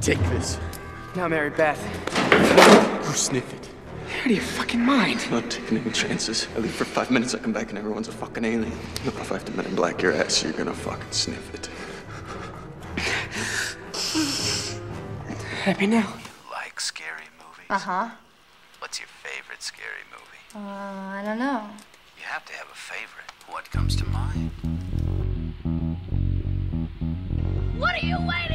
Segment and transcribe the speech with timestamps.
[0.00, 0.58] Take this.
[1.14, 1.78] Now, Mary Beth.
[3.06, 3.68] You sniff it.
[4.18, 5.20] Out of your fucking mind.
[5.26, 6.48] I'm not taking any chances.
[6.56, 8.72] I leave for five minutes, I come back and everyone's a fucking alien.
[9.04, 11.68] Look, if I have to men in black your ass, you're gonna fucking sniff it.
[15.62, 15.98] Happy now?
[15.98, 17.66] You like scary movies?
[17.68, 18.08] Uh huh.
[18.78, 20.42] What's your favorite scary movie?
[20.54, 21.68] Uh, I don't know.
[22.16, 23.30] You have to have a favorite.
[23.48, 24.50] What comes to mind?
[27.78, 28.49] What are you waiting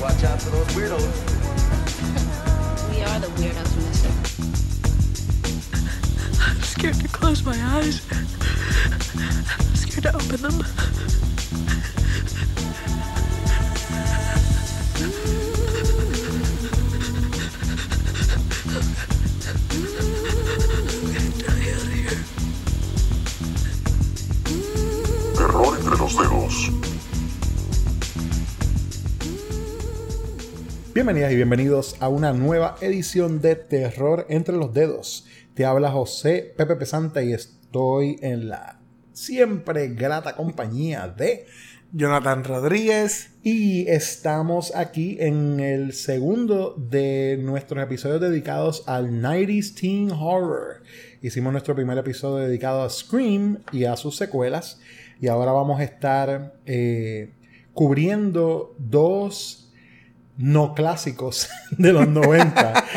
[0.00, 1.14] Watch out for those weirdos.
[2.90, 4.08] We are the weirdos, mister.
[6.42, 8.00] I'm scared to close my eyes.
[9.58, 10.64] I'm scared to open them.
[31.00, 35.26] Bienvenidas y bienvenidos a una nueva edición de Terror entre los dedos.
[35.54, 38.82] Te habla José Pepe Pesante y estoy en la
[39.14, 41.46] siempre grata compañía de
[41.90, 43.30] Jonathan Rodríguez.
[43.42, 50.82] y estamos aquí en el segundo de nuestros episodios dedicados al 90s Teen Horror.
[51.22, 54.82] Hicimos nuestro primer episodio dedicado a Scream y a sus secuelas.
[55.18, 57.32] Y ahora vamos a estar eh,
[57.72, 59.59] cubriendo dos
[60.40, 62.84] no clásicos de los 90.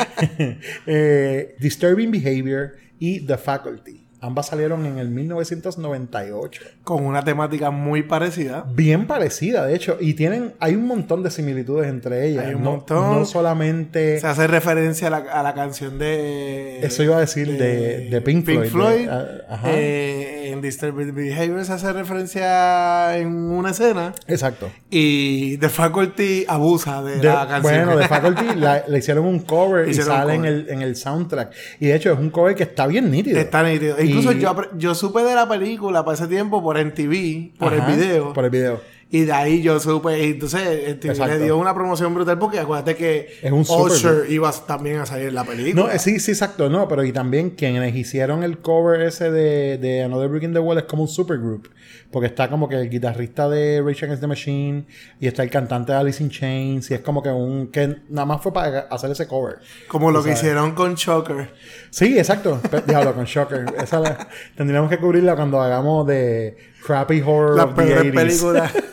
[0.86, 4.03] Eh, Disturbing Behavior y The Faculty.
[4.24, 6.62] Ambas salieron en el 1998.
[6.82, 8.64] Con una temática muy parecida.
[8.74, 12.46] Bien parecida, de hecho, y tienen, hay un montón de similitudes entre ellas.
[12.46, 13.18] Hay un no, montón.
[13.18, 14.18] no solamente.
[14.20, 16.80] Se hace referencia a la, a la canción de.
[16.84, 19.68] Eso iba a decir de- de Pink Floyd, de- ah, ajá.
[19.70, 24.12] Eh, en Disturbed Behavior se hace referencia en una escena.
[24.26, 24.70] Exacto.
[24.90, 27.84] Y The Faculty abusa de, De- la canción.
[27.86, 30.52] bueno, de Faculty la- le hicieron un cover y Hicieron un sale en cover.
[30.54, 31.52] el, en el soundtrack.
[31.80, 33.38] Y de hecho es un cover que está bien nítido.
[33.38, 33.96] Está nítido.
[34.18, 37.96] Incluso yo, yo supe de la película para ese tiempo por MTV, por Ajá, el
[37.96, 38.32] video.
[38.32, 38.80] Por el video.
[39.16, 41.26] Y de ahí yo supe, y entonces Exacto.
[41.26, 45.28] le dio una promoción brutal porque acuérdate que Es un Usher iba también a salir
[45.28, 45.84] en la película.
[45.84, 49.78] No, eh, sí, sí, exacto, no, pero y también quienes hicieron el cover ese de,
[49.78, 51.68] de Another Brick in the Wall es como un supergroup,
[52.10, 54.84] porque está como que el guitarrista de Rage Against the Machine
[55.20, 58.26] y está el cantante de Alice in Chains y es como que un que nada
[58.26, 59.58] más fue para hacer ese cover.
[59.86, 61.52] Como lo que hicieron con Choker.
[61.90, 62.60] Sí, exacto.
[62.84, 63.66] Diablo con Shocker.
[63.80, 64.26] Esa la-
[64.56, 68.14] tendríamos que cubrirla cuando hagamos de Crappy Horror Las of the peores 80s.
[68.14, 68.72] películas.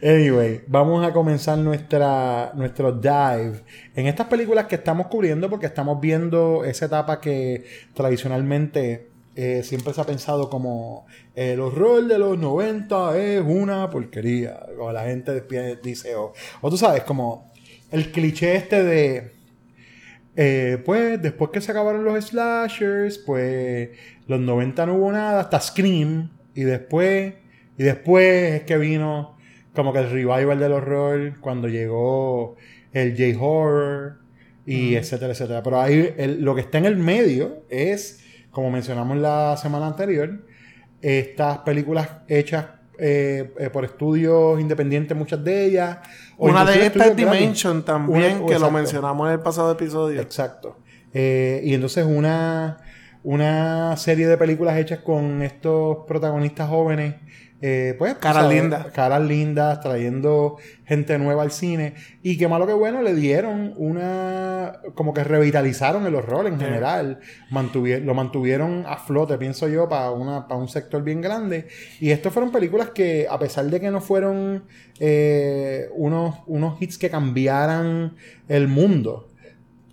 [0.00, 3.64] Anyway, vamos a comenzar nuestra, nuestro dive
[3.96, 9.92] en estas películas que estamos cubriendo porque estamos viendo esa etapa que tradicionalmente eh, siempre
[9.92, 14.60] se ha pensado como el horror de los 90 es una porquería.
[14.78, 15.44] O la gente
[15.82, 17.52] dice, o, o tú sabes, como
[17.90, 19.37] el cliché este de...
[20.40, 23.90] eh, pues después que se acabaron los slashers, pues
[24.28, 27.34] los 90 no hubo nada, hasta Scream, y después,
[27.76, 29.36] y después es que vino
[29.74, 32.56] como que el revival del horror cuando llegó
[32.92, 34.18] el J-Horror
[34.64, 35.62] y etcétera, etcétera.
[35.64, 40.44] Pero ahí el- lo que está en el medio es, como mencionamos la semana anterior,
[41.02, 42.66] estas películas hechas
[42.98, 45.98] eh, eh, por estudios independientes, muchas de ellas.
[46.36, 47.16] o Una de estas es.
[47.16, 50.20] Dimension también, Una- que lo mencionamos en el pasado episodio.
[50.20, 50.78] Exacto.
[51.14, 52.78] Eh, y entonces una,
[53.22, 57.14] una serie de películas hechas con estos protagonistas jóvenes.
[57.60, 58.86] Eh, pues, Caras lindas.
[58.92, 61.94] Caras lindas, trayendo gente nueva al cine.
[62.22, 64.80] Y que malo que bueno, le dieron una.
[64.94, 67.18] Como que revitalizaron el horror en general.
[67.50, 71.66] Mantuvi- lo mantuvieron a flote, pienso yo, para, una, para un sector bien grande.
[72.00, 74.64] Y estas fueron películas que, a pesar de que no fueron
[75.00, 78.16] eh, unos, unos hits que cambiaran
[78.48, 79.27] el mundo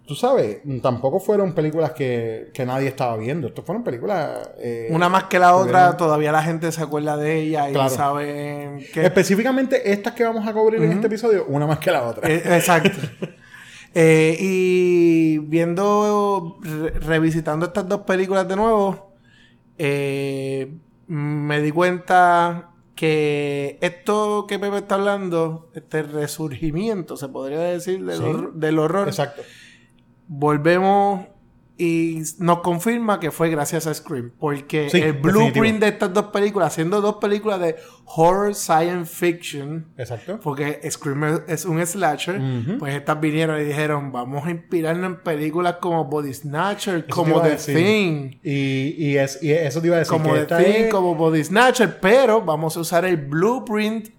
[0.08, 3.48] tú sabes, tampoco fueron películas que, que nadie estaba viendo.
[3.48, 4.50] Estos fueron películas.
[4.60, 7.90] eh, Una más que la otra, todavía la gente se acuerda de ella y Claro.
[7.90, 9.06] saben que...
[9.06, 12.30] Específicamente estas que vamos a cubrir en este episodio, una más que la otra.
[12.30, 12.92] Eh, Exacto.
[13.98, 19.14] Eh, y viendo, re- revisitando estas dos películas de nuevo,
[19.78, 20.74] eh,
[21.08, 28.18] me di cuenta que esto que Pepe está hablando, este resurgimiento, se podría decir, del,
[28.18, 28.24] Sí.
[28.24, 29.42] hor- del horror, Exacto.
[30.28, 31.28] Volvemos
[31.78, 34.32] Y nos confirma que fue gracias a Scream.
[34.40, 35.80] Porque Sí, el blueprint definitivo.
[35.82, 37.76] de estas dos películas, siendo dos películas de
[38.06, 40.40] horror science fiction, Exacto.
[40.42, 42.40] porque Scream es- un slasher,
[42.80, 47.42] pues estas vinieron y dijeron, vamos a inspirarnos en películas como Body Snatcher, Eso como
[47.42, 47.58] The.
[47.58, 48.40] Thing.
[48.42, 50.14] Y, y, es, y eso te iba a decir.
[50.14, 54.12] como The Thing, es- como Body Snatcher, pero vamos a usar el blueprint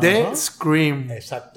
[0.00, 0.26] de.
[0.34, 1.08] Scream.
[1.12, 1.55] Exacto.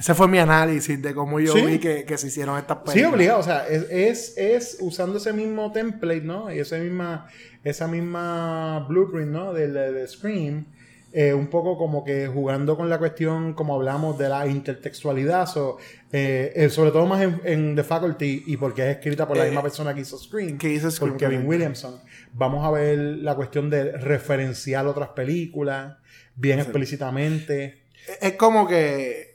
[0.00, 1.60] Ese fue mi análisis de cómo yo Sí.
[1.60, 2.94] vi que, que se hicieron estas películas.
[2.94, 6.50] Sí, obligado, o sea, es, es, es usando ese mismo template, ¿no?
[6.52, 7.28] Y esa misma,
[7.64, 9.52] esa misma blueprint, ¿no?
[9.52, 10.64] Del de, de Scream,
[11.12, 15.76] eh, un poco como que jugando con la cuestión, como hablamos, de la intertextualidad, so,
[16.12, 19.44] eh, eh, sobre todo más en, en The Faculty y porque es escrita por la
[19.44, 21.46] misma persona que hizo Scream, que hizo Scream, por Kevin.
[21.46, 22.00] Williamson.
[22.32, 25.96] Vamos a ver la cuestión de referenciar otras películas,
[26.36, 27.82] bien explícitamente.
[28.20, 29.29] Es como que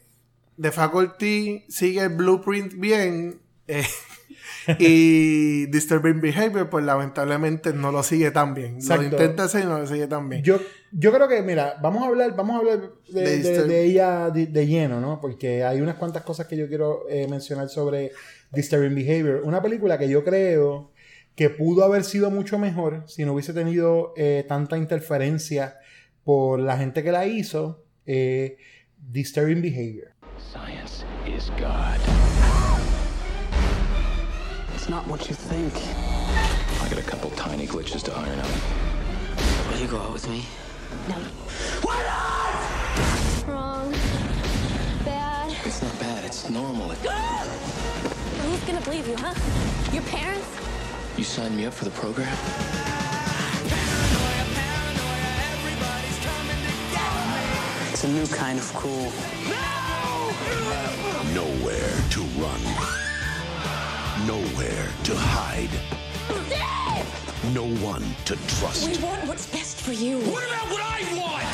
[0.62, 3.84] The Faculty sigue el blueprint bien eh,
[4.80, 8.76] y Disturbing Behavior, pues lamentablemente no lo sigue tan bien.
[8.76, 9.04] Exacto.
[9.04, 10.44] Lo intenta hacer y no lo sigue tan bien.
[10.44, 10.60] Yo,
[10.92, 13.84] yo creo que, mira, vamos a hablar, vamos a hablar de, De de- Disturb- de
[13.84, 15.20] ella de, lleno, ¿no?
[15.22, 18.12] Porque hay unas cuantas cosas que yo quiero eh, mencionar sobre
[18.52, 19.42] Disturbing Behavior.
[19.44, 20.92] Una película que yo creo
[21.36, 25.78] que pudo haber sido mucho mejor si no hubiese tenido eh, tanta interferencia
[26.24, 27.84] por la gente que la hizo.
[28.98, 30.14] Disturbing Behavior.
[30.40, 32.00] Science is God.
[34.74, 35.74] It's not what you think.
[36.82, 39.72] I got a couple tiny glitches to iron out.
[39.72, 40.46] Will you go out with me?
[41.10, 41.16] No.
[43.52, 43.92] Wrong.
[45.04, 45.56] Bad.
[45.66, 46.92] It's not bad, it's normal.
[46.92, 49.34] It- Who's gonna believe you, huh?
[49.94, 50.48] Your parents?
[51.18, 52.38] you signed me up for the program?
[57.92, 59.12] It's a new kind of cool.
[61.34, 62.62] Nowhere to run.
[64.28, 65.70] Nowhere to hide.
[67.54, 68.90] No one to trust.
[68.90, 70.20] We want what's best for you.
[70.22, 71.46] What about what I want?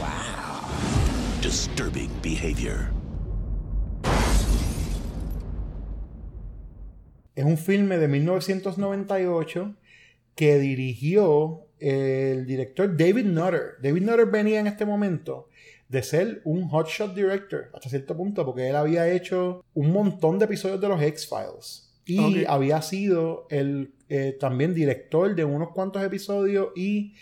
[0.00, 1.40] Wow.
[1.40, 2.92] Disturbing behavior.
[7.34, 9.74] Es un filme de 1998
[10.34, 13.76] que dirigió el director David Nutter.
[13.82, 15.48] David Nutter venía en este momento
[15.88, 20.46] de ser un hotshot director hasta cierto punto porque él había hecho un montón de
[20.46, 26.68] episodios de los X-Files y había sido el eh, también director de unos cuantos episodios
[26.74, 27.14] y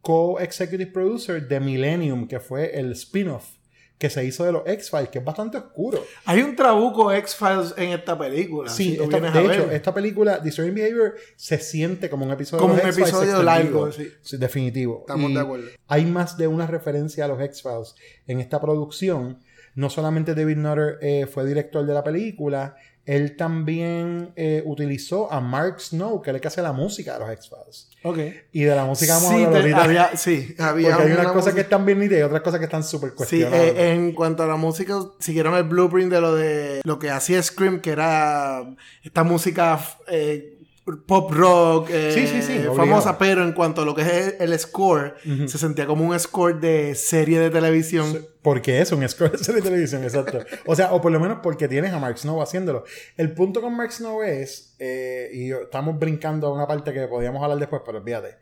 [0.00, 3.57] co-executive producer de Millennium que fue el spin-off
[3.98, 6.02] que se hizo de los X-Files que es bastante oscuro.
[6.24, 8.70] Hay un trabuco X-Files en esta película.
[8.70, 12.74] Sí, si esta- de hecho, esta película, Disturbing Behavior, se siente como un episodio Como
[12.74, 14.08] de un los episodio largo, sí.
[14.38, 15.00] definitivo.
[15.00, 15.66] Estamos Y de acuerdo.
[15.88, 17.94] Hay más de una referencia a los X-Files
[18.26, 19.40] en esta producción.
[19.74, 22.76] No solamente David Nutter eh, fue director de la película,
[23.08, 27.20] él también eh, utilizó a Mark Snow, que es el que hace la música de
[27.20, 27.88] los X-Files.
[28.04, 28.18] Ok.
[28.52, 29.82] Y de la música vamos Sí, a hablar te- ahorita.
[29.84, 32.58] había, sí, había porque hay unas una cosas que están bien nítidas y otras cosas
[32.60, 33.60] que están súper Sí, cuestionables.
[33.76, 37.42] eh, en cuanto a la música, siguieron el blueprint de lo de lo que hacía
[37.42, 38.62] Scream, que era
[39.02, 40.57] esta música eh,
[41.06, 42.74] pop rock, eh, Sí, sí, sí, obligado.
[42.76, 45.14] famosa, pero en cuanto a lo que es el, el score,
[45.46, 48.26] se sentía como un score de serie de televisión.
[48.42, 50.40] Porque es un score de serie de televisión, exacto.
[50.66, 52.84] O sea, o por lo menos porque tienes a Mark Snow haciéndolo.
[53.16, 57.42] El punto con Mark Snow es, eh, y estamos brincando a una parte que podíamos
[57.42, 58.36] hablar después, pero olvídate.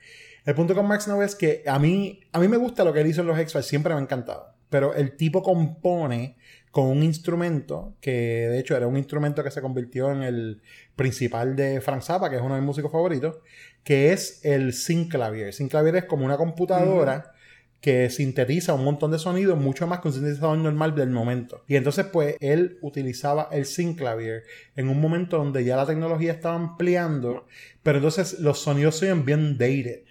[0.44, 3.00] El punto con Mark Snow es que a mí, a mí me gusta lo que
[3.00, 4.54] él hizo en los X-Files, siempre me ha encantado.
[4.68, 6.36] Pero el tipo compone
[6.76, 10.60] con un instrumento que de hecho era un instrumento que se convirtió en el
[10.94, 13.38] principal de Frank Zappa, que es uno de mis músicos favoritos,
[13.82, 15.54] que es el synclavier.
[15.54, 17.32] Synclavier es como una computadora
[17.80, 21.64] que sintetiza un montón de sonidos mucho más que un sintetizador normal del momento.
[21.66, 24.42] Y entonces pues él utilizaba el synclavier
[24.76, 27.46] en un momento donde ya la tecnología estaba ampliando,
[27.82, 30.02] pero entonces los sonidos se bien dated.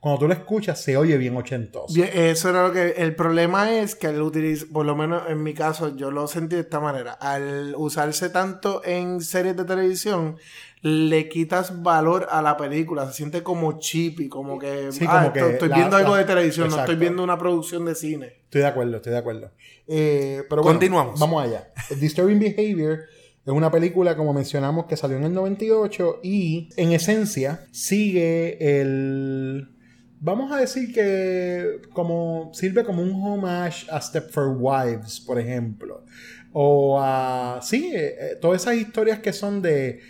[0.00, 1.92] Cuando tú lo escuchas se oye bien ochentoso.
[1.92, 2.90] Bien, eso era lo que.
[2.98, 6.54] El problema es que al utilizar, por lo menos en mi caso, yo lo sentí
[6.54, 7.12] de esta manera.
[7.12, 10.36] Al usarse tanto en series de televisión,
[10.82, 13.06] le quitas valor a la película.
[13.08, 14.92] Se siente como cheap como que.
[14.92, 17.36] Sí, ah, como que estoy la- viendo algo la- de televisión, no estoy viendo una
[17.36, 18.26] producción de cine.
[18.44, 19.50] Estoy de acuerdo, estoy de acuerdo.
[19.88, 21.18] Eh, pero bueno, Continuamos.
[21.18, 21.72] Vamos allá.
[21.98, 23.00] Disturbing Behavior
[23.44, 29.74] es una película, como mencionamos, que salió en el 98 y en esencia sigue el...
[30.20, 36.04] Vamos a decir que como sirve como un homage a Stepford Wives, por ejemplo.
[36.52, 37.60] O a...
[37.62, 40.00] Sí, eh, eh, todas esas historias que son de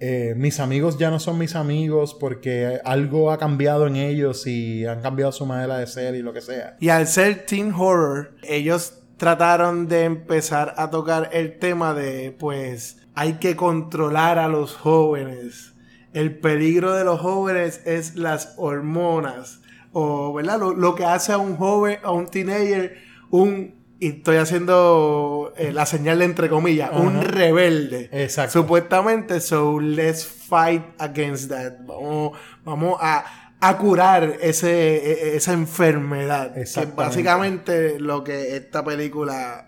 [0.00, 4.86] eh, mis amigos ya no son mis amigos porque algo ha cambiado en ellos y
[4.86, 6.76] han cambiado su manera de ser y lo que sea.
[6.78, 12.98] Y al ser teen horror, ellos trataron de empezar a tocar el tema de, pues,
[13.14, 15.74] hay que controlar a los jóvenes.
[16.12, 19.60] El peligro de los jóvenes es las hormonas.
[19.92, 20.58] O, ¿verdad?
[20.58, 22.96] Lo, lo que hace a un joven, a un teenager,
[23.30, 28.08] un, y estoy haciendo eh, la señal de entre comillas, un rebelde.
[28.12, 28.60] Exacto.
[28.60, 31.72] Supuestamente, so let's fight against that.
[31.86, 33.24] Vamos, vamos a,
[33.60, 36.54] a curar ese, e- esa enfermedad.
[36.54, 39.67] Que es básicamente lo que esta película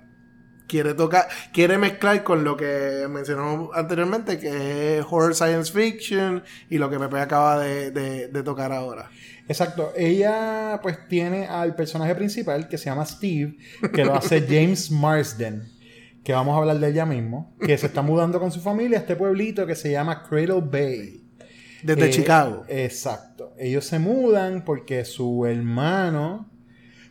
[0.70, 6.78] quiere tocar, quiere mezclar con lo que mencionamos anteriormente, que es horror science fiction y
[6.78, 9.10] lo que Pepe acaba de, de- de tocar ahora.
[9.48, 9.92] Exacto.
[9.96, 13.56] Ella pues tiene al personaje principal que se llama Steve,
[13.92, 15.64] que lo hace James Marsden,
[16.22, 19.00] que vamos a hablar de ella mismo, que se está mudando con su familia a
[19.00, 21.26] este pueblito que se llama Cradle Bay.
[21.82, 22.62] Desde Eh, Chicago.
[22.68, 23.54] Exacto.
[23.58, 26.48] Ellos se mudan porque su hermano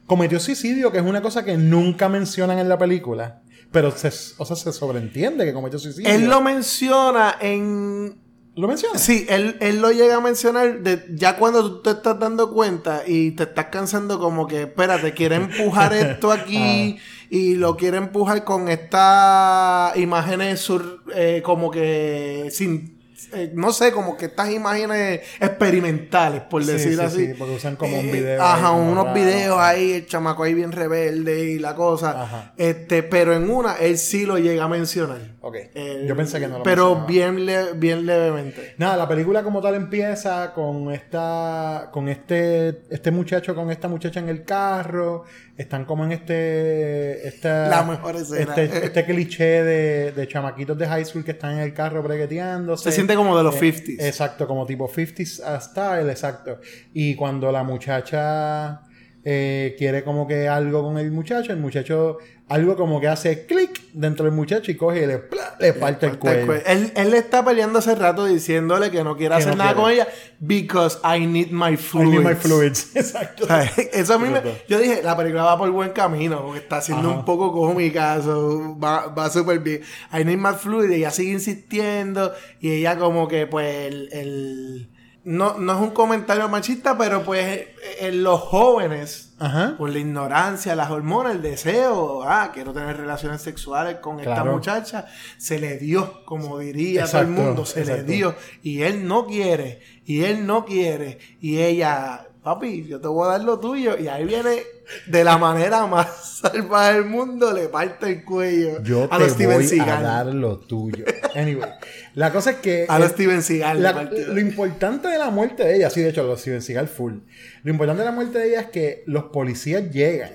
[0.05, 3.41] cometió suicidio, que es una cosa que nunca mencionan en la película.
[3.71, 4.07] Pero se,
[4.37, 6.09] o sea, se sobreentiende que cometió suicidio.
[6.09, 8.17] Él lo menciona en
[8.59, 8.99] ¿Lo menciona?
[8.99, 13.03] Sí, él, él lo llega a mencionar de, ya cuando tú te estás dando cuenta
[13.07, 16.97] y te estás cansando como que, espérate, quiere empujar esto aquí
[17.29, 22.98] y lo quiere empujar con estas imágenes sur, eh, como que sin...
[23.33, 27.27] eh, no sé, como que estas imágenes experimentales, por decir sí, así.
[27.27, 30.53] sí, porque usan como un Eh, video Ajá, ahí unos videos ahí, el chamaco ahí
[30.53, 32.23] bien rebelde y la cosa.
[32.23, 32.53] Ajá.
[32.57, 35.19] Este, pero en una, él sí lo llega a mencionar.
[35.41, 35.55] Ok.
[35.75, 37.07] Eh, Yo pensé que no lo Pero mencionaba.
[37.07, 38.73] bien, le- bien levemente.
[38.77, 44.19] Nada, la película como tal empieza con esta, con este, este muchacho con esta muchacha
[44.19, 45.23] en el carro,
[45.57, 48.55] están como en este, esta, La mejor escena.
[48.55, 52.91] este, este cliché de, de chamaquitos de high school que están en el carro bregueteándose.
[52.91, 54.01] Se como de los Eh, 50s.
[54.05, 56.59] Exacto, como tipo 50s style, exacto.
[56.93, 58.81] Y cuando la muchacha
[59.23, 62.17] eh, quiere como que algo con el muchacho, el muchacho
[62.49, 65.55] algo como que hace clic dentro del muchacho y coge y le, ¡pla!
[65.59, 66.53] le parte el cuello.
[66.65, 69.73] Él, él le está peleando hace rato diciéndole que no quiere Que hacer no nada
[69.75, 69.81] quiere.
[69.83, 70.07] con ella
[70.39, 72.11] because I need my I fluids.
[72.11, 72.89] need my fluids.
[72.95, 73.43] Exacto.
[73.43, 73.63] O sea,
[73.93, 77.09] Eso a mí me, yo dije, la película va por buen camino, porque está siendo
[77.09, 77.19] Ajá.
[77.19, 79.81] un poco cómica, so, va, va súper bien.
[80.11, 84.89] I need my fluids, y ella sigue insistiendo, y ella como que pues el, el-
[85.23, 89.75] no, no es un comentario machista, pero pues eh, eh, los jóvenes, Ajá.
[89.77, 95.05] por la ignorancia, las hormonas, el deseo, ah, quiero tener relaciones sexuales con esta muchacha,
[95.37, 98.03] se le dio, como diría todo el mundo, se exacto.
[98.03, 103.07] le dio, y él no quiere, y él no quiere, y ella, papi, yo te
[103.07, 104.63] voy a dar lo tuyo, y ahí viene
[105.05, 109.55] de la manera más salvaje del mundo, le parte el cuello Yo a los Steven
[109.57, 110.03] voy a Seagal.
[110.03, 111.05] dar lo tuyo.
[111.35, 111.69] Anyway,
[112.15, 112.85] la cosa es que...
[112.89, 113.81] A los Steven Seagal.
[113.83, 117.15] la- lo importante de la muerte de ella, sí, de hecho, los Steven Seagal full.
[117.63, 120.31] Lo importante de la muerte de ella es que los policías llegan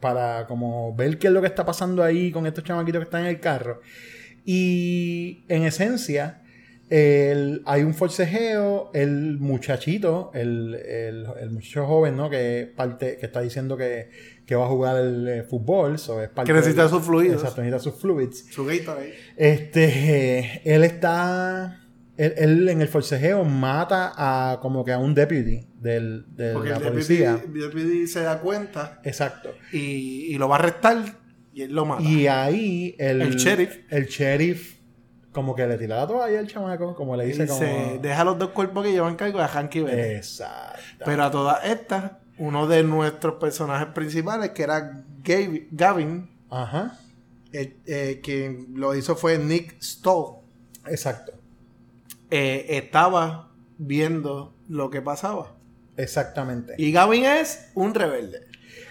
[0.00, 3.22] para como ver qué es lo que está pasando ahí con estos chamaquitos que están
[3.22, 3.80] en el carro.
[4.44, 6.42] Y en esencia,
[6.90, 12.30] el- hay un forcejeo, el muchachito, el, el, el muchacho joven, ¿no?
[12.30, 14.10] Que parte, que está diciendo que,
[14.46, 17.42] que va a jugar el eh, fútbol, so es parte Que necesita del- sus fluidos.
[17.42, 18.46] Exacto, necesita sus fluids.
[18.50, 19.14] Su Gatorade.
[19.36, 21.80] Este, él está,
[22.16, 26.70] él, él en el forcejeo mata a como que a un deputy del, de Porque
[26.70, 27.32] la el policía.
[27.34, 29.50] deputy, el deputy se da cuenta Exacto.
[29.72, 31.04] y, y lo va a arrestar
[31.52, 32.02] y él lo mata.
[32.02, 33.78] Y ahí el, El sheriff.
[33.90, 34.77] el sheriff
[35.32, 37.58] como que le tira la toalla al chamaco, como le Y dice como...
[37.60, 40.16] se deja los dos cuerpos que llevan cargo de Hanky Verde.
[40.16, 41.04] Exacto.
[41.04, 46.98] Pero a todas estas, uno de nuestros personajes principales, que era Gav- Gavin, Ajá.
[47.52, 50.36] eh, eh, quien lo hizo fue Nick Stoll,
[50.86, 51.32] Exacto.
[52.30, 55.54] eh, estaba viendo lo que pasaba.
[55.96, 56.74] Exactamente.
[56.78, 58.46] Y Gavin es un rebelde.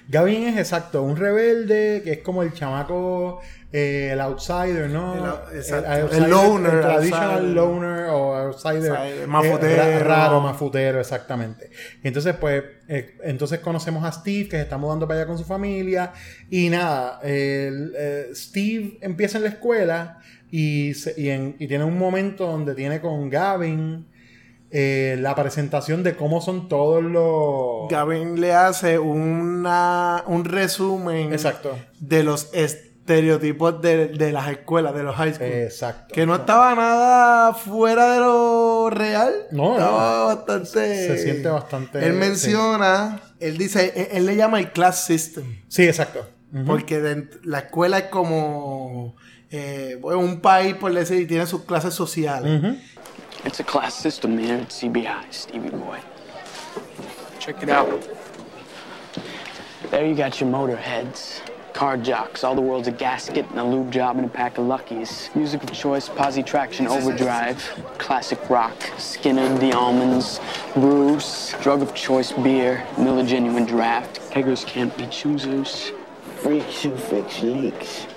[0.10, 3.40] Gavin es exacto, un rebelde que es como el chamaco,
[3.74, 5.14] eh, el outsider, ¿no?
[5.52, 5.90] El exacto.
[5.92, 7.54] outsider, El loner, el traditional outsider.
[7.56, 8.92] loner o outsider.
[8.92, 9.76] Outsider, eh, mafutero.
[9.84, 11.70] ra- raro, mafutero, exactamente.
[12.04, 15.38] Y entonces, pues, eh, entonces conocemos a Steve que se está mudando para allá con
[15.38, 16.14] su familia.
[16.50, 20.20] Y nada, el, eh, Steve empieza en la escuela
[20.50, 24.08] y, se- y, en- y tiene un momento donde tiene con Gavin.
[24.70, 31.78] eh, la presentación de cómo son todos los Gavin le hace una, un resumen exacto
[32.02, 32.50] de los
[33.08, 35.48] estereotipos de, de las escuelas, de los high school.
[35.48, 39.34] exacto que no estaba nada fuera de lo real.
[39.52, 40.26] No, estaba no.
[40.36, 41.08] bastante.
[41.08, 45.62] Se siente bastante- Él menciona, él dice, él, él le llama el class system.
[45.70, 46.28] Sí, exacto.
[46.66, 49.16] Porque la escuela es como
[49.52, 52.62] eh, bueno, un país, por decir, y tiene sus clases sociales.
[52.64, 52.76] Ujú.
[53.46, 56.00] It's a class system here at CBI, Stevie boy.
[57.40, 57.88] Check it out.
[59.92, 61.42] There you got your motorheads,
[61.78, 64.66] car jocks, all the world's a gasket and a lube job and a pack of
[64.66, 65.30] luckies.
[65.36, 67.62] Music of choice, posi traction, overdrive,
[68.00, 70.40] classic rock, Skinner, the almonds,
[70.74, 74.20] Bruce, drug of choice beer, Miller genuine draft.
[74.32, 75.92] Keggers can't be choosers.
[76.38, 78.08] Freaks who fix leaks.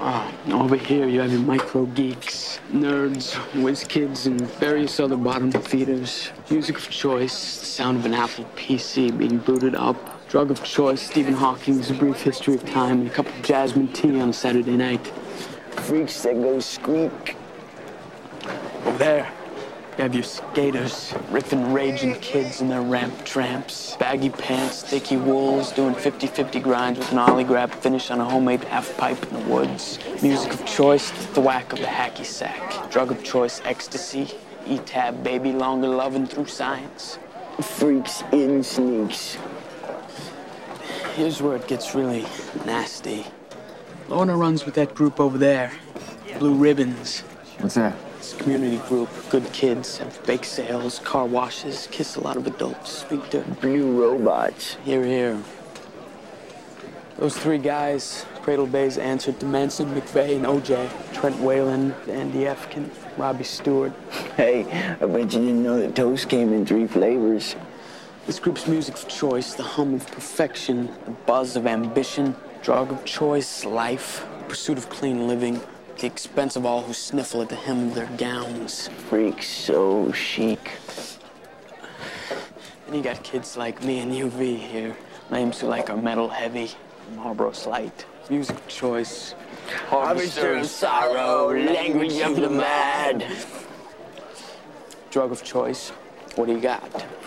[0.00, 5.52] Ah, over here you have your micro geeks, nerds, whiz kids, and various other bottom
[5.52, 6.30] feeders.
[6.48, 10.11] Music of choice, the sound of an Apple PC being booted up.
[10.32, 13.88] Drug of choice, Stephen Hawking's A Brief History of Time, and a cup of jasmine
[13.88, 15.06] tea on a Saturday night.
[15.72, 17.36] Freaks that go squeak.
[18.86, 19.32] Over there,
[19.98, 23.94] you have your skaters, riffing raging kids and their ramp tramps.
[23.96, 28.64] Baggy pants, sticky wools, doing 50-50 grinds with an ollie grab finish on a homemade
[28.64, 29.98] half pipe in the woods.
[30.22, 32.90] Music of choice, the thwack of the hacky sack.
[32.90, 34.30] Drug of choice, ecstasy.
[34.66, 37.18] E-tab, baby, longer loving through science.
[37.60, 39.36] Freaks in sneaks.
[41.14, 42.22] Here's where it gets really
[42.64, 43.26] nasty.
[44.08, 45.70] Lorna runs with that group over there.
[46.38, 47.20] Blue Ribbons.
[47.60, 47.94] What's that?
[48.16, 49.10] It's a community group.
[49.28, 54.00] Good kids, have bake sales, car washes, kiss a lot of adults, speak to blue
[54.00, 54.76] robots.
[54.84, 55.42] Here, here.
[57.18, 61.12] Those three guys, Cradle Bay's answered to Manson, McVeigh, and OJ.
[61.12, 62.88] Trent Whalen, Andy Efkin,
[63.18, 63.92] Robbie Stewart.
[64.36, 64.64] Hey,
[65.00, 67.54] I bet you didn't know that toast came in three flavors.
[68.24, 73.04] This group's music of choice, the hum of perfection, the buzz of ambition, drug of
[73.04, 77.56] choice, life, pursuit of clean living, at the expense of all who sniffle at the
[77.56, 78.86] hem of their gowns.
[79.08, 80.70] Freaks so chic.
[82.86, 84.96] And you got kids like me and UV here,
[85.32, 86.70] names who like our metal heavy,
[87.16, 88.06] Marlboro Slight.
[88.30, 89.34] Music of choice,
[89.88, 93.26] Harvester of sorrow, language of the mad.
[95.10, 95.90] Drug of choice,
[96.36, 96.82] what do you got?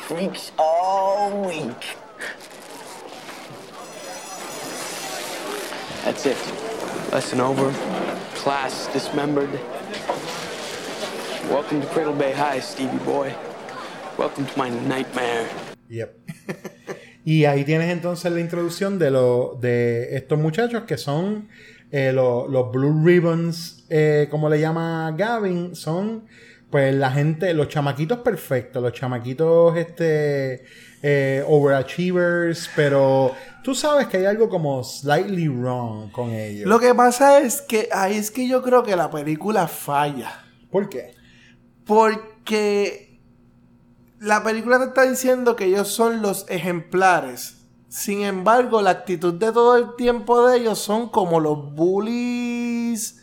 [0.08, 1.96] Freaks all week.
[6.04, 6.38] That's it.
[7.12, 7.72] Lesson over.
[8.36, 9.50] Class dismembered.
[11.50, 13.34] Welcome to Cradle Bay High, Stevie boy.
[14.18, 15.48] Welcome to my nightmare.
[15.90, 16.16] Yep.
[17.26, 21.50] y ahí tienes entonces la introducción de, lo, de estos muchachos que son
[21.92, 26.26] eh, lo- los Blue Ribbons, eh, como le llama Gavin, son
[26.70, 30.66] pues la gente, los chamaquitos perfectos, los chamaquitos este
[31.02, 36.68] eh, overachievers, pero tú sabes que hay algo como slightly wrong con ellos.
[36.68, 40.46] Lo que pasa es que ahí es que yo creo que la película falla.
[40.72, 41.14] ¿Por qué?
[41.86, 43.20] Porque
[44.20, 47.58] la película te está diciendo que ellos son los ejemplares.
[47.88, 53.22] Sin embargo, la actitud de todo el tiempo de ellos son como los bullies.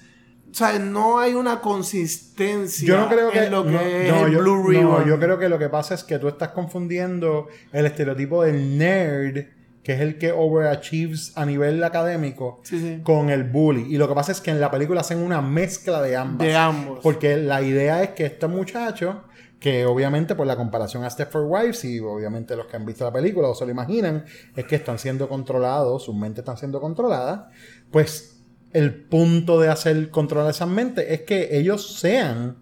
[0.52, 4.12] O sea, no hay una consistencia Yo no creo que, en lo que no, es
[4.12, 5.04] no, el yo, Blue no, Ribbon.
[5.06, 9.46] yo creo que lo que pasa es que tú estás confundiendo el estereotipo del nerd,
[9.82, 13.00] que es el que overachieves a nivel académico, Sí, sí.
[13.02, 13.92] con el bully.
[13.94, 16.46] Y lo que pasa es que en la película hacen una mezcla de ambas.
[16.46, 17.00] De ambos.
[17.02, 19.16] Porque la idea es que estos muchachos,
[19.58, 23.12] que obviamente por la comparación a Stepford Wives, y obviamente los que han visto la
[23.12, 27.44] película o se lo imaginan, es que están siendo controlados, sus mentes están siendo controladas,
[27.90, 28.31] pues
[28.72, 32.56] el punto de hacer controlar esas mentes es que ellos sean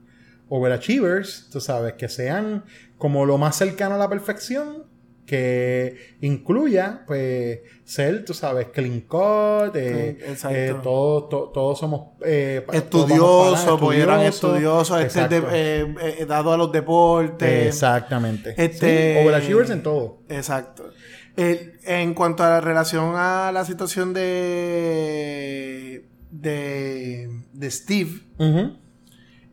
[0.49, 2.65] overachievers, tú sabes, que sean
[2.99, 4.85] como lo más cercano a la perfección,
[5.25, 12.09] que incluya, pues, ser, tú sabes, clean cut, eh, Sí, eh, todos, to- todos somos
[12.25, 15.01] eh, Estudiosos, eran estudiosos.
[15.01, 17.67] este, de- eh, eh, dado a los deportes.
[17.69, 18.55] Exactamente.
[18.57, 20.19] Este, Sí, overachievers en todo.
[20.29, 20.91] Exacto.
[21.37, 28.11] El- en cuanto a la relación a la situación de de, de Steve,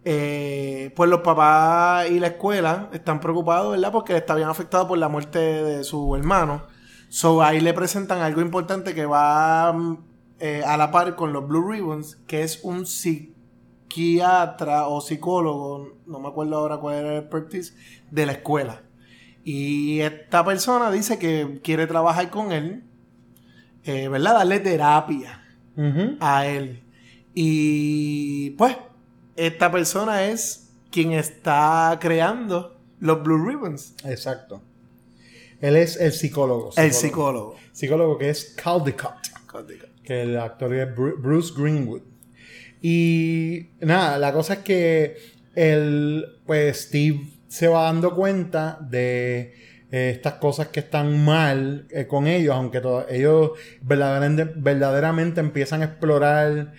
[0.05, 3.91] eh, pues los papás y la escuela están preocupados, ¿verdad?
[3.91, 6.63] Porque está bien afectado por la muerte de su hermano.
[7.09, 9.97] So ahí le presentan algo importante que va mm,
[10.39, 12.85] eh, a la par con los Blue Ribbons, que es un
[13.87, 17.75] psiquiatra o psicólogo, no me acuerdo ahora cuál era el expertise,
[18.11, 18.81] de la escuela.
[19.49, 22.83] Y esta persona dice que quiere trabajar con él,
[23.85, 24.33] eh, ¿verdad?
[24.33, 25.41] Darle terapia
[26.19, 26.83] a él.
[27.33, 28.75] Y pues,
[29.37, 33.95] esta persona es quien está creando los Blue Ribbons.
[34.03, 34.61] Exacto.
[35.61, 36.71] Él es el psicólogo.
[36.75, 37.55] El psicólogo.
[37.71, 39.29] Psicólogo que es Caldecott.
[40.03, 42.01] Que el actor es Bru- Bruce Greenwood.
[42.81, 45.15] Y nada, la cosa es que
[45.55, 47.21] el, pues Steve
[47.57, 49.53] se va dando cuenta de
[49.91, 55.81] eh, estas cosas que están mal eh, con ellos, aunque to- ellos verdaderamente, verdaderamente empiezan
[55.81, 56.73] a explorar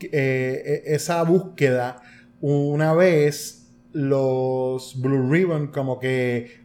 [0.00, 1.96] eh, e- esa búsqueda.
[2.40, 6.64] Una vez los Blue Ribbon como que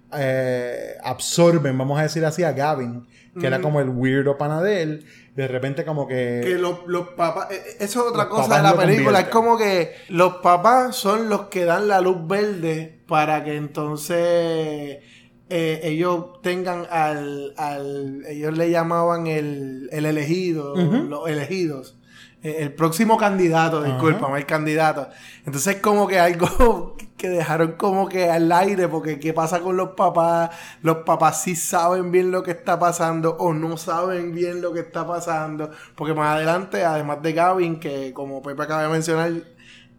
[1.03, 3.05] absorben, vamos a decir así, a Gavin,
[3.39, 4.61] que era como el weirdo pana
[5.39, 6.41] de repente como que...
[6.43, 9.93] Que los, los papás, eh, eso es otra cosa de la película, es como que
[10.09, 14.17] los papás son los que dan la luz verde para que entonces
[15.49, 21.95] eh, ellos tengan al, al, ellos le llamaban el, el elegido, los elegidos.
[22.43, 25.09] Eh, El próximo candidato, disculpa, el candidato.
[25.45, 29.89] Entonces como que algo que dejaron como que al aire, porque ¿qué pasa con los
[29.89, 30.49] papás?
[30.81, 34.79] Los papás sí saben bien lo que está pasando o no saben bien lo que
[34.79, 35.69] está pasando.
[35.95, 39.31] Porque más adelante, además de Gavin, que como Pepe acaba de mencionar,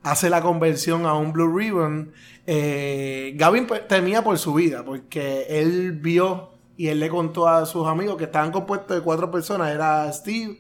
[0.03, 2.13] hace la conversión a un Blue Ribbon,
[2.47, 7.67] eh, Gavin pues, temía por su vida, porque él vio y él le contó a
[7.67, 9.71] sus amigos que estaban compuestos de cuatro personas.
[9.71, 10.59] Era Steve,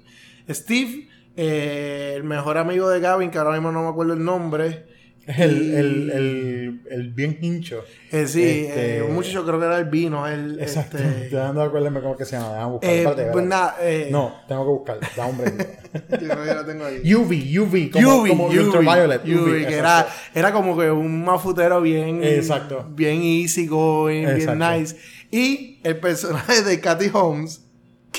[0.48, 4.89] Steve, eh, el mejor amigo de Gavin, que ahora mismo no me acuerdo el nombre.
[5.38, 7.84] El, el, el, el bien hincho.
[8.10, 10.26] eh, sí, Este, eh, un muchacho creo que era el vino.
[10.26, 10.98] El, Exacto.
[10.98, 12.52] este, Estoy dando de acuerdo cómo que se llama.
[12.54, 12.94] Déjame buscarlo.
[12.96, 15.02] Eh, Espérate, pues nada, eh, No, tengo que buscarlo.
[15.16, 15.80] Da un break.
[16.10, 17.14] yo creo que la tengo ahí.
[17.14, 19.24] UV, UV, como, UV, como UV, Ultraviolet.
[19.24, 22.86] UV, UV, que era, era como que un mafutero bien, Exacto.
[22.90, 24.70] bien easy going, bien Exacto.
[24.78, 24.96] nice.
[25.30, 27.62] Y el personaje de Kathy Holmes,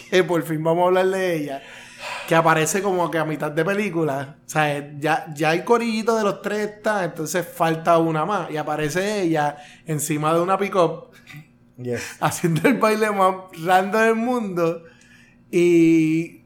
[0.10, 1.62] que por fin vamos a hablar de ella,
[2.28, 4.38] que aparece como que a mitad de película.
[4.46, 8.50] O sea, ya, ya el corillito de los tres está, entonces falta una más.
[8.52, 11.10] Y aparece ella encima de una pick-up
[11.78, 12.18] Yes.
[12.20, 14.84] haciendo el baile más random del mundo.
[15.50, 16.46] Y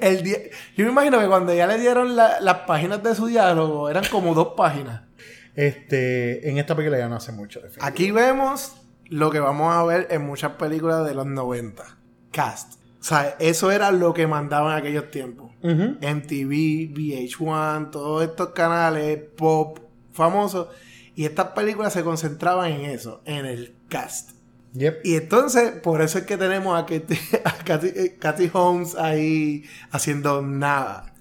[0.00, 0.36] el di-
[0.76, 4.04] yo me imagino que cuando ya le dieron la- las páginas de su diálogo, eran
[4.10, 5.02] como dos páginas.
[5.54, 7.60] Este, en esta película ya no hace mucho.
[7.80, 8.76] Aquí vemos
[9.06, 11.84] lo que vamos a ver en muchas películas de los 90.
[12.30, 12.79] Cast.
[13.00, 15.52] O sea, eso era lo que mandaban en aquellos tiempos.
[15.62, 19.78] MTV, VH1, todos estos canales pop
[20.12, 20.68] famosos.
[21.14, 24.32] Y estas películas se concentraban en eso, en el cast.
[24.74, 25.00] Yep.
[25.04, 27.52] Y entonces, por eso es que tenemos a, Katy, a
[28.18, 31.14] Katy, eh, Holmes ahí haciendo nada.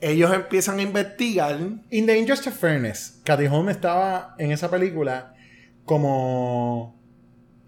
[0.00, 1.58] Ellos empiezan a investigar.
[1.90, 5.34] In the interest of fairness, Katy Holmes estaba en esa película
[5.84, 7.00] como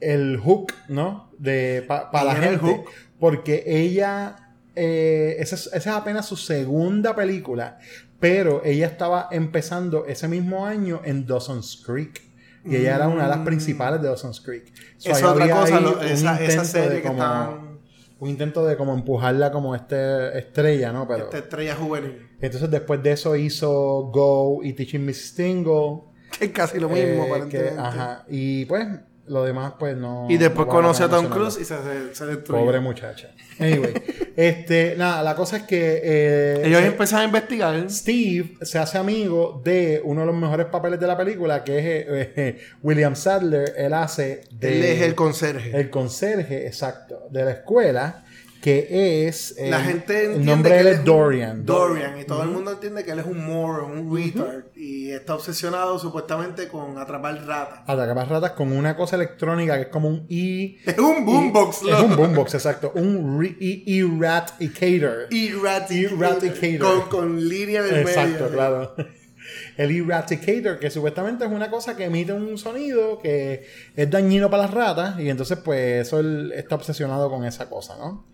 [0.01, 1.31] el hook, ¿no?
[1.39, 2.75] De para la era el gente.
[2.77, 2.91] hook.
[3.19, 4.37] Porque ella.
[4.77, 7.79] eh, esa, es, esa es apenas su segunda película.
[8.21, 12.23] Pero ella estaba empezando ese mismo año en Dawson's Creek.
[12.65, 14.73] Y ella era una de las principales de Dawson's Creek.
[14.97, 17.75] So, Es otra cosa, lo- esa- esa serie que como- estaban-
[18.21, 21.07] Un intento de como empujarla como este estrella, ¿no?
[21.07, 21.25] Pero.
[21.25, 22.27] Esta estrella juvenil.
[22.41, 26.05] Entonces después de eso hizo Go y Teaching Miss Tingle.
[26.39, 27.79] Que es casi lo mismo, Eh, que- aparentemente.
[27.81, 28.25] ajá.
[28.29, 28.87] Y pues
[29.27, 30.27] lo demás pues no...
[30.29, 31.27] Y después no conoce a Tom.
[31.29, 32.63] Cruise y se, se, se destruyó.
[32.65, 33.31] Pobre muchacha.
[33.59, 33.93] Anyway,
[34.37, 36.01] este, nada, la cosa es que...
[36.03, 37.91] eh, Ellos se- a investigar.
[37.91, 41.85] Steve se hace amigo de uno de los mejores papeles de la película, que es
[41.85, 43.73] eh, eh, William Sadler.
[43.77, 44.77] Él hace de...
[44.79, 45.77] Él es el conserje.
[45.79, 48.25] El conserje, exacto, de la escuela,
[48.65, 49.55] que es...
[49.59, 51.67] eh, La gente El entiende nombre de que él es Dorian.
[51.67, 52.19] Dorian.
[52.19, 54.65] Y todo el mundo entiende que él es un moron, un retard.
[54.75, 57.81] Y está obsesionado supuestamente con atrapar ratas.
[57.87, 60.79] Atrapar ratas con una cosa electrónica que es como un E...
[60.87, 62.05] Es un boombox, Es loco.
[62.07, 62.93] un boombox, exacto.
[62.95, 65.29] Un E- Eradicator.
[65.31, 66.19] Eradicator.
[66.19, 67.09] Eradicator.
[67.09, 68.51] Con, con línea de Exacto, medio.
[68.51, 68.95] claro.
[69.77, 74.63] El Eradicator, que supuestamente es una cosa que emite un sonido que es dañino para
[74.63, 75.21] las ratas.
[75.21, 78.25] Y entonces, pues, eso él está obsesionado con esa cosa, ¿no?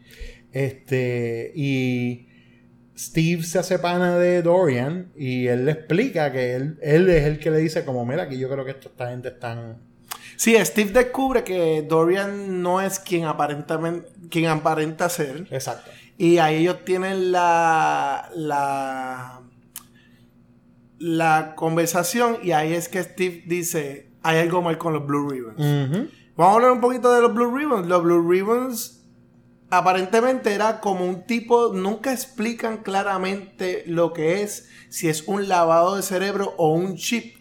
[0.52, 1.52] Este.
[1.54, 2.26] Y.
[2.96, 7.38] Steve se hace pana de Dorian y él le explica que él, él es el
[7.38, 9.78] que le dice como, mira, que yo creo que esta gente están...
[10.36, 15.46] Sí, Steve descubre que Dorian no es quien aparentemente quien aparenta ser.
[15.50, 15.90] Exacto.
[16.16, 19.42] Y ahí ellos tienen la la
[20.98, 25.58] la conversación y ahí es que Steve dice, hay algo mal con los Blue Ribbons.
[26.36, 27.86] Vamos a hablar un poquito de los Blue Ribbons.
[27.86, 28.99] Los Blue Ribbons
[29.70, 35.96] aparentemente era como un tipo, nunca explican claramente lo que es, si es un lavado
[35.96, 37.36] de cerebro o un chip.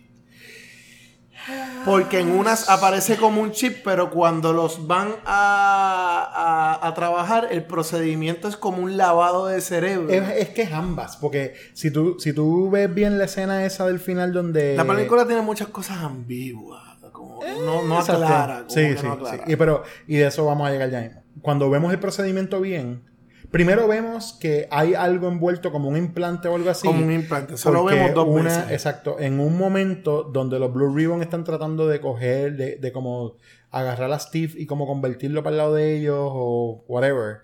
[1.86, 7.48] Porque en unas aparece como un chip, pero cuando los van a, a- a trabajar,
[7.50, 10.10] el procedimiento es como un lavado de cerebro.
[10.10, 13.88] Es, es que es ambas, porque si tú, si tú ves bien la escena esa
[13.88, 14.76] del final donde...
[14.76, 16.84] La película tiene muchas cosas ambiguas.
[17.12, 18.58] Como no, no aclara.
[18.60, 19.38] como Sí, que sí, no sí.
[19.48, 21.24] Y, pero, y de eso vamos a llegar ya mismo.
[21.42, 23.04] Cuando vemos el procedimiento bien,
[23.52, 26.88] primero vemos que hay algo envuelto como un implante o algo así.
[26.88, 27.56] Como un implante.
[27.56, 28.72] Eso lo porque vemos dos una- veces.
[28.72, 29.18] Exacto.
[29.20, 33.36] En un momento donde los Blue Ribbon están tratando de coger, de, de como
[33.72, 37.38] agarrar a Steve y como convertirlo para el lado de ellos o whatever.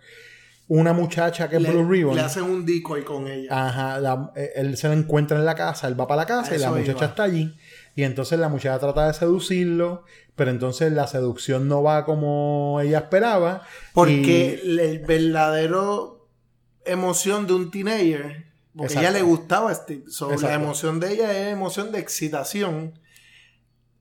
[0.67, 2.15] una muchacha que es Le, Blue Ribbon.
[2.15, 3.49] le hacen un decoy con ella.
[3.67, 6.53] Ajá, la- eh, él se la encuentra en la casa, él va para la casa
[6.53, 7.05] A y la muchacha iba.
[7.05, 7.55] está allí.
[7.95, 10.03] Y entonces la muchacha trata de seducirlo,
[10.36, 13.62] pero entonces la seducción no va como ella esperaba.
[13.93, 16.27] Porque y- el verdadero
[16.84, 21.53] emoción de un teenager, porque ella le gustaba Steve, so, la emoción de ella es
[21.53, 22.99] emoción de excitación,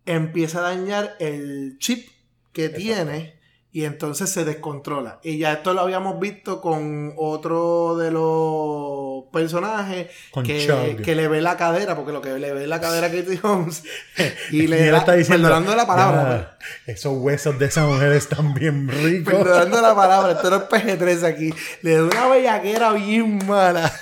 [0.06, 2.08] empieza a dañar el chip
[2.52, 3.33] que tiene
[3.74, 5.18] y entonces se descontrola.
[5.24, 11.26] Y ya esto lo habíamos visto con otro de los personajes Con que, que le
[11.26, 13.82] ve la cadera, porque lo que le ve la cadera a Katie Holmes
[14.52, 16.56] y le da, está diciendo, perdonando la palabra,
[16.86, 19.34] "Ya, esos huesos de esa mujer están bien ricos.
[19.34, 21.52] Perdonando la palabra, esto no es PG-13 aquí.
[21.82, 23.92] Le da una bellaquera bien mala.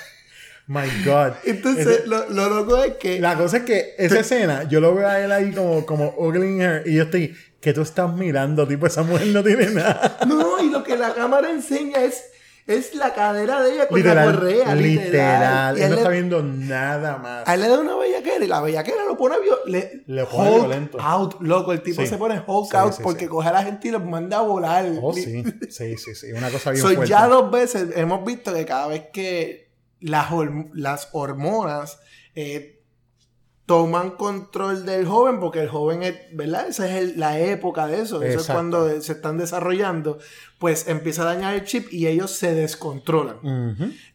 [0.67, 1.33] My God.
[1.45, 3.19] Entonces, lo, lo loco es que.
[3.19, 6.61] La cosa es que esa escena, yo lo veo a él ahí como, como ugly
[6.61, 8.67] hair y yo estoy, que tú estás mirando?
[8.67, 10.17] Tipo, esa mujer no tiene nada.
[10.27, 12.25] No, y lo que la cámara enseña es,
[12.67, 14.75] es la cadera de ella con la correa.
[14.75, 14.77] Literal.
[14.77, 15.77] literal.
[15.77, 17.47] Y Él no le- está viendo nada más.
[17.47, 20.59] A él le da una bellaquera y la bellaquera lo pone le, Le pone Hulk
[20.67, 20.97] violento.
[21.01, 21.71] out, loco.
[21.73, 22.07] El tipo Sí.
[22.07, 24.41] se pone Hulk Sí, out sí, porque coge a la gente y los manda a
[24.41, 24.85] volar.
[25.01, 25.43] Oh, sí.
[25.69, 26.31] Sí, sí, sí.
[26.33, 27.09] Una cosa bien So, fuerte.
[27.09, 29.71] ya dos veces hemos visto que cada vez que
[30.01, 31.99] las, horm- las hormonas
[32.35, 32.82] eh,
[33.73, 36.67] toman control del joven, porque el joven es, ¿verdad?
[36.67, 40.19] Esa es el- la época de eso, eso es cuando se están desarrollando,
[40.59, 43.37] pues empieza a dañar el chip y ellos se descontrolan.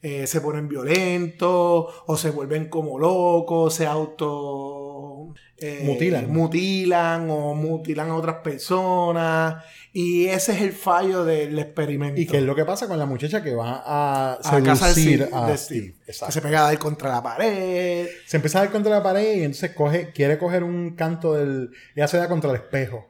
[0.02, 6.30] Eh, se ponen violentos o se vuelven como locos, se auto eh, Mutilan.
[6.32, 12.20] mutilan o mutilan a otras personas y ese es el fallo del experimento.
[12.20, 15.28] Y que es lo que pasa con la muchacha que va a a casa seducir
[15.32, 15.56] a Steve.
[15.58, 16.32] Steve, que Exacto.
[16.32, 18.06] se pega a dar contra la pared.
[18.26, 21.70] Se empieza a dar contra la pared y entonces coge, quiere coger un canto del.
[21.96, 23.08] Ella se da contra el espejo.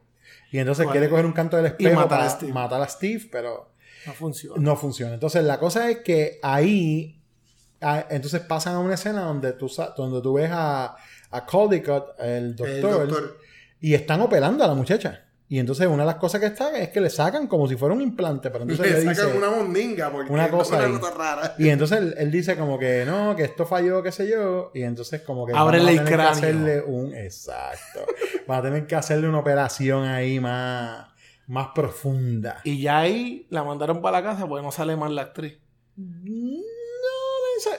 [0.50, 2.52] Y entonces quiere coger un canto del Y espejo matar a para Steve.
[2.54, 3.70] matar a Steve, pero
[4.06, 4.56] No funciona.
[4.62, 5.12] no funciona.
[5.14, 7.20] Entonces la cosa es que ahí.
[7.82, 10.96] ah, Entonces pasan a una escena donde tú, donde tú ves a,
[11.30, 13.38] a Caldicott, el doctor, El doctor.
[13.80, 15.24] y están operando a la muchacha.
[15.50, 17.94] Y entonces una de las cosas que está es que le sacan como si fuera
[17.94, 18.50] un implante.
[18.50, 20.92] Pero entonces Le le sacan dice, una mondinga porque una cosa ahí.
[20.92, 21.54] cosa rara.
[21.58, 24.70] Y entonces él, él dice como que no, que esto falló, qué sé yo.
[24.74, 26.32] Y entonces como que Ábrele el tener que cráneo.
[26.32, 27.14] hacerle un...
[27.14, 28.00] Exacto.
[28.50, 31.06] Va a tener que hacerle una operación ahí más,
[31.46, 32.60] más profunda.
[32.64, 35.56] Y ya ahí la mandaron para la casa porque no sale más la actriz.
[35.96, 36.67] No, esa-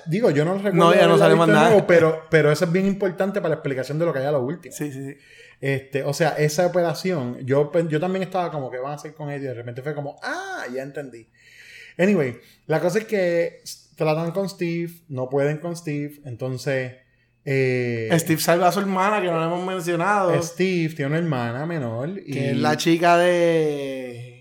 [0.06, 1.70] digo, yo no recuerdo No, ya no sale más nada.
[1.70, 4.32] nuevo, pero, pero eso es bien importante para la explicación de lo que hay a
[4.32, 4.74] lo último.
[4.76, 5.16] Sí, sí, sí.
[5.62, 9.14] Este, o sea, esa operación, yo, pe- yo también estaba como que van a hacer
[9.14, 11.28] con ella y de repente fue como, ah, ya entendí.
[11.98, 13.62] Anyway, la cosa es que
[13.98, 16.94] tratan con Steve, no pueden con Steve, entonces...
[17.44, 20.42] eh, Steve salva a su hermana que no la hemos mencionado.
[20.42, 22.32] Steve tiene una hermana menor y...
[22.32, 24.39] Que es la chica de.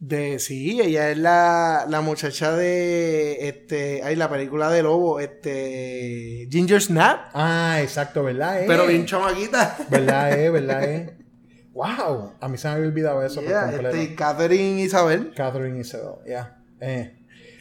[0.00, 0.38] De.
[0.38, 3.48] Sí, ella es la, la muchacha de.
[3.48, 4.02] Este.
[4.02, 5.20] Ay, la película de Lobo.
[5.20, 6.48] Este.
[6.50, 7.26] Ginger Snap.
[7.34, 8.62] Ah, exacto, ¿verdad?
[8.62, 8.64] eh?
[8.66, 9.76] Pero bien chamaquita.
[9.90, 10.48] ¿Verdad, eh?
[10.50, 11.16] ¿Verdad, eh?
[11.72, 12.32] ¡Wow!
[12.40, 13.96] A mí se me había olvidado eso Yeah, por completo.
[13.96, 15.32] este, Catherine Isabel.
[15.36, 16.58] Catherine Isabel, ya.
[16.80, 17.16] Eh,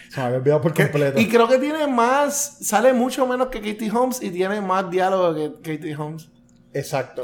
[0.10, 1.20] se me había olvidado por completo.
[1.20, 2.58] Y creo que tiene más.
[2.62, 6.30] Sale mucho menos que Katie Holmes y tiene más diálogo que Katie Holmes.
[6.74, 7.22] Exacto.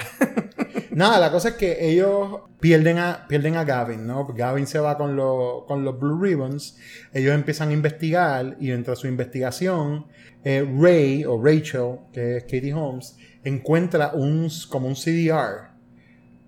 [0.91, 4.25] Nada, la cosa es que ellos pierden a, pierden a Gavin, ¿no?
[4.27, 6.77] Gavin se va con, los- con los Blue Ribbons.
[7.13, 10.05] Ellos empiezan a investigar y entre su investigación,
[10.43, 15.69] eh, Ray o Rachel, que es Katie Holmes, encuentra un, como un CDR,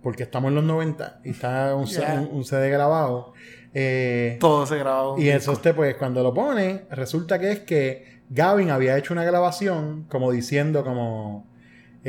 [0.02, 2.22] porque estamos en los 90 y está un, Yeah.
[2.22, 3.34] un- un CD grabado.
[3.74, 5.20] Eh, Todo se grabó.
[5.20, 9.24] y eso este, pues, cuando lo pone, resulta que es que Gavin había hecho una
[9.26, 11.46] grabación como diciendo como,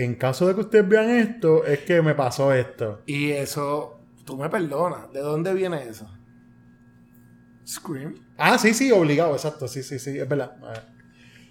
[0.02, 3.02] en caso de que ustedes vean esto, es que me pasó esto.
[3.06, 4.00] Y eso.
[4.24, 5.12] Tú me perdonas.
[5.12, 6.08] ¿De dónde viene eso?
[7.66, 8.14] Scream.
[8.36, 10.56] Ah, sí, sí, obligado, exacto, sí, sí, sí, es verdad.
[10.62, 10.82] A ver.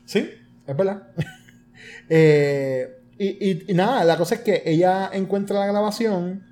[0.05, 0.29] Sí,
[0.65, 1.09] es verdad.
[2.09, 2.87] Eh,
[3.19, 6.43] y, y- y nada, la cosa es que ella encuentra la grabación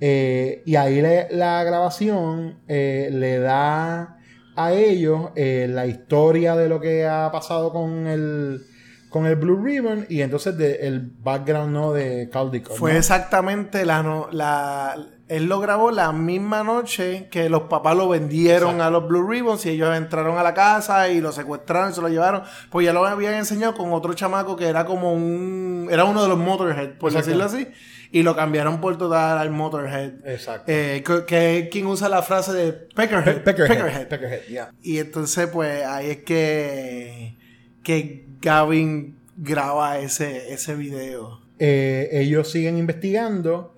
[0.00, 4.18] eh, y ahí le- la grabación eh, le da
[4.56, 8.60] a ellos la historia de lo que ha pasado con el
[9.10, 12.76] con el Blue Ribbon y entonces de- el background no de Caldicott.
[12.78, 12.98] Fue ¿no?
[12.98, 14.96] exactamente la, no- la.
[15.28, 18.84] Él lo grabó la misma noche que los papás lo vendieron Exacto.
[18.84, 22.00] a los Blue Ribbons y ellos entraron a la casa y lo secuestraron y se
[22.00, 22.42] lo llevaron.
[22.70, 25.86] Pues ya lo habían enseñado con otro chamaco que era como un.
[25.90, 27.26] Era uno de los Motorhead, por Exacto.
[27.30, 27.68] decirlo así.
[28.12, 30.14] Y lo cambiaron por total al Motorhead.
[30.26, 30.64] Exacto.
[30.66, 33.24] Eh, que, que es quien usa la frase de Peckerhead.
[33.44, 33.68] Pe- Peckerhead.
[33.78, 34.08] Peckerhead.
[34.08, 34.72] Peckerhead, yeah.
[34.82, 37.36] Y entonces, pues ahí es que.
[37.84, 41.40] Que Gavin graba ese, ese video.
[41.58, 43.74] Eh, ellos siguen investigando.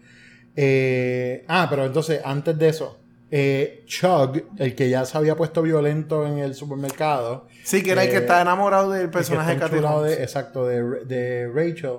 [0.57, 2.99] Eh, ah, pero entonces, antes de eso,
[3.31, 7.47] eh, Chug, el que ya se había puesto violento en el supermercado.
[7.65, 11.49] Sí, que era el que está enamorado del el que personaje de exacto, de, de
[11.53, 11.99] Rachel.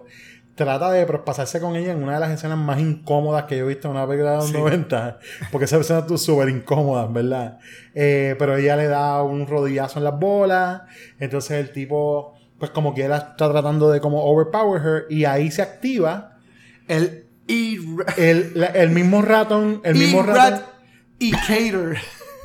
[0.55, 3.67] Trata de pasarse con ella en una de las escenas más incómodas que yo he
[3.69, 4.53] visto en una película de los Sí.
[4.53, 5.17] 90.
[5.51, 7.57] Porque esa escena estuvo súper incómoda, ¿verdad?
[7.95, 10.83] Eh, pero ella le da un rodillazo en las bolas.
[11.19, 15.05] Entonces el tipo, pues como quiera, está tratando de como overpower her.
[15.09, 16.37] Y ahí se activa
[16.87, 19.81] El el, la- el mismo ratón.
[19.83, 20.61] El mismo ratón.
[21.19, 21.97] y Cater.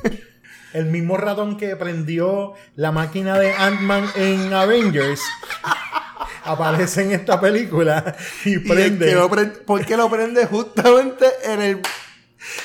[0.73, 5.19] El mismo ratón que prendió la máquina de Ant-Man en Avengers
[6.43, 9.05] aparece en esta película y Y el prende.
[9.07, 11.81] que lo prende- ¿Por qué lo prende justamente en el,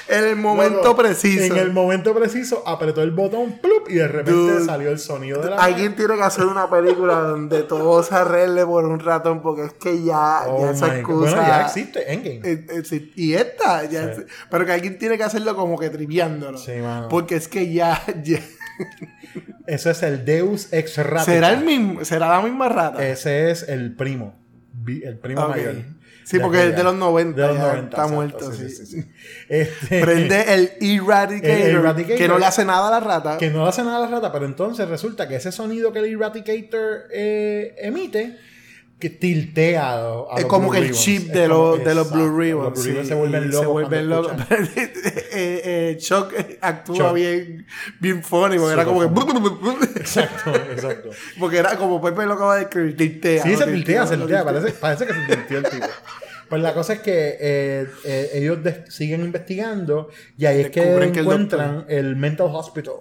[0.09, 1.45] en el momento preciso?
[1.45, 4.65] En el momento preciso apretó el botón plup, y de repente Dude.
[4.65, 8.65] salió el sonido de la Alguien tiene que hacer una película donde todo se arregle
[8.67, 10.95] por un ratón porque es que ya, Oh ya esa God.
[10.97, 11.31] excusa...
[11.37, 12.41] Bueno, ya existe Endgame.
[12.45, 14.21] Eh, eh, sí, y esta, ya Sí.
[14.23, 16.59] es- pero que alguien tiene que hacerlo como que triviándolo.
[16.59, 17.09] Sí, mano.
[17.09, 18.41] Porque es que ya, ya-
[19.67, 21.25] Eso es el Deus ex rata.
[21.25, 23.07] será el mismo, será la misma rata.
[23.07, 24.35] Ese es el primo.
[24.87, 25.49] El primo Ok.
[25.51, 25.75] mayor.
[26.25, 28.87] Sí, porque es de los 90, De los ya 90, está exacto, muerto, sí, sí.
[28.87, 29.05] sí, sí.
[29.49, 32.17] Este- Prende el Eradicator, El Eradicator.
[32.19, 33.37] que no le hace nada a la rata.
[33.39, 35.99] que no le hace nada a la rata, pero entonces resulta que ese sonido que
[35.99, 38.37] el Eradicator eh, emite,
[38.99, 41.95] que tiltea a, los- a es como Blue que el chip de, como- los, de
[41.95, 42.65] los Blue Ribbons.
[42.71, 43.61] Los Blue Ribbons sí, se vuelven locos.
[43.61, 44.43] Se vuelven cuando locos.
[45.99, 47.15] Chuck actúa Chuck.
[47.15, 47.67] bien,
[48.01, 49.07] bien funny, porque era como que.
[50.01, 51.11] Exacto, exacto.
[51.39, 53.43] Porque era como Pepe lo acaba de escribir, tiltea.
[53.43, 54.45] Sí, se tiltea, se tiltea.
[54.45, 55.87] Parece, parece que se tilteó el tipo.
[56.49, 61.13] Pues la cosa es que eh, eh, ellos siguen investigando y ahí es que Descubren
[61.13, 62.95] que el encuentran el, Mental Hospital,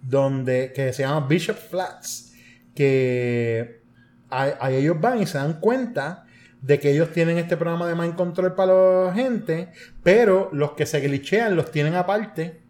[0.00, 2.32] donde, que se llama Bishop Flats,
[2.74, 3.82] que
[4.30, 6.23] ahí ellos van y se dan cuenta
[6.66, 9.70] de que ellos tienen este programa de mind control para la gente,
[10.02, 12.62] pero los que se glitchean los tienen aparte.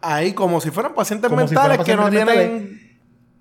[0.00, 2.98] Ahí, como si fueran pacientes Como si mentales que no tienen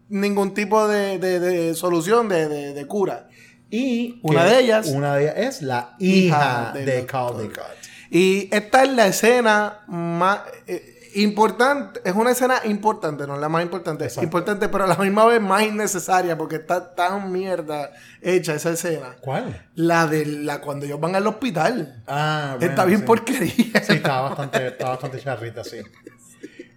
[0.10, 3.30] ningún tipo de, de- de solución, de, de- cura.
[3.70, 7.06] Y Una de ellas- Una de ellas es la hija, de.
[7.06, 7.66] Caldecott.
[8.10, 13.50] Y esta es la escena más eh, importante, es una escena importante, no es la
[13.50, 14.24] más importante, Exacto.
[14.24, 19.16] importante, pero a la misma vez más innecesaria porque está tan mierda hecha esa escena.
[19.22, 19.68] ¿Cuál?
[19.76, 22.04] La de la cuando ellos van al hospital.
[22.08, 23.06] Ah, bueno, está bien sí.
[23.06, 23.84] porquería.
[23.84, 25.78] Sí, está bastante, está bastante charrita, sí.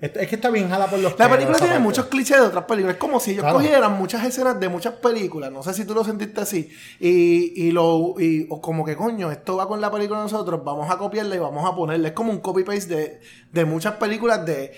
[0.01, 1.83] Es es que está bien jala por los La película tiene parte.
[1.85, 2.95] muchos clichés de otras películas.
[2.97, 3.57] Es como si ellos Claro.
[3.59, 5.53] cogieran muchas escenas de muchas películas.
[5.53, 6.71] No sé si tú lo sentiste así.
[6.99, 10.63] Y, y lo y, o como que coño, esto va con la película de nosotros.
[10.65, 12.09] Vamos a copiarla y vamos a ponerla.
[12.09, 13.21] Es como un copy-paste de,
[13.53, 14.73] de muchas películas de.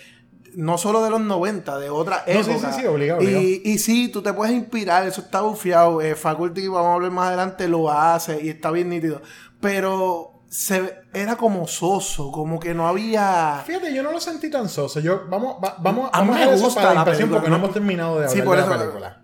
[0.55, 2.75] No solo de los 90, de otras No, sí, épocas.
[2.75, 3.43] sí, sí, obligado, obligado.
[3.43, 6.03] Y, y sí, tú te puedes inspirar, eso está bufiado.
[6.03, 9.23] Eh, Faculty, vamos a hablar más adelante, lo hace y está bien nítido.
[9.61, 13.63] Pero se, era como soso, como que no había.
[13.67, 15.01] Fíjate, yo no lo sentí tan soso.
[15.01, 17.65] Yo, vamos, va- vamos, A vamos a gusta para la impresión película, porque no ¿no?
[17.65, 19.23] hemos terminado de hablar Sí, por de la película.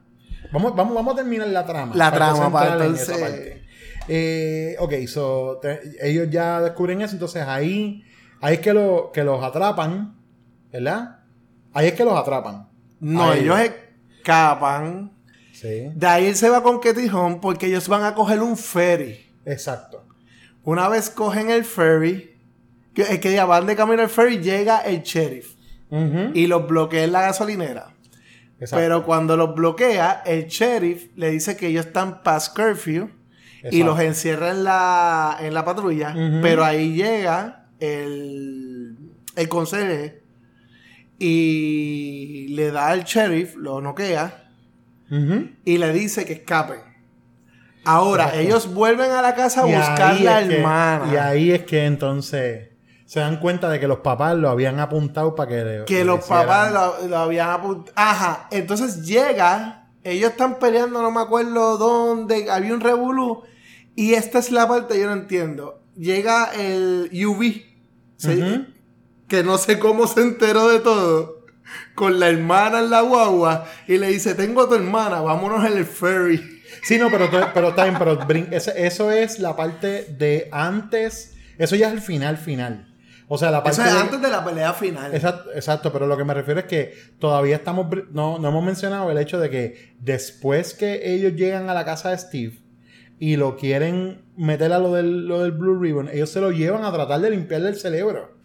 [0.50, 1.94] Vamos, vamos, vamos a terminar la trama.
[1.94, 3.64] La para trama, para en entonces- parte.
[4.08, 8.02] Eh, ok, so, te- ellos ya descubren eso, entonces ahí,
[8.40, 10.16] ahí es que, lo, que los atrapan,
[10.72, 11.18] ¿verdad?
[11.74, 12.70] Ahí es que los atrapan.
[13.00, 15.12] No, ellos escapan.
[15.52, 18.56] Sí, De ahí él se va con Katie Home porque ellos van a coger un
[18.56, 19.26] ferry.
[19.44, 19.97] exacto.
[20.68, 22.36] Una vez cogen el ferry,
[22.92, 25.54] que, es que ya van de camino al ferry, llega el sheriff
[26.34, 27.94] y los bloquea en la gasolinera.
[28.60, 28.76] exacto.
[28.76, 33.08] Pero cuando los bloquea, el sheriff le dice que ellos están past curfew
[33.70, 36.14] y los encierra en la, en la patrulla.
[36.42, 38.94] Pero ahí llega el,
[39.36, 40.20] el conserje
[41.18, 44.50] y le da al sheriff, lo noquea
[45.64, 46.80] y le dice que escapen.
[47.90, 48.40] Ahora, Exacto.
[48.46, 51.12] ellos vuelven a la casa a Y buscar la que- hermana.
[51.12, 52.68] y ahí es que entonces
[53.06, 56.18] se dan cuenta de que los papás lo habían apuntado para que que le los
[56.20, 57.92] hicieran- papás lo, lo habían apuntado.
[57.96, 63.42] Ajá, entonces llega, ellos están peleando, no me acuerdo dónde, había un revolú.
[63.96, 65.80] Y esta es la parte que yo no entiendo.
[65.96, 67.62] Llega el UV,
[68.16, 68.66] ¿sí?
[69.26, 71.38] Que no sé cómo se enteró de todo,
[71.94, 75.76] con la hermana en la guagua, y le dice, tengo a tu hermana, vámonos en
[75.78, 76.57] el ferry.
[76.82, 78.18] Sí, no, pero, pero está bien, pero
[78.50, 82.84] eso es la parte de antes, eso ya es el final final.
[83.30, 85.14] O sea, la parte Eso es de- antes de la pelea final.
[85.14, 89.10] Exacto, exacto, pero lo que me refiero es que todavía estamos, no, no hemos mencionado
[89.10, 92.58] el hecho de que después que ellos llegan a la casa de Steve
[93.18, 96.84] y lo quieren meter a lo del, lo del Blue Ribbon, ellos se lo llevan
[96.84, 98.38] a tratar de limpiarle el cerebro.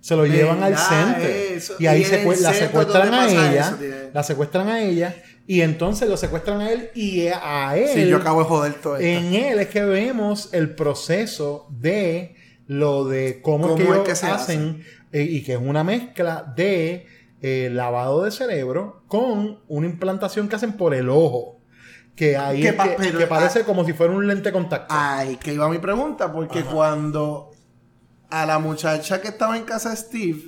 [0.00, 1.24] Se lo llevan al centro.
[1.28, 1.74] Eso.
[1.80, 3.68] Y ahí secue- la secuestran a ella.
[3.68, 5.14] eso, la secuestran a ella.
[5.46, 7.88] Y entonces lo secuestran a él y a él.
[7.94, 9.06] Sí, yo acabo de joder todo esto.
[9.06, 12.34] En él es que vemos el proceso de
[12.66, 14.82] lo de cómo, ¿Cómo es que es ellos que se hacen
[15.12, 17.06] eh, y que es una mezcla de
[17.42, 21.60] eh, lavado de cerebro con una implantación que hacen por el ojo.
[22.16, 24.50] Que ahí Que es pa- que, pero- que parece ah, como si fuera un lente
[24.50, 24.92] contacto.
[24.96, 27.50] Ay, que iba mi pregunta, porque cuando
[28.30, 30.40] a la muchacha que estaba en casa de Steve,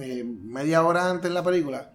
[0.00, 1.92] eh, media hora antes en la película,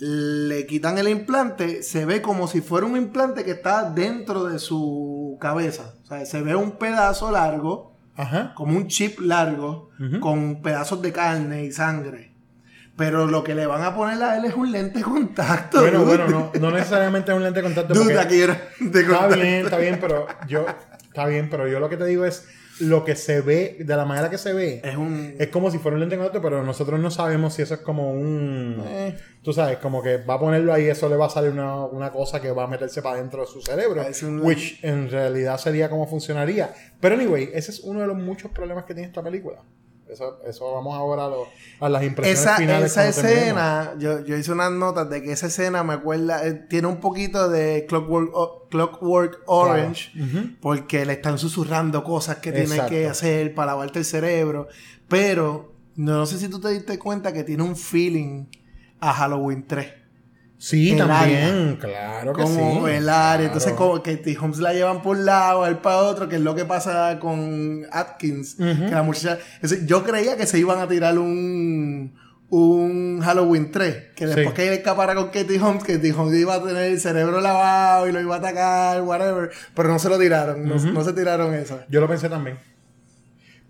[0.00, 4.58] le quitan el implante, se ve como si fuera un implante que está dentro de
[4.58, 5.94] su cabeza.
[6.04, 8.54] O sea, se ve un pedazo largo, Ajá.
[8.54, 9.90] como un chip largo,
[10.20, 12.32] con pedazos de carne y sangre.
[12.96, 15.80] Pero lo que le van a poner a él es un lente de contacto.
[15.80, 16.16] Bueno, dude.
[16.18, 17.94] bueno, no, no necesariamente es un lente de contacto.
[17.94, 19.36] Porque- aquí era de Está contacto.
[19.36, 20.66] bien, está bien, pero yo,
[21.02, 22.46] está bien, pero yo lo que te digo es
[22.80, 25.34] lo que se ve, de la manera que se ve, Es un...
[25.38, 28.12] es como si fuera un lente contacto, pero nosotros no sabemos si eso es como
[28.12, 29.16] un, Eh.
[29.42, 32.10] tú sabes, como que va a ponerlo ahí, eso le va a salir una, una
[32.12, 35.58] cosa que va a meterse para dentro de su cerebro, Es un- which en realidad
[35.58, 36.72] sería como funcionaría.
[37.00, 39.62] Pero anyway, ese es uno de los muchos problemas que tiene esta película.
[40.10, 41.46] Eso, eso vamos ahora a, lo-
[41.80, 42.90] a las impresiones Esa, finales.
[42.90, 46.88] esa escena, yo, yo hice unas notas de que esa escena me acuerda, eh, tiene
[46.88, 50.10] un poquito de Clockwork, O- Clockwork Orange,
[50.60, 54.66] porque le están susurrando cosas que tiene que hacer para lavarte el cerebro,
[55.08, 58.46] pero no sé si tú te diste cuenta que tiene un feeling
[59.00, 59.92] a Halloween 3.
[60.62, 62.92] Sí, también, claro que como sí.
[62.92, 63.92] el área, entonces claro.
[63.92, 64.36] como que T.
[64.38, 67.86] Holmes la llevan por un lado, él para otro, que es lo que pasa con
[67.90, 72.12] Atkins, que la muchacha, entonces, yo creía que se iban a tirar un
[72.52, 74.54] un Halloween 3, que después Sí.
[74.54, 78.12] que él escapara con Katie Holmes, Katie Holmes iba a tener el cerebro lavado y
[78.12, 81.78] lo iba a atacar, whatever, pero no se lo tiraron, no, no se tiraron eso.
[81.88, 82.58] Yo lo pensé también.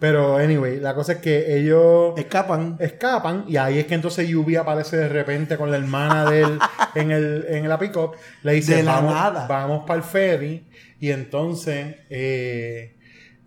[0.01, 2.77] Pero, anyway, la cosa es que ellos Escapan.
[2.81, 6.59] escapan y ahí es que entonces Yubi aparece de repente con la hermana de él
[6.95, 8.13] en, el, en la pick-up.
[8.43, 9.47] Le dice, De la vamos, nada.
[9.47, 10.67] vamos para el ferry.
[10.99, 12.97] Y entonces, eh,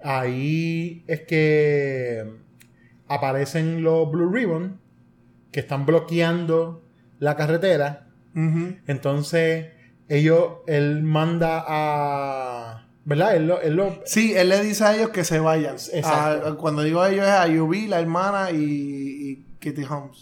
[0.03, 2.23] ahí es que
[3.07, 4.79] aparecen los Blue Ribbon
[5.51, 6.83] que están bloqueando
[7.19, 8.07] la carretera.
[8.87, 9.67] Entonces,
[10.09, 12.82] ellos, él manda a...
[13.05, 13.35] ¿Verdad?
[13.35, 15.75] Él lo, él lo- Sí, él le dice a ellos que se vayan.
[15.75, 16.47] Exacto.
[16.47, 20.21] A- cuando digo a ellos es a Yubi, la hermana y, y Katie Holmes.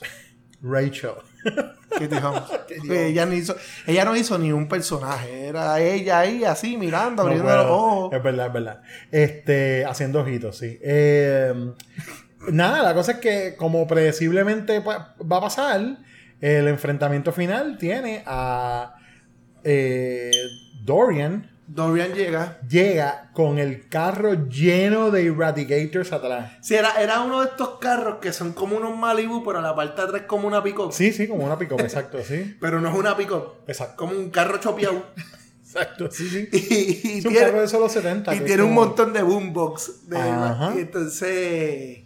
[0.64, 1.12] Rachel.
[1.92, 2.44] Katie Holmes.
[2.90, 3.56] Ella, no hizo,
[3.86, 5.48] ella no hizo ni un personaje.
[5.48, 7.78] Era ella ahí así mirando, No abriendo los puedo.
[7.78, 8.14] ojos.
[8.14, 8.82] Es verdad, es verdad.
[9.12, 10.80] Este, haciendo ojitos, sí.
[10.82, 11.54] Eh,
[12.50, 15.98] nada, la cosa es que, como predeciblemente va a pasar,
[16.40, 18.96] el enfrentamiento final tiene a
[19.64, 20.32] eh,
[20.84, 21.51] Dorian.
[21.74, 22.60] Dorian llega.
[22.68, 26.54] Llega con el carro lleno de Eradigators atrás.
[26.62, 30.02] Sí, era, era uno de estos carros que son como unos Malibu, pero la parte
[30.02, 32.58] de atrás es como una pick Sí, sí, como una pick exacto, sí.
[32.62, 33.32] Pero no es una pick
[33.68, 33.96] Exacto.
[33.96, 35.06] Como un carro chopeado.
[35.64, 36.50] Exacto, sí, sí.
[36.52, 38.36] y, y Es un tiene, carro de solo 70.
[38.36, 40.10] y tiene un montón de boombox.
[40.10, 40.74] De, Ajá.
[40.76, 42.00] y entonces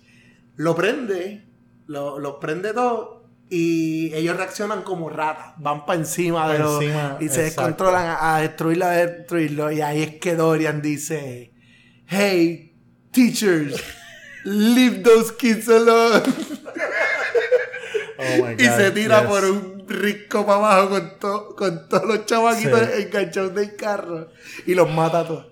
[0.57, 1.43] lo prende,
[1.87, 3.14] lo, lo prende todo.
[3.49, 7.41] Y ellos reaccionan como ratas, van para encima de los y se exacto.
[7.43, 9.71] descontrolan a, a destruirlo, a destruirlo.
[9.71, 11.53] Y ahí es que Dorian dice:
[12.07, 12.73] Hey,
[13.11, 13.81] teachers,
[14.43, 16.23] leave those kids alone.
[18.17, 19.27] Oh my y se tira yes.
[19.29, 23.01] por un risco para abajo con, to- con todos los chavaquitos Sí.
[23.03, 24.29] enganchados del carro
[24.65, 25.47] y los mata a todos.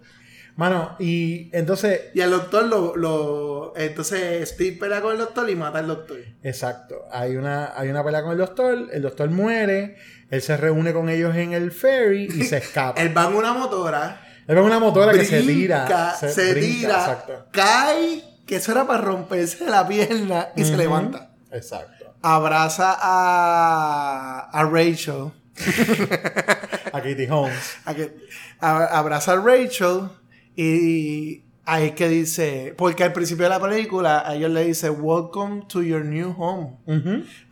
[0.56, 5.56] Mano, y entonces Y al doctor lo, lo entonces Steve pelea con el doctor y
[5.56, 6.18] mata al doctor.
[6.44, 7.06] Exacto.
[7.12, 9.96] Hay una, hay una pelea con el doctor, el doctor muere,
[10.30, 13.02] él se reúne con ellos en el ferry y se escapa.
[13.02, 16.16] Él va en una motora, él ve una motora que se brinca, tira.
[16.34, 17.46] se, brinca, tira, Exacto.
[17.52, 21.32] cae, que eso era para romperse la pierna y se levanta.
[21.52, 22.14] Exacto.
[22.22, 25.32] Abraza a, a Rachel.
[26.94, 27.76] A Katie Holmes.
[27.86, 28.16] a que-
[28.60, 30.10] a- abraza a Rachel
[30.56, 34.90] y ahí es que dice, porque al principio de la película a ellos le dice,
[34.90, 36.78] welcome to your new home.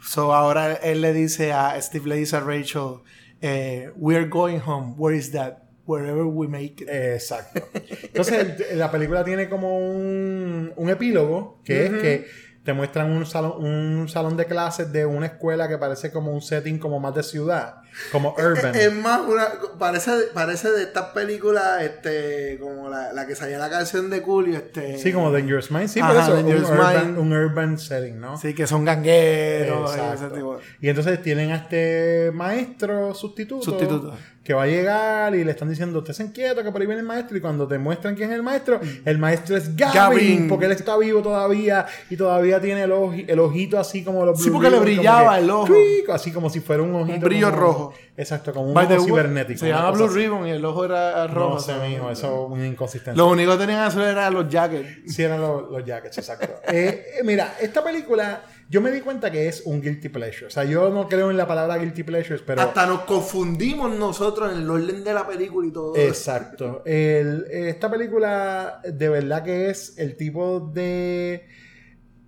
[0.02, 3.00] So ahora él le dice a, Steve le dice a Rachel,
[3.42, 5.60] eh, we're going home, where is that?
[5.86, 6.90] Wherever we make it.
[6.90, 7.68] Exacto.
[8.04, 12.26] Entonces, el- la película tiene como un, un epílogo que es que
[12.64, 16.42] te muestran un salón, un salón de clases de una escuela que parece como un
[16.42, 17.78] setting como más de ciudad,
[18.12, 18.76] como urban.
[18.76, 19.48] Es más, una,
[19.80, 24.58] parece, parece de estas películas, este, como la, la que salía la canción de Coolio,
[24.58, 24.98] este.
[24.98, 25.92] Sí, como Dangerous Minds.
[25.92, 27.18] Sí, Ajá, por eso, un Dangerous urban, Mind.
[27.20, 28.38] un urban setting, ¿no?
[28.38, 30.26] Sí, que son gangueros y Exacto.
[30.28, 30.60] ese tipo.
[30.82, 34.14] Y entonces tienen a este maestro sustituto, Sustituto.
[34.44, 37.02] que va a llegar y le están diciendo, ustedes se quietos que por ahí viene
[37.02, 37.38] el maestro.
[37.38, 40.48] Y cuando te muestran quién es el maestro, el maestro es Gavin, Gavin.
[40.48, 44.42] porque él está vivo todavía y todavía tiene el, oji- el ojito así como los
[44.42, 45.74] Sí, porque le brillaba el ojo.
[46.14, 47.18] así como si fuera un ojito.
[47.18, 47.81] Un brillo rojo.
[47.86, 47.94] Rojo.
[48.18, 49.60] Exacto, como un By ojo cibernético.
[49.60, 50.08] Se llama Blue.
[50.08, 51.56] Ribbon y el ojo era rojo.
[51.56, 53.22] No sé, mijo, eso es una inconsistencia.
[53.22, 55.14] Lo único que tenían azul era los jackets.
[55.14, 56.48] Sí, eran los, los jackets, exacto.
[56.72, 60.48] Eh, eh, mira, esta película, yo me di cuenta que es un guilty pleasure.
[60.48, 62.62] O sea, yo no creo en la palabra guilty pleasures, pero.
[62.62, 65.96] Hasta nos confundimos nosotros en el orden de la película y todo.
[65.98, 66.82] Exacto.
[66.86, 71.46] El- esta película, de verdad que es el tipo de.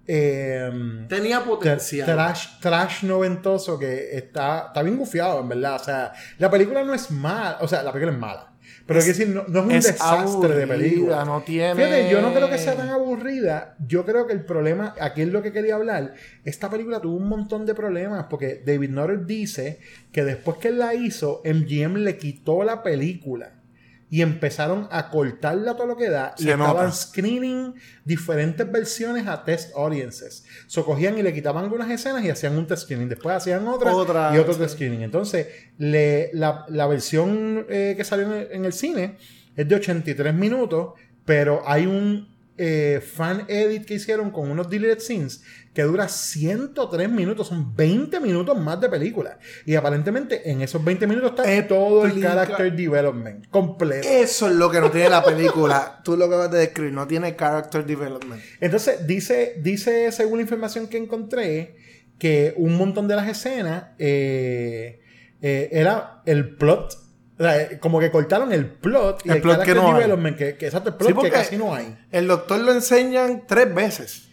[0.07, 0.71] Eh,
[1.07, 2.05] Tenía potencial.
[2.05, 5.75] trash, trash noventoso que está, está bien gufiado, en verdad.
[5.75, 7.57] O sea, la película no es mala.
[7.61, 8.49] O sea, la película es mala.
[8.85, 11.23] Pero hay que decir, no, no es un es desastre de película.
[11.23, 13.75] no tiene- Fíjate, yo no creo que sea tan aburrida.
[13.87, 16.13] Yo creo que el problema, aquí es lo que quería hablar.
[16.43, 19.79] Esta película tuvo un montón de problemas porque David Nutter dice
[20.11, 23.53] que después que él la hizo, MGM le quitó la película
[24.13, 26.91] y empezaron a cortarla todo lo que da y Se estaban nota.
[26.91, 27.73] screening
[28.05, 30.45] diferentes versiones a test audiences.
[30.67, 33.09] So cogían y le quitaban algunas escenas y hacían un test screening.
[33.09, 35.01] Después hacían otra, Otra, y otro test screening.
[35.01, 35.47] Entonces,
[35.79, 39.17] le- la, la versión eh, que salió en el, en el cine
[39.55, 40.93] es de 83 minutos,
[41.25, 45.43] pero hay un eh, fan edit que hicieron con unos deleted scenes
[45.73, 49.39] que dura 103 minutos, son 20 minutos más de película.
[49.65, 54.07] Y aparentemente en esos 20 minutos está todo el character development completo.
[54.07, 56.01] Eso es lo que no tiene la película.
[56.03, 58.41] Tú lo acabas de describir, no tiene character development.
[58.59, 61.75] Entonces, dice, dice, según la información que encontré,
[62.19, 65.01] que un montón de las escenas eh,
[65.41, 67.02] eh, era el plot.
[67.39, 70.35] O sea, eh, como que cortaron el plot y El el, plot que no hay.
[70.35, 71.97] que, que exacto, el plot Sí, que casi no hay.
[72.11, 74.29] El doctor lo enseñan tres veces.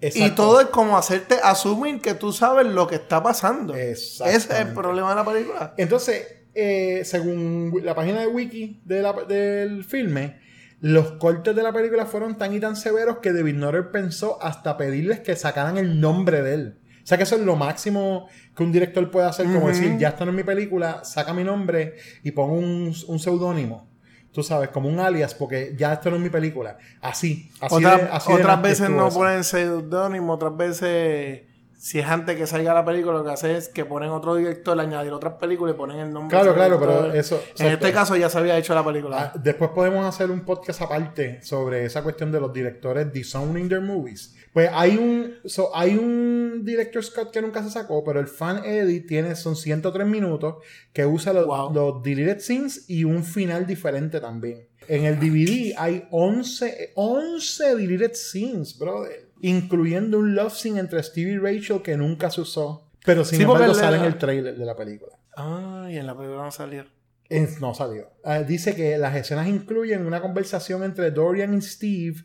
[0.00, 3.74] Y todo es como hacerte asumir que tú sabes lo que está pasando.
[3.74, 5.74] Ese es el problema de la película.
[5.76, 10.40] Entonces, eh, según la página de Wiki de la- del filme,
[10.80, 14.76] los cortes de la película fueron tan y tan severos que David Nutter pensó hasta
[14.76, 16.78] pedirles que sacaran el nombre de él.
[17.02, 20.08] O sea que eso es lo máximo que un director puede hacer, como decir, ya
[20.10, 23.88] está en mi película, saca mi nombre y pongo un, un seudónimo.
[24.32, 26.78] Tú sabes, como un alias, porque ya esto no es mi película.
[27.02, 29.18] Así, así Otra- de- así otras veces no eso.
[29.18, 31.42] ponen seudónimo, otras veces,
[31.76, 34.74] si es antes que salga la película, lo que hace es que ponen otro director,
[34.74, 36.34] le añadir otras películas y ponen el nombre.
[36.38, 37.02] Claro, claro, director.
[37.10, 39.32] pero eso- En este caso ya se había hecho la película.
[39.34, 43.82] Ah, después podemos hacer un podcast aparte sobre esa cuestión de los directores disowning their
[43.82, 44.34] movies.
[44.52, 48.64] Pues hay un, so, hay un director Scott que nunca se sacó, pero el fan
[48.64, 50.56] edit tiene, son 103 minutos
[50.92, 54.66] que usa los, los deleted scenes y un final diferente también.
[54.88, 59.30] En el DVD hay 11, 11 deleted scenes, brother.
[59.40, 62.90] Incluyendo un love scene entre Steve y Rachel que nunca se usó.
[63.04, 65.16] Pero sin Sí, embargo le- sale en el trailer de la película.
[65.36, 66.84] Ah, y en la película no salió.
[67.28, 68.10] En- no salió.
[68.22, 72.16] Ah, dice que las escenas incluyen una conversación entre Dorian y Steve,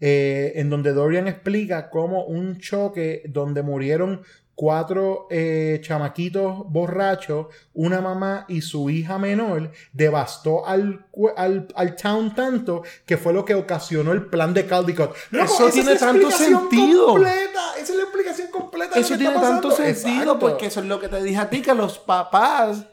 [0.00, 4.22] eh, en donde Dorian explica cómo un choque donde murieron
[4.54, 12.34] cuatro eh, chamaquitos borrachos, una mamá y su hija menor, devastó al, al, al town
[12.34, 15.14] tanto que fue lo que ocasionó el plan de Caldecott.
[15.30, 17.06] Loco, Eso tiene es tanto sentido.
[17.06, 17.60] Completa.
[17.80, 18.94] Esa es la explicación completa.
[18.94, 20.38] de lo Eso que tiene está tanto sentido Exacto.
[20.40, 22.84] porque eso es lo que te dije a ti, que los papás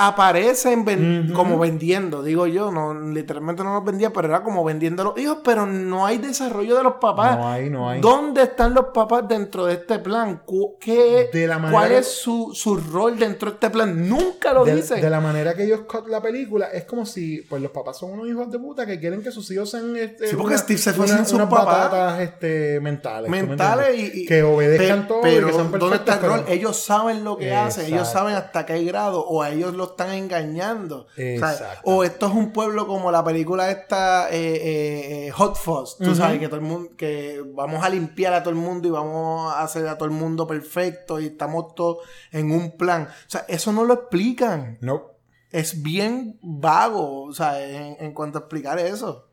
[0.00, 5.02] aparecen ven- como vendiendo, digo yo, no literalmente no los vendía, pero era como vendiendo
[5.02, 7.36] a los hijos, pero no hay desarrollo de los papás.
[7.36, 8.00] No hay, no hay.
[8.00, 10.42] ¿Dónde están los papás dentro de este plan?
[10.80, 14.08] ¿Qué, De la manera ¿Cuál es su, su rol dentro de este plan?
[14.08, 15.00] Nunca lo de, dicen.
[15.00, 18.12] de la manera que ellos cut la película, es como si pues los papás son
[18.12, 20.92] unos hijos de puta que quieren que sus hijos sean este, Sí, porque Steve se
[20.92, 22.20] fue sin sus papás.
[22.20, 23.24] este, mentales.
[23.26, 26.12] ¿tú me mentales y, y- que obedezcan pe- todo pero y que sean ¿dónde está
[26.14, 26.40] el perfectos, rol?
[26.46, 28.18] pero- ellos saben lo que hacen ellos Exacto.
[28.18, 31.02] saben hasta qué grado o a ellos lo están engañando.
[31.02, 31.80] O sea, Exacto.
[31.84, 36.14] o esto es un pueblo como la película esta eh, eh, eh, Hot Fuzz tú
[36.14, 39.52] sabes que todo el mundo que vamos a limpiar a todo el mundo y vamos
[39.54, 41.98] a hacer a todo el mundo perfecto y estamos todos
[42.32, 43.08] en un plan.
[43.08, 44.78] O sea eso no lo explican.
[44.80, 45.12] No.
[45.50, 49.24] Es bien vago o sea en, en cuanto a explicar eso.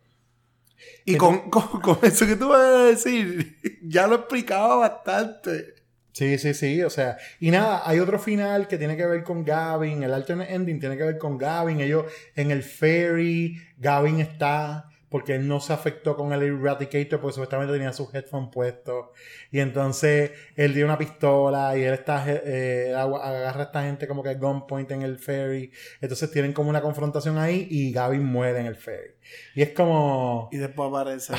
[1.06, 5.76] Y con, con- con eso que tú vas a decir, ya lo explicaba bastante.
[6.18, 9.44] Sí, sí, sí, o sea, y nada, hay otro final que tiene que ver con
[9.44, 12.06] Gavin, el alternate ending tiene que ver con Gavin, ellos
[12.36, 17.74] en el ferry, Gavin está porque él no se afectó con el Eradicator porque supuestamente
[17.74, 19.08] tenía sus headphones puestos
[19.52, 24.08] y entonces él dio una pistola y él está eh, agu- agarra a esta gente
[24.08, 28.60] como que gunpoint en el ferry, entonces tienen como una confrontación ahí y Gavin muere
[28.62, 29.16] en el ferry
[29.54, 31.34] y es como Y después aparece.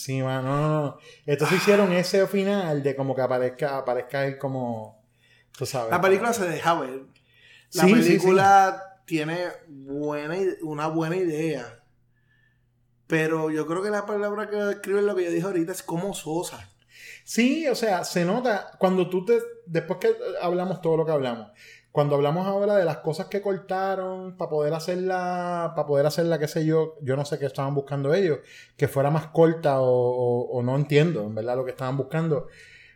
[0.00, 0.98] Sí, mano, no, no, no.
[1.26, 5.04] Entonces hicieron ese final de como que aparezca, aparezca él como.
[5.52, 5.90] Tú sabes.
[5.90, 7.02] La película se deja ver.
[7.74, 11.82] La Sí, sí, película tiene buena, una buena idea.
[13.06, 16.14] Pero yo creo que la palabra que describe lo que yo dije ahorita es como
[16.14, 16.70] sosa.
[17.24, 19.38] Sí, o sea, se nota cuando tú te.
[19.66, 21.50] Después que hablamos todo lo que hablamos.
[21.92, 26.46] Cuando hablamos ahora de las cosas que cortaron para poder hacerla, para poder hacerla, qué
[26.46, 28.38] sé yo, yo no sé qué estaban buscando ellos,
[28.76, 32.46] que fuera más corta o, o- o no entiendo, en verdad, lo que estaban buscando.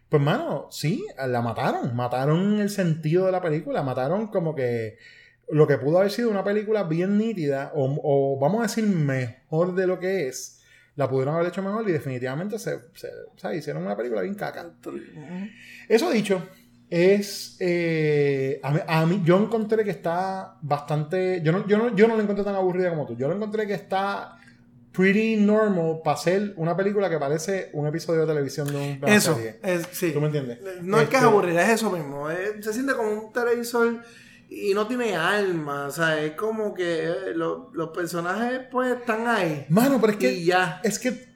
[0.09, 1.97] Pues, mano, sí, la mataron.
[1.97, 3.82] Mataron el sentido de la película.
[3.82, 4.97] Mataron como que
[5.49, 9.74] lo que pudo haber sido una película bien nítida, o, o vamos a decir mejor
[9.74, 10.62] de lo que es,
[10.95, 14.36] la pudieron haber hecho mejor y definitivamente se, se- o sea, hicieron una película bien
[14.36, 14.70] caca.
[15.88, 16.40] Eso dicho,
[16.95, 17.57] es.
[17.61, 21.40] eh, a, mí, a mí- yo encontré que está bastante.
[21.42, 23.16] Yo no, yo, no, yo no la encontré tan aburrida como tú.
[23.16, 24.38] Yo lo encontré que está
[24.92, 29.34] pretty normal para ser una película que parece un episodio de televisión de un- Eso,
[29.34, 29.59] serie.
[29.62, 30.12] es, sí.
[30.12, 30.59] ¿Tú me entiendes?
[30.82, 32.30] No es que es Este, aburrida, es eso mismo.
[32.30, 34.01] es- se siente como un televisor
[34.49, 35.86] y no tiene alma.
[35.86, 39.66] O sea, es como que eh, lo- los personajes pues están ahí.
[39.68, 40.32] Mano, pero es que.
[40.32, 40.80] Y ya.
[40.84, 41.26] Es que.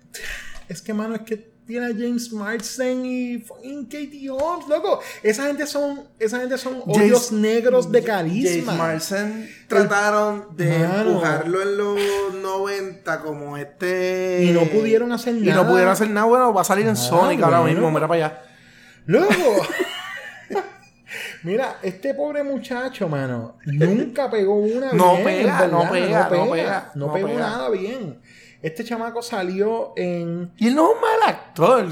[0.68, 5.00] Es que, mano, es que tiene a James Marsden y fucking Katie Holmes, loco.
[5.22, 6.02] Esa gente son.
[6.18, 8.72] Esa gente son hoyos negros de carisma.
[8.72, 11.10] James Marsden trataron de Mano.
[11.10, 11.98] empujarlo en los
[12.42, 14.44] 90 como este.
[14.44, 15.62] Y no pudieron hacer Y nada.
[15.62, 16.26] no pudieron hacer nada.
[16.26, 17.90] Bueno, va a salir en Sonic ahora mismo.
[17.90, 18.42] Mira para allá.
[19.06, 19.28] Luego.
[21.44, 26.50] Mira, este pobre muchacho, mano, nunca pegó una No bien, pega, no pega, no no
[26.52, 27.40] pega, no pegó pega.
[27.40, 28.18] nada bien.
[28.62, 30.52] Este chamaco salió en.
[30.56, 31.86] Y él no es un mal actor.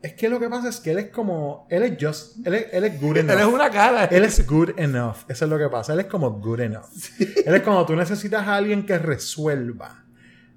[0.00, 1.66] Es que lo que pasa es que él es como.
[1.70, 2.44] Él es just.
[2.46, 3.32] Él es, él es good enough.
[3.34, 4.04] Él es una cara.
[4.06, 5.16] Él es good enough.
[5.28, 5.92] Eso es lo que pasa.
[5.92, 6.86] Él es como good enough.
[7.18, 10.04] Él es como tú necesitas a alguien que resuelva.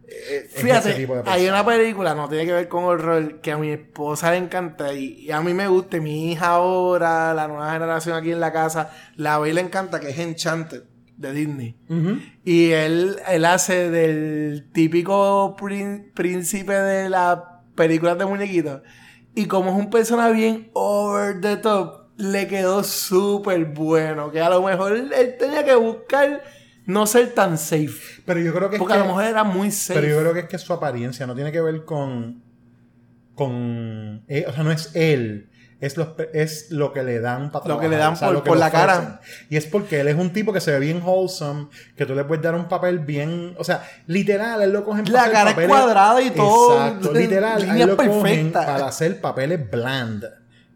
[0.07, 4.31] eh, Fíjate, hay una película, no tiene que ver con horror, que a mi esposa
[4.31, 5.99] le encanta y, y a mí me gusta.
[5.99, 9.99] Mi hija ahora, la nueva generación aquí en la casa, la ve y le encanta,
[9.99, 10.83] que es Enchanted
[11.17, 11.75] de Disney.
[12.43, 17.39] Y él, él hace del típico prín- príncipe de las
[17.75, 18.81] películas de muñequitos.
[19.33, 24.31] Y como es un personaje bien over the top, le quedó súper bueno.
[24.31, 26.41] Que a lo mejor él tenía que buscar
[26.85, 28.21] no ser tan safe.
[28.25, 29.99] Pero yo creo que es Porque que- a lo mejor era muy safe.
[29.99, 32.41] Pero yo creo que es que su apariencia no tiene que ver con.
[33.35, 34.23] con.
[34.27, 35.49] eh, o sea, no es él.
[35.85, 38.57] Es lo, es lo que le dan para Lo que le dan o sea, por-
[38.57, 39.21] la cara.
[39.49, 42.23] Y es porque él es un tipo que se ve bien wholesome, que tú le
[42.23, 43.53] puedes dar un papel bien.
[43.57, 47.61] O sea, literal, él lo cogen La hacer cara es cuadrada y todo, Exacto, literal,
[47.81, 50.25] él lo cogen para hacer papeles bland.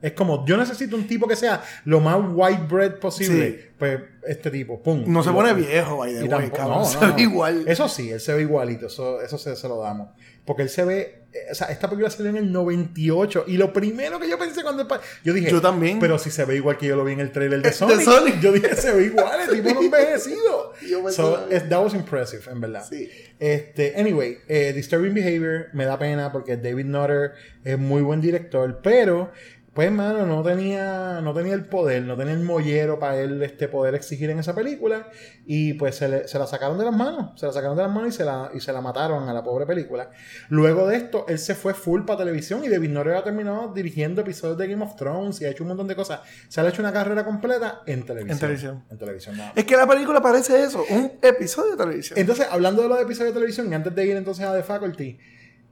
[0.01, 3.51] Es como, yo necesito un tipo que sea lo más white bread posible.
[3.51, 3.65] Sí.
[3.77, 5.03] Pues este tipo, pum.
[5.07, 7.63] No se pone viejo, by the y way, cabrón, se ve igual.
[7.67, 10.09] Eso sí, él se ve igualito, eso, eso se, se lo damos.
[10.45, 13.71] Porque él se ve, eh, o sea, esta película salió en el 98 y lo
[13.71, 14.87] primero que yo pensé cuando...
[15.23, 15.99] Yo dije, Yo también.
[15.99, 17.73] Pero si se ve igual que yo lo vi en el trailer de De
[18.03, 18.39] Sonic.
[18.39, 20.73] Yo dije, se ve igual, el tipo no envejecido.
[20.89, 22.83] Yo so, es- that was impressive, en verdad.
[22.89, 23.09] Sí.
[23.37, 27.33] Este, anyway, eh, Disturbing Behavior me da pena porque David Nutter
[27.63, 29.31] es muy buen director, pero
[29.79, 33.69] pues mano, no tenía, no tenía el poder, no tenía el mollero para él este,
[33.69, 35.07] poder exigir en esa película
[35.45, 37.91] y pues se, le- se la sacaron de las manos, se la sacaron de las
[37.93, 40.09] manos y se la, y se la mataron a la pobre película.
[40.49, 44.19] Luego de esto, él se fue full para televisión y David Nutter ha terminado dirigiendo
[44.19, 46.19] episodios de Game of Thrones y ha hecho un montón de cosas.
[46.49, 48.31] Se le ha hecho una carrera completa en televisión.
[48.33, 48.83] En televisión.
[48.91, 49.35] En televisión.
[49.55, 52.19] Es que la película parece eso, un episodio de televisión.
[52.19, 55.17] Entonces, hablando de los episodios de televisión, y antes de ir entonces a The Faculty,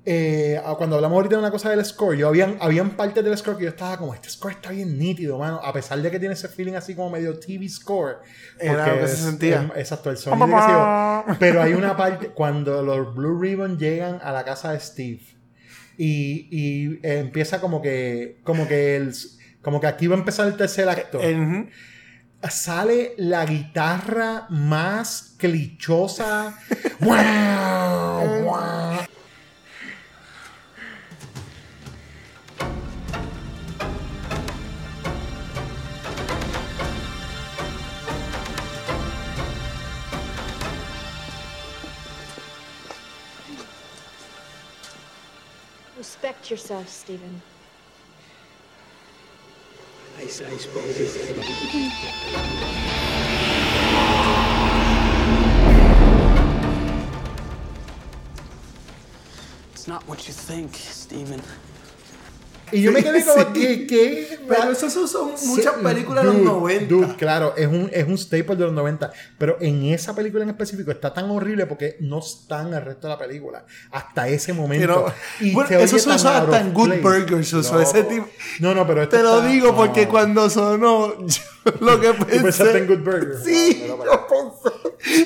[0.09, 3.57] eh, cuando hablamos ahorita de una cosa del score, yo habían, habían partes del score
[3.57, 6.33] que yo estaba como, este score está bien nítido, mano, a pesar de que tiene
[6.33, 8.19] ese feeling así como medio TV score.
[8.57, 9.69] Era porque lo que se es- sentía.
[9.75, 10.47] es- exacto, el sonido.
[11.39, 15.21] Pero hay una parte, cuando los Blue Ribbon llegan a la casa de Steve,
[15.97, 19.13] y, y, eh, empieza como que, como que el,
[19.61, 21.67] como que aquí va a empezar el tercer acto Ujú.
[22.49, 26.55] sale la guitarra más clichosa.
[27.01, 28.43] ¡Guau!
[28.43, 28.96] ¡Guau!
[46.27, 47.41] Respect yourself, Stephen.
[50.19, 50.99] I, I suppose.
[59.71, 61.41] It's not what you think, Stephen.
[62.71, 63.47] Y yo me quedé como, Sí.
[63.53, 63.87] ¿qué?
[63.87, 64.39] qué?
[64.47, 66.85] Pero esas son, muchas Sí, películas de los 90.
[66.93, 69.11] Dude, claro, es un, es un staple de los 90.
[69.37, 73.07] Pero en esa película en específico está tan horrible porque no está en el resto
[73.07, 73.65] de la película.
[73.91, 74.85] Hasta ese momento.
[74.87, 75.13] Pero-
[75.49, 76.93] Y bueno, eso se usa hasta en Good
[77.57, 77.81] usó No.
[77.81, 78.27] ese tipo-
[78.59, 80.09] No, no, pero esto Te lo está- digo porque no.
[80.11, 81.41] cuando sonó, yo
[81.79, 82.77] lo que ¿Tú pensaste pensé.
[82.77, 83.37] en Good Burger?
[83.43, 84.77] Sí, No, yo pensé.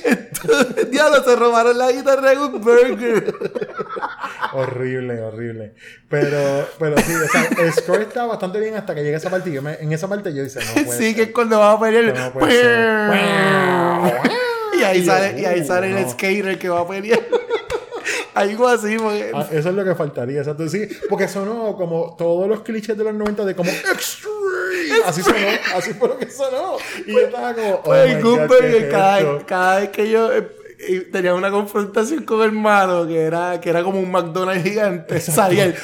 [0.03, 3.33] Esto- Diablo, se robaron la guitarra en un burger.
[4.53, 5.73] horrible, horrible.
[6.09, 9.51] Pero, pero sí, o sea, el score está bastante bien hasta que llega esa parte.
[9.51, 11.15] yo me- en esa parte yo dice, no puede Sí, ser.
[11.15, 12.17] que es cuando va a pelear.
[12.17, 13.11] No puede ser.
[14.79, 17.19] y ahí sale, y ahí uh, sale el skater que va a pelear.
[18.33, 19.31] Algo así, porque.
[19.33, 20.67] Ah, eso es lo que faltaría, exacto.
[20.69, 24.40] Sí, porque sonó como todos los clichés de los 90 de como extreme.
[25.05, 25.37] Así sonó,
[25.75, 26.77] así fue lo que sonó.
[27.05, 30.47] Y yo estaba como, oh my God, Burger, ¿qué es cada, vez que yo eh,
[30.79, 35.19] eh, tenía una confrontación con el malo, que era, que era como un McDonald's gigante,
[35.19, 35.75] salía el.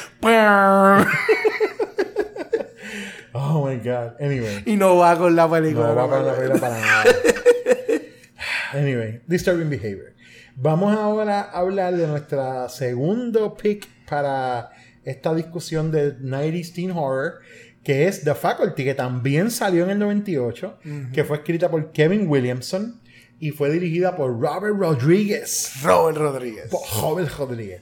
[3.32, 4.20] Oh my God.
[4.20, 4.62] Anyway.
[4.66, 5.88] y no va con la película.
[5.88, 7.04] No va para la película para nada.
[8.72, 10.12] Anyway, disturbing behavior.
[10.54, 14.70] Vamos ahora a hablar de nuestra segundo pick para
[15.04, 17.38] esta discusión de 90s teen horror,
[17.88, 20.74] que es The Faculty, que también salió en el 98,
[21.14, 23.00] que fue escrita por Kevin Williamson
[23.40, 25.72] y fue dirigida por Robert Rodriguez.
[25.82, 26.68] Robert Rodríguez.
[26.70, 27.80] Po- Robert Rodriguez.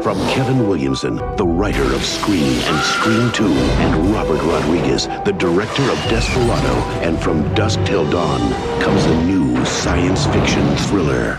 [0.00, 5.82] From Kevin Williamson, the writer of Scream and Scream 2, and Robert Rodriguez, the director
[5.82, 8.40] of Desperado, and From Dusk Till Dawn,
[8.80, 11.38] comes a new science fiction thriller.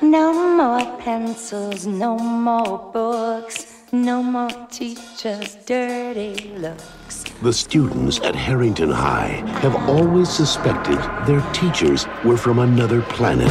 [0.00, 7.24] No more pencils, no more books, no more teachers' dirty looks.
[7.42, 13.50] The students at Harrington High have always suspected their teachers were from another planet.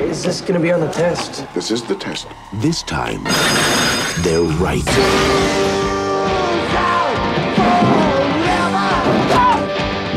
[0.00, 1.46] Is this gonna be on the test?
[1.54, 2.26] This is the test.
[2.54, 3.22] This time,
[4.22, 4.84] they're right.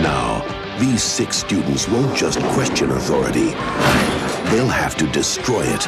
[0.02, 0.42] Now,
[0.80, 3.52] these six students won't just question authority,
[4.50, 5.88] they'll have to destroy it.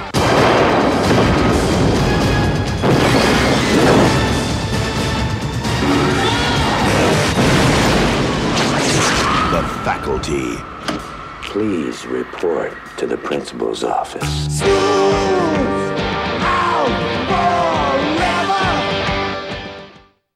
[9.52, 10.56] The faculty.
[11.42, 14.60] Please report to the principal's office.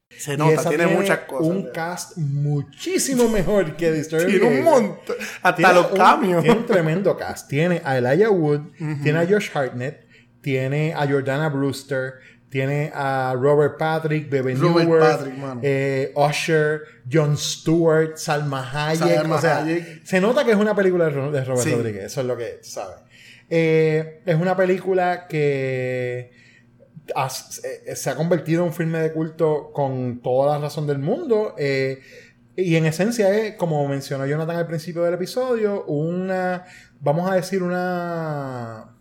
[0.10, 1.48] Se Y nota, esa tiene muchas cosas.
[1.48, 5.16] Un cast muchísimo mejor que Disturbing Tiene un montón.
[5.42, 6.44] Hasta Tiene los un- cambios.
[6.44, 7.50] Tiene un tremendo cast.
[7.50, 8.62] Tiene a Elijah Wood,
[9.02, 10.08] tiene a Josh Hartnett,
[10.42, 12.14] tiene a Jordana Brewster,
[12.54, 15.60] tiene a Robert Patrick, Bebe Robert Newworth, Patrick, mano.
[15.64, 16.82] eh, Usher,
[17.12, 19.16] John Stewart, Salma Hayek.
[19.18, 20.06] Salma o sea, Hayek.
[20.06, 21.72] se nota que es una película de Ro- de Robert Sí.
[21.76, 22.06] Rodríguez.
[22.06, 22.98] Eso es lo que sabes.
[23.50, 26.32] Eh, es una película que
[27.08, 31.56] eh, se ha convertido en un filme de culto con toda la razón del mundo.
[31.58, 32.00] eh,
[32.56, 36.66] y en esencia es, como mencionó Jonathan al principio del episodio, una,
[37.00, 38.93] vamos a decir una...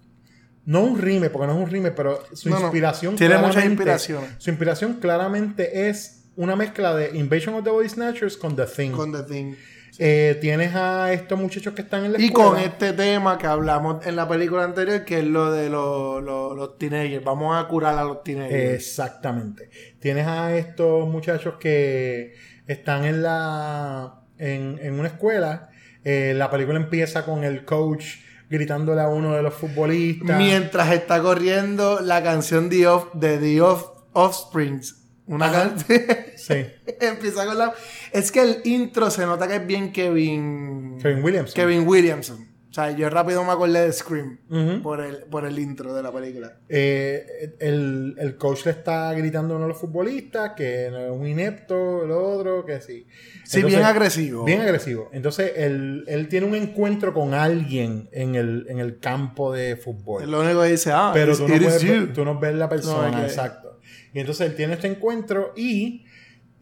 [0.64, 2.62] No un rime, porque no es un rime, pero su No, no.
[2.66, 4.30] inspiración Tiene muchas claramente- inspiraciones.
[4.38, 8.90] Su inspiración claramente es una mezcla de Invasion of the Body Snatchers con The Thing.
[8.92, 9.54] Con The Thing.
[9.98, 12.50] Eh, tienes a estos muchachos que están en la Y escuela.
[12.50, 16.56] con este tema que hablamos en la película anterior, que es lo de los, los,
[16.56, 17.22] los teenagers.
[17.22, 18.72] Vamos a curar a los teenagers.
[18.74, 19.68] Exactamente.
[20.00, 22.34] Tienes a estos muchachos que
[22.66, 25.68] están en la en, en una escuela.
[26.04, 28.04] Eh, la película empieza con el coach
[28.52, 30.36] gritándole a uno de los futbolistas.
[30.38, 34.98] Mientras está corriendo la canción The Off- de The Off- Offsprings.
[35.26, 36.00] Una canción.
[36.36, 36.66] Sí.
[37.00, 37.72] Empieza con la.
[38.12, 40.98] Es que el intro se nota que es bien Kevin.
[41.00, 41.54] Kevin Williamson.
[41.54, 42.51] Kevin Williamson.
[42.72, 44.38] O sea, yo rápido me acordé de Scream
[44.82, 46.56] por, el, por el intro de la película.
[46.70, 51.26] Eh, el, el coach le está gritando a uno de los futbolistas que es un
[51.26, 53.06] inepto, el otro, que sí.
[53.44, 54.44] Sí, bien agresivo.
[54.44, 55.10] Bien agresivo.
[55.12, 60.30] Entonces, él, él tiene un encuentro con alguien en el, en el campo de fútbol.
[60.30, 63.22] Lo único que dice, ah, Pero tú no, puedes tú no ves la persona, No,
[63.22, 63.80] exacto.
[64.14, 66.06] Y entonces él tiene este encuentro y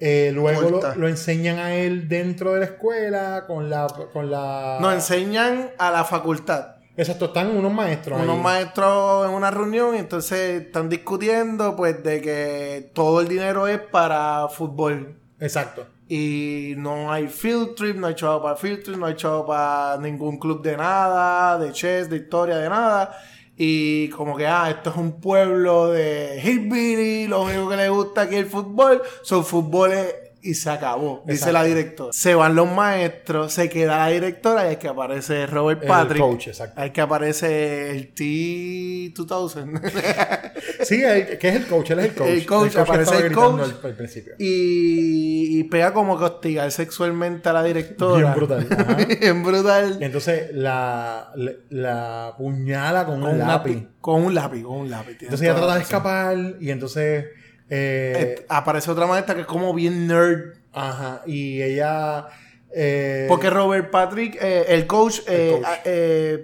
[0.01, 3.87] eh, luego lo, enseñan a él dentro de la escuela con la...
[4.13, 4.79] Con la...
[4.81, 6.77] Nos enseñan a la facultad.
[6.97, 8.43] Exacto, están unos maestros Unos ahí.
[8.43, 13.79] maestros en una reunión y entonces están discutiendo pues de que todo el dinero es
[13.79, 15.19] para fútbol.
[15.39, 15.87] Exacto.
[16.09, 19.97] Y no hay field trip, no hay chavo para field trip, no hay chavo para
[19.99, 23.17] ningún club de nada, de chess, de historia, de nada.
[23.63, 28.23] Y como que, ah, esto es un pueblo de hillbilly, lo único que le gusta
[28.23, 32.13] aquí es el fútbol, son fútboles y se acabó, dice la directora.
[32.13, 36.21] Se van los maestros, se queda la directora y es que aparece Robert El Patrick.
[36.23, 36.81] coach, exacto.
[36.81, 39.81] Hay que aparece el T-2000.
[40.83, 42.29] Sí, el- que es el coach, él es el coach.
[42.29, 43.61] El coach, que aparece el coach.
[43.63, 44.35] al, al principio.
[44.39, 48.17] y, y pega como que hostigar sexualmente a la directora.
[48.19, 48.67] Bien brutal.
[49.21, 49.99] Bien brutal.
[50.01, 53.87] Y entonces la, la, la puñala con, Con un lápiz.
[54.01, 55.17] Con un lápiz, con un lápiz.
[55.21, 57.27] Entonces ella trata de escapar y entonces...
[57.71, 60.55] eh, Eh, aparece otra maestra que es como bien nerd.
[60.73, 62.27] Ajá, y ella
[62.73, 65.65] Eh, Porque Robert Patrick, eh, el coach, coach.
[65.65, 65.79] ah,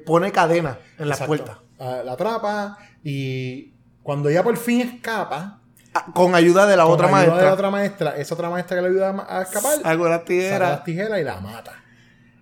[0.04, 1.58] pone cadena en las puertas.
[1.78, 3.72] Ah, la atrapa y
[4.02, 5.60] cuando ella por fin escapa,
[5.94, 7.38] Ah, Con ayuda de la con otra ayuda maestra.
[7.38, 10.24] de la otra maestra, esa otra maestra que le ayuda a escapar, Saca las saca
[10.26, 10.70] tijeras.
[10.70, 11.72] las tijeras y la mata.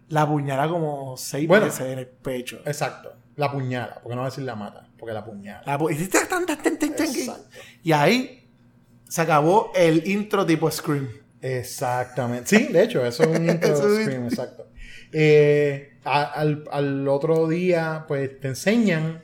[0.09, 1.67] La apuñala como seis Bueno.
[1.67, 2.61] veces en el pecho.
[2.65, 3.13] Exacto.
[3.37, 5.63] La puñala, porque no va a decir la mata, porque la puñala.
[5.67, 5.79] La.
[7.83, 8.44] Y ahí
[9.15, 11.09] se acabó el intro tipo Scream.
[11.41, 12.49] Exactamente.
[12.49, 14.67] Sí, de hecho, eso es un intro scream, exacto.
[15.13, 19.23] Eh, al, al otro día, pues te enseñan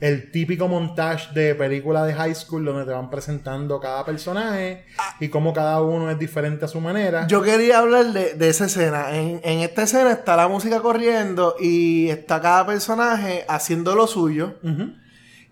[0.00, 4.84] el típico montaje de película de high school donde te van presentando cada personaje
[5.18, 7.26] y cómo cada uno es diferente a su manera.
[7.26, 9.16] Yo quería hablar de, de esa escena.
[9.16, 14.58] En, en esta escena está la música corriendo y está cada personaje haciendo lo suyo.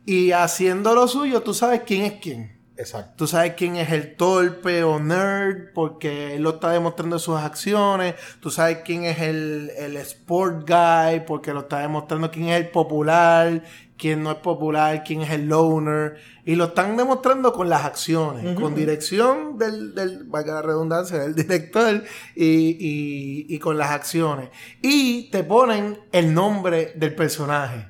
[0.04, 2.59] Y haciendo lo suyo, tú sabes quién es quién.
[2.80, 3.12] Exacto.
[3.14, 7.36] Tú sabes quién es el torpe o nerd porque él lo está demostrando en sus
[7.36, 8.14] acciones.
[8.40, 12.70] Tú sabes quién es el, el sport guy porque lo está demostrando quién es el
[12.70, 13.62] popular,
[13.98, 16.16] quién no es popular, quién es el loner.
[16.46, 21.34] Y lo están demostrando con las acciones, con dirección del, del, valga la redundancia, del
[21.34, 22.02] director
[22.34, 24.48] y, y, y con las acciones.
[24.80, 27.88] Y te ponen el nombre del personaje.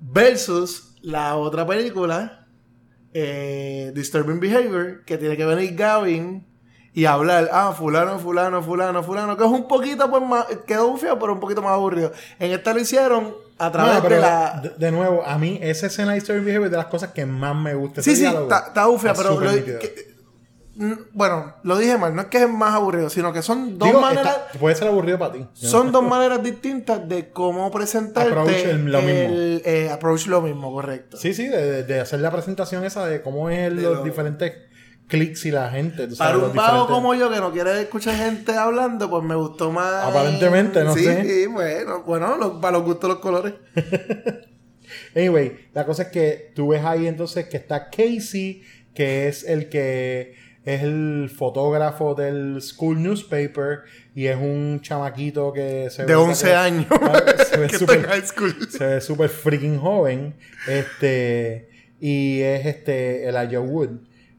[0.00, 2.41] Versus la otra película,
[3.14, 6.46] eh, Disturbing Behavior, que tiene que venir Gavin
[6.94, 11.18] y hablar, ah, fulano, fulano, fulano, fulano, que es un poquito, pues, más, quedó feo,
[11.18, 12.12] pero un poquito más aburrido.
[12.38, 14.60] En esta lo hicieron a través No, de la...
[14.62, 17.24] de, de nuevo, a mí esa escena de Story Behavior es de las cosas que
[17.24, 18.02] más me gusta.
[18.02, 19.40] Sí, sí, está está ufia, está pero...
[19.40, 20.11] lo- que-
[21.12, 24.00] bueno, lo dije mal, no es que es más aburrido, sino que son dos Digo,
[24.00, 24.36] maneras...
[24.46, 25.46] está- puede ser aburrido para ti.
[25.54, 29.20] Son dos maneras distintas de cómo presentarte Approach el- lo mismo.
[29.34, 31.16] el, eh, approach lo mismo, correcto.
[31.16, 34.52] Sí, sí, de, de- hacer la presentación esa de cómo es los lo- diferentes
[35.08, 36.06] clics y la gente.
[36.08, 39.22] tú sabes, Para un vago diferentes- como yo que no quiere escuchar gente hablando, pues
[39.22, 40.06] me gustó más.
[40.06, 41.22] Aparentemente, no sí, sé.
[41.24, 43.52] Sí, bueno, bueno, para los gustos los colores.
[45.16, 48.62] Anyway, la cosa es que tú ves ahí entonces que está Casey,
[48.94, 50.34] que es el que
[50.64, 53.80] es el fotógrafo del school newspaper
[54.14, 56.86] y es un chamaquito que se De ve 11 que- años.
[57.48, 57.68] se ve
[58.26, 58.68] school.
[58.70, 60.34] se ve súper freaking joven
[60.68, 61.68] este
[62.00, 63.90] y es este Elijah Wood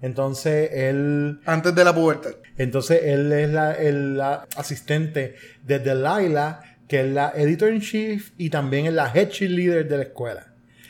[0.01, 2.31] entonces él Antes de la pubertad.
[2.57, 8.31] entonces él es la, el la asistente de Delilah que es la editor in chief
[8.37, 10.47] y también es la head cheerleader de la escuela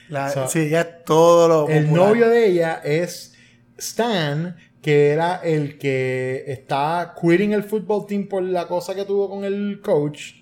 [0.10, 1.70] La- sí, ya es todo lo.
[1.70, 2.08] el popular.
[2.10, 3.34] novio de ella es
[3.78, 9.30] Stan, que era el que está quitting el football team por la cosa que tuvo
[9.30, 10.34] con el coach.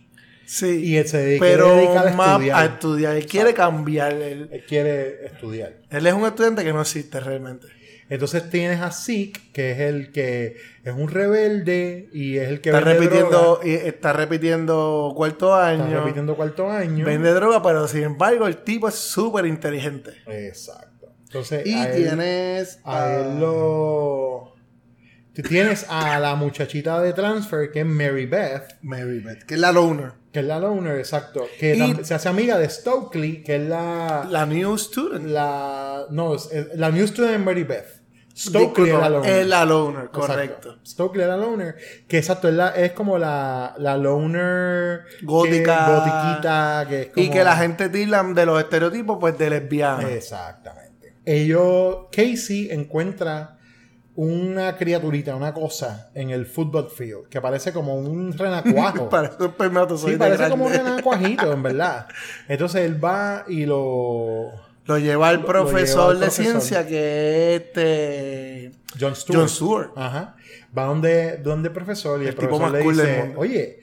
[0.46, 0.84] Sí.
[0.84, 2.58] Y él se dedica, pero dedica a más estudiar.
[2.60, 3.16] a estudiar.
[3.16, 4.14] Él quiere cambiar.
[4.14, 5.78] Él, Él quiere estudiar.
[5.89, 7.68] él es un estudiante que no existe realmente.
[8.10, 12.72] Entonces tienes a Zeke, que es el que es un rebelde y es el que
[12.72, 13.66] Está vende repitiendo, droga.
[13.66, 15.86] y está repitiendo cuarto año.
[15.86, 17.06] Está repitiendo cuarto año.
[17.06, 20.12] Vende droga, pero sin embargo, el tipo es súper inteligente.
[20.28, 20.91] Exacto.
[21.32, 22.80] Entonces, Y a él- tienes.
[22.84, 24.54] A él lo.
[25.34, 28.76] Tú tienes a la muchachita de transfer que es Mary Beth.
[28.82, 30.12] Mary Beth, que es la loner.
[30.34, 31.46] Que es la loner, exacto.
[31.58, 34.28] Que Y- se hace amiga de Stokely, que es la.
[34.30, 35.28] La new student.
[35.28, 38.02] la no, es- es- la new student Mary Beth.
[38.36, 39.30] Stokely es la loner.
[39.40, 40.20] Es la loner, Exacto.
[40.28, 40.78] correcto.
[40.86, 41.76] Stokely es la loner.
[42.08, 45.02] Que exacto, es, la, es como la, la loner.
[45.22, 45.86] Gótica.
[45.86, 46.86] que- gotiquita.
[46.90, 50.10] Que es Y que la gente tiran de los estereotipos, pues de lesbiana.
[50.10, 50.91] Exactamente.
[51.26, 53.58] Ellos, Casey encuentra
[54.16, 59.10] una criaturita, una cosa en el football field que parece como un renacuajo.
[59.10, 62.08] Parece un sí, parece como un renacuajito, en verdad.
[62.48, 64.52] Entonces él va y lo.
[64.86, 68.72] Lo lleva lo profesor lleva de ciencia que es este.
[69.00, 69.40] John Stewart.
[69.40, 69.92] John Stewart.
[69.96, 70.36] Ajá.
[70.78, 73.80] Va donde, donde el profesor y el, El tipo profesor le dice, oye,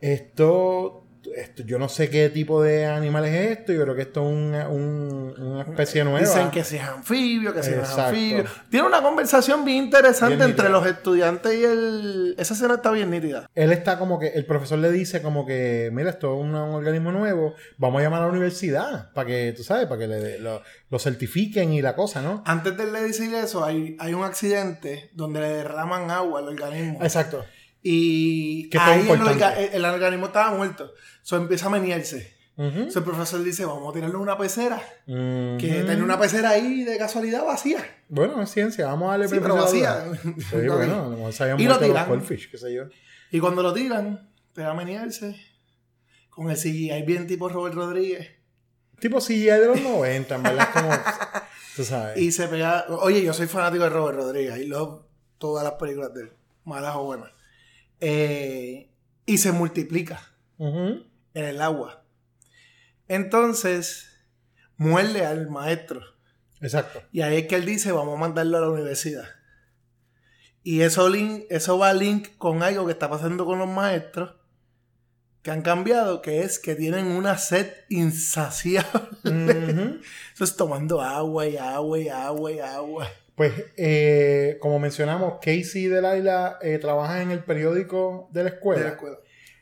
[0.00, 1.04] esto,
[1.40, 4.32] esto, yo no sé qué tipo de animal es esto, yo creo que esto es
[4.36, 6.20] una, un- una especie nueva.
[6.20, 8.44] Dicen que si es anfibio, que si no es anfibio.
[8.70, 12.34] Tiene una conversación bien interesante Bien entre los estudiantes y el.
[12.38, 13.48] Esa escena está bien nítida.
[13.54, 16.74] Él está como que, el profesor le dice como que, mira, esto es un, un
[16.74, 20.38] organismo nuevo, vamos a llamar a la universidad para que, tú sabes, para que le-
[20.38, 22.42] lo, lo certifiquen y la cosa, ¿no?
[22.46, 27.00] Antes de le decir eso, hay, hay un accidente donde le derraman agua al organismo.
[27.02, 27.44] Exacto.
[27.90, 30.92] Y ahí el, orga- el- el organismo estaba muerto.
[31.22, 32.36] So empieza a menearse.
[32.56, 32.66] Ujú.
[32.66, 34.76] Entonces el profesor dice, vamos a tirarle una pecera.
[35.06, 35.56] Ujú.
[35.58, 37.78] Que tenía una pecera ahí de casualidad vacía.
[38.08, 40.04] Bueno, es ciencia, vamos a darle Sí, pero vacía.
[40.22, 41.16] Sí, bueno,
[41.58, 42.08] Y lo tiran.
[42.08, 42.84] goldfish, qué sé yo.
[43.30, 45.36] Y cuando lo tiran, te va a menearse.
[46.30, 48.28] Con el CGI bien tipo Robert Rodríguez.
[49.00, 50.90] Tipo CGI de los 90, en verdad, como,
[51.76, 52.18] tú sabes.
[52.18, 52.86] Y se pega.
[52.88, 54.58] Oye, yo soy fanático de Robert Rodríguez.
[54.58, 55.02] Y love
[55.38, 56.32] todas las películas de él,
[56.64, 57.30] malas o buenas.
[58.00, 58.90] Eh,
[59.26, 60.20] y se multiplica
[60.58, 62.04] en el agua.
[63.06, 64.08] Entonces,
[64.76, 66.02] muerde al maestro.
[66.60, 67.02] Exacto.
[67.12, 69.28] Y ahí es que él dice, vamos a mandarlo a la universidad.
[70.62, 74.34] Y eso, link, eso va a link con algo que está pasando con los maestros
[75.42, 79.00] que han cambiado, que es que tienen una sed insaciable.
[79.24, 80.00] Ujú.
[80.34, 83.08] Eso es tomando agua y agua y agua y agua.
[83.38, 88.82] Pues, eh, como mencionamos, Casey y Delilah eh, trabajan en el periódico de la escuela.
[88.82, 89.16] De la escuela.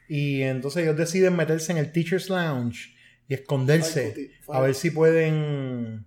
[0.09, 2.97] Y entonces ellos deciden meterse en el Teacher's Lounge
[3.29, 4.15] y esconderse.
[4.17, 6.07] Ay, a ver si pueden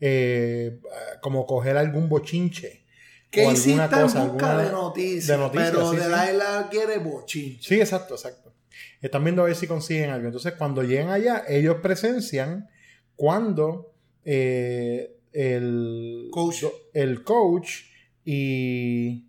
[0.00, 0.78] eh,
[1.22, 2.84] como coger algún bochinche.
[2.84, 6.98] o Casey alguna está cosa, en busca alguna- de noticias, de noticias, pero sí, quiere
[6.98, 7.62] bochinche.
[7.66, 8.52] Sí, exacto, exacto.
[9.00, 10.26] Están viendo a ver si consiguen algo.
[10.26, 12.68] Entonces, cuando llegan allá, ellos presencian
[13.16, 16.64] cuando eh, el Coach.
[16.94, 17.70] el coach
[18.24, 19.26] y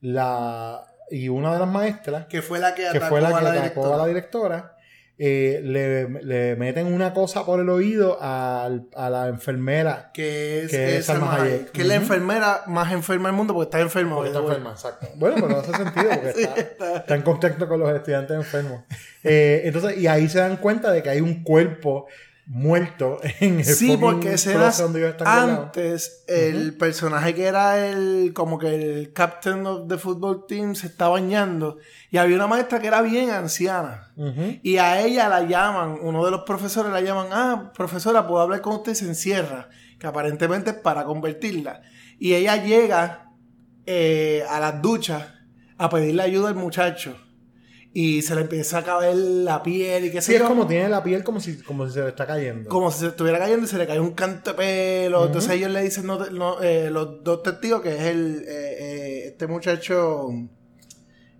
[0.00, 3.34] la y una de las maestras Que fue la que, que atacó fue la que
[3.34, 3.94] a la atacó directora.
[3.94, 4.72] a la directora,
[5.18, 10.10] eh, le, le meten una cosa por el oído al- a, la enfermera.
[10.12, 11.54] Que es, Que es es Salma Salma Hayek.
[11.60, 14.16] Hayek, Que es la enfermera más enferma del mundo porque está enferma.
[14.16, 15.06] Porque está enferma, exacto.
[15.16, 16.96] Bueno, pero no hace sentido porque Sí, está, está.
[16.98, 18.82] está en contacto con los estudiantes enfermos.
[19.24, 22.06] Eh, entonces, y ahí se dan cuenta de que hay un cuerpo
[22.46, 25.66] muerto en el Sí, porque están guardados.
[25.66, 30.86] antes, el personaje que era el, como que el captain of the football team se
[30.86, 31.78] está bañando
[32.10, 34.12] y había una maestra que era bien anciana.
[34.62, 38.60] Y a ella la llaman, uno de los profesores la llaman, ah, profesora, puedo hablar
[38.62, 39.68] con usted y se encierra,
[39.98, 41.82] que aparentemente es para convertirla.
[42.18, 43.32] Y ella llega
[43.84, 45.24] eh, a las duchas
[45.76, 47.16] a pedirle ayuda al muchacho
[47.98, 50.48] y se le empieza a caer la piel y qué sé Sí, es yo.
[50.48, 52.68] como tiene la piel como si, como si se le está cayendo.
[52.68, 55.24] Como si se estuviera cayendo y se le cae un canto de pelo.
[55.24, 59.46] Entonces ellos le dicen, no, eh, los dos testigos, que es el, eh, eh, este
[59.46, 60.28] muchacho,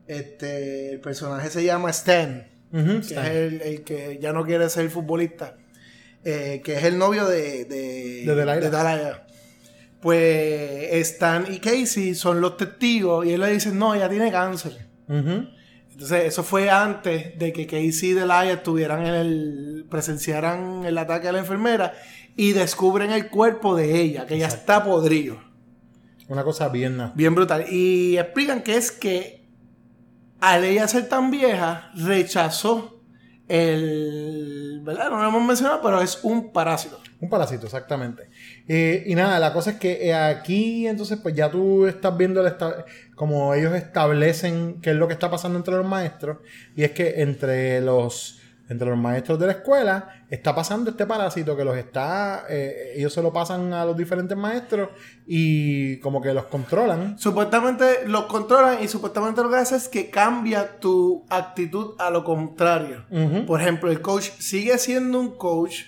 [0.07, 3.27] este, el personaje se llama Stan, que Stan.
[3.27, 5.57] es el, el que ya no quiere ser futbolista,
[6.25, 9.13] que es el novio de, de, De.
[10.01, 14.87] Pues Stan y Casey son los testigos y él le dice, no, ella tiene cáncer.
[15.09, 15.49] Ujú.
[15.97, 19.87] Entonces, eso fue antes de que Casey y Delia estuvieran en el.
[19.89, 21.95] presenciaran el ataque a la enfermera
[22.37, 25.41] y descubren el cuerpo de ella, que ya está podrido.
[26.29, 27.13] Una cosa bien.
[27.15, 27.65] Bien brutal.
[27.73, 29.49] Y explican que es que
[30.39, 32.96] al ella ser tan vieja, rechazó
[33.49, 34.81] el.
[34.83, 35.11] ¿Verdad?
[35.11, 37.01] No lo hemos mencionado, pero es un parásito.
[37.21, 38.29] Un parásito, exactamente.
[38.69, 42.47] Eh, y nada, la cosa es que eh, aquí entonces pues ya tú estás viendo
[42.47, 42.55] el
[43.15, 46.39] como ellos establecen qué es lo que está pasando entre los maestros
[46.77, 51.57] y es que entre los entre los maestros de la escuela está pasando este parásito
[51.57, 54.89] que los está eh, ellos se lo pasan a los diferentes maestros
[55.27, 60.11] y como que los controlan Supuestamente los controlan y supuestamente lo que hace es que
[60.11, 63.05] cambia tu actitud a lo contrario.
[63.47, 65.83] Por ejemplo, el coach sigue siendo un coach,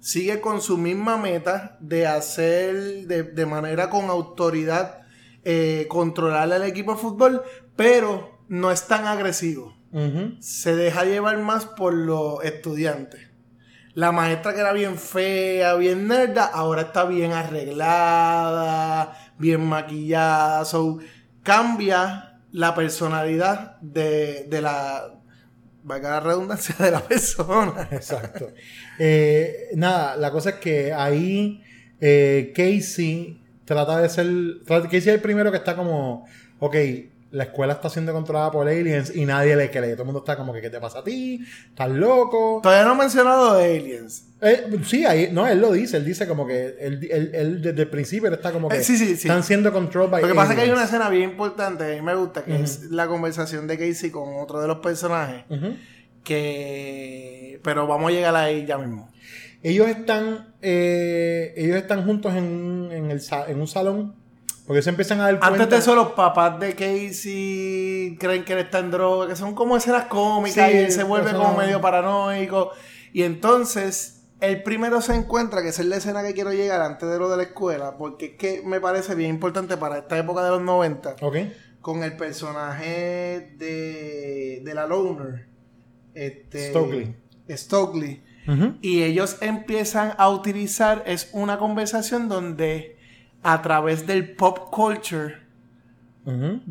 [0.00, 5.02] sigue con su misma meta de hacer de, de manera con autoridad
[5.44, 7.42] eh, controlar al equipo de fútbol,
[7.76, 9.74] pero no es tan agresivo.
[10.40, 13.20] Se deja llevar más por los estudiantes.
[13.94, 20.64] La maestra que era bien fea, bien nerda, ahora está bien arreglada, bien maquillada.
[20.64, 20.98] So,
[21.42, 25.14] cambia la personalidad de, de la.
[25.84, 27.88] Valga la redundancia de la persona.
[27.90, 28.50] Exacto.
[28.98, 31.62] Eh, nada, la cosa es que ahí
[32.00, 34.26] eh, Casey trata de ser.
[34.66, 36.26] Casey es el primero que está como.
[36.60, 36.76] Ok,
[37.32, 39.92] la escuela está siendo controlada por aliens y nadie le cree.
[39.92, 41.44] Todo el mundo está como que, ¿qué te pasa a ti?
[41.70, 42.60] ¿Estás loco?
[42.62, 44.26] Todavía no he mencionado de Aliens.
[44.40, 45.96] Eh, sí, ahí, no, él lo dice.
[45.96, 46.76] Él dice como que.
[46.78, 48.76] Él, él- él desde el principio él está como que.
[48.76, 49.28] Eh, sí, sí, sí.
[49.28, 51.88] Están siendo controlled by Lo que pasa es que hay una escena bien importante, a
[51.96, 55.44] mí me gusta, que es la conversación de Casey con otro de los personajes.
[56.24, 57.60] Que.
[57.62, 59.10] Pero vamos a llegar ahí ya mismo.
[59.62, 60.54] Ellos están.
[60.60, 64.14] eh, ellos están juntos en, en, el, en un salón.
[64.72, 65.64] Porque se empiezan a dar cuenta.
[65.64, 69.54] Antes de eso, los papás de Casey creen que él está en droga, que son
[69.54, 72.70] como escenas cómicas Sí, y él se vuelve eso como medio paranoico.
[73.12, 77.06] Y entonces, el primero se encuentra, que esa es la escena que quiero llegar antes
[77.06, 80.42] de lo de la escuela, porque es que me parece bien importante para esta época
[80.42, 81.36] de los 90, Ok.
[81.82, 85.48] con el personaje de, de la Loner.
[86.14, 87.14] Este, Stokely.
[87.50, 88.22] Stokely.
[88.80, 92.96] Y ellos empiezan a utilizar, es una conversación donde
[93.42, 95.42] a través del pop culture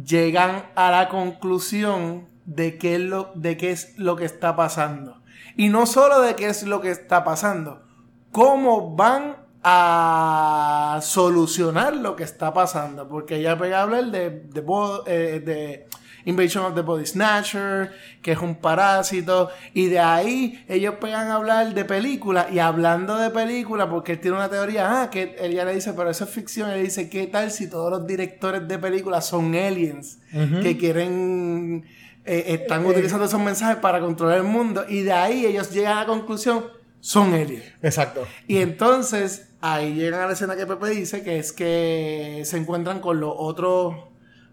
[0.06, 5.22] llegan a la conclusión de qué, es lo, de qué es lo que está pasando.
[5.58, 7.84] Y no solo de qué es lo que está pasando,
[8.32, 13.08] cómo van a solucionar lo que está pasando.
[13.08, 14.64] Porque ella pega a hablar de, de,
[15.08, 15.88] eh, de
[16.26, 17.92] Invasion of the Body Snatcher,
[18.22, 23.18] que es un parásito, y de ahí ellos pegan a hablar de películas, y hablando
[23.18, 26.24] de películas, porque él tiene una teoría, ah, que él ya le dice, pero eso
[26.24, 30.20] es ficción, él dice, ¿qué tal si todos los directores de películas son aliens
[30.62, 31.86] que quieren,
[32.26, 35.98] eh, están Eh, utilizando esos mensajes para controlar el mundo, y de ahí ellos llegan
[35.98, 36.66] a la conclusión,
[37.00, 37.64] son aliens.
[37.82, 38.28] Exacto.
[38.48, 43.00] Y entonces ahí llegan a la escena que Pepe dice, que es que se encuentran
[43.00, 43.96] con los otros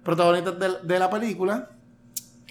[0.09, 1.69] protagonistas de, de la película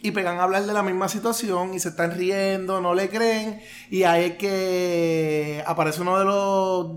[0.04, 3.60] y pegan a hablar de la misma situación y se están riendo, no le creen.
[3.90, 6.92] Y ahí es que aparece uno de los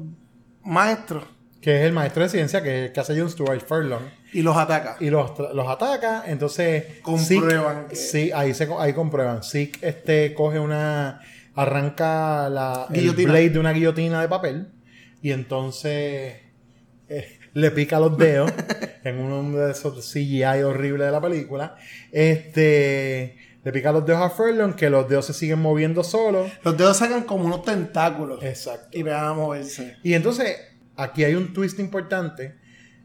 [0.62, 1.24] maestros
[1.62, 4.02] Que es el maestro de ciencia que, que hace John Stuart Furlong.
[4.34, 4.96] y los ataca.
[5.00, 7.00] Y los, los ataca, entonces...
[7.00, 9.42] Comprueban Zeke- que- Sí, ahí, se, ahí comprueban.
[9.42, 11.22] Zeke este, coge una...
[11.54, 13.30] Arranca la, el Guillotina.
[13.32, 14.68] blade de una guillotina de papel.
[15.22, 16.34] Y entonces...
[17.08, 18.52] eh, le pica los dedos
[19.04, 21.76] en uno de esos CGI horribles de la película.
[22.12, 23.36] Este...
[23.62, 26.50] Le pica los dedos a Furlong, que los dedos se siguen moviendo solos.
[26.64, 28.42] Los dedos sacan como unos tentáculos.
[28.42, 28.88] Exacto.
[28.96, 29.96] Y pegan a moverse.
[30.02, 30.56] Y entonces,
[30.96, 32.54] aquí hay un twist importante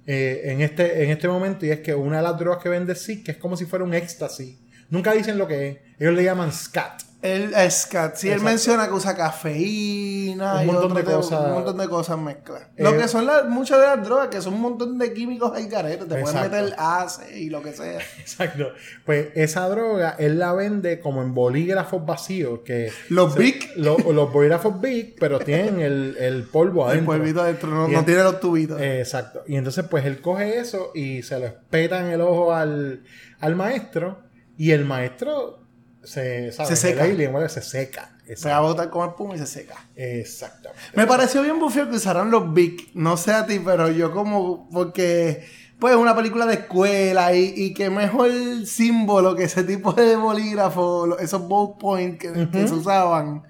[0.07, 2.95] eh, en, este, en este momento, y es que una de las drogas que vende
[2.95, 4.57] sí, que es como si fuera un éxtasis.
[4.89, 5.77] Nunca dicen lo que es.
[5.99, 7.01] Ellos le llaman scat.
[7.26, 11.45] Él, es que- sí, él menciona que usa cafeína Un y montón otro de cosas.
[11.47, 12.67] un montón de cosas mezcladas.
[12.76, 15.51] Eh, lo que son las- muchas de las drogas, que son un montón de químicos
[15.55, 16.07] ahí caretos.
[16.07, 17.99] Te pueden meter ACE y lo que sea.
[18.19, 18.69] Exacto.
[19.05, 22.59] Pues esa droga, él la vende como en bolígrafos vacíos.
[22.65, 27.13] Que Los se- lo- los bolígrafos Big, pero tienen el, el polvo El adentro.
[27.17, 28.80] polvito adentro, no, Y no en- tiene los tubitos.
[28.82, 29.43] Eh, Exacto.
[29.47, 33.03] Y entonces, pues él coge eso y se lo espeta en el ojo al,
[33.39, 34.19] al maestro.
[34.57, 35.64] Y el maestro
[36.06, 36.70] se, ¿sabes?
[36.70, 37.06] Se seca.
[37.06, 38.12] El alien, bueno, se seca.
[38.36, 39.76] Se va a botar con espuma y se seca.
[39.95, 40.82] Exactamente.
[40.95, 42.89] Me pareció bien bufio que usaran los Bic.
[42.93, 44.70] No sé a ti, pero yo como...
[44.70, 45.66] Porque...
[45.78, 48.32] Pues una película de escuela y, y que mejor
[48.66, 53.43] símbolo que ese tipo de bolígrafo, esos ballpoint que, que se usaban.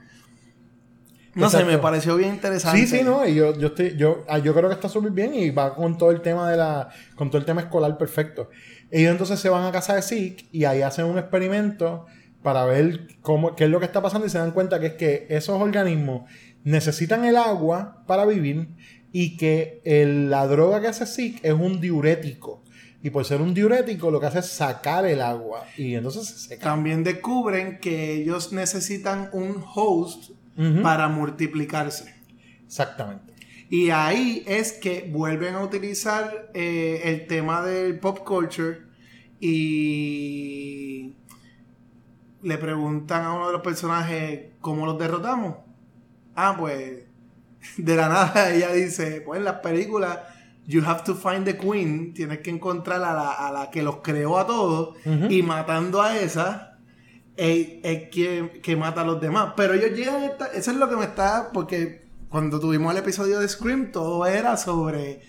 [1.36, 2.80] No sé, me pareció bien interesante.
[2.80, 5.36] Sí, sí, no, y yo, yo estoy, yo, ah, yo creo que está súper bien
[5.36, 8.50] y va con todo el tema de la, con todo el tema escolar perfecto.
[8.90, 12.08] Ellos entonces se van a casa de Zeke y ahí hacen un experimento
[12.46, 14.94] para ver cómo, qué es lo que está pasando y se dan cuenta que es
[14.94, 16.30] que esos organismos
[16.64, 18.68] necesitan el agua para vivir
[19.12, 22.64] y que el- la droga que hace Zeke es un diurético.
[23.02, 26.38] Y por ser un diurético lo que hace es sacar el agua y entonces se
[26.50, 26.64] seca.
[26.66, 30.30] También descubren que ellos necesitan un host
[30.84, 32.14] para multiplicarse.
[32.66, 33.34] Exactamente.
[33.72, 38.78] Y ahí es que vuelven a utilizar eh, el tema del pop culture
[39.42, 41.15] y
[42.46, 45.56] le preguntan a uno de los personajes cómo los derrotamos.
[46.36, 47.04] Ah, pues
[47.78, 50.20] de la nada ella dice, pues en las películas
[50.68, 53.98] you have to find the queen, tienes que encontrar a la, a la que los
[53.98, 54.96] creó a todos
[55.30, 56.78] y matando a esa
[57.36, 59.54] es, es quien que mata a los demás.
[59.58, 63.00] Pero ellos llegan a esta, eso es lo que me está, porque cuando tuvimos el
[63.00, 65.22] episodio de Scream todo era sobre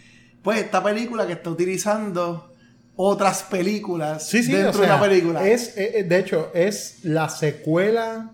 [0.43, 2.53] pues esta película que está utilizando
[2.97, 5.47] otras películas Sí, sí, dentro o sea, de una película.
[5.47, 8.33] Es, eh, eh, de hecho, es la secuela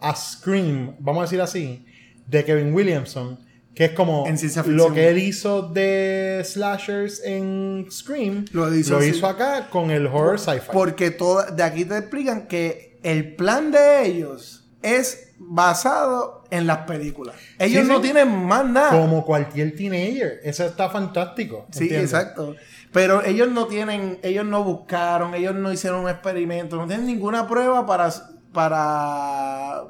[0.00, 1.84] a Scream, vamos a decir así,
[2.26, 3.38] de Kevin Williamson,
[3.74, 4.36] que es como En
[4.76, 10.68] lo que él hizo de slashers en Scream, Lo hizo acá con el horror sci-fi.
[10.72, 16.78] Porque toda, de aquí te explican que el plan de ellos es basado en las
[16.78, 17.34] películas.
[17.58, 18.90] Ellos Sí, no tienen más nada.
[18.90, 20.40] Como cualquier teenager.
[20.44, 21.66] Eso está fantástico.
[21.70, 22.12] Sí, ¿entiendes?
[22.12, 22.54] exacto.
[22.92, 27.48] Pero ellos no tienen, ellos no buscaron, ellos no hicieron un experimento, no tienen ninguna
[27.48, 28.10] prueba para,
[28.52, 29.84] para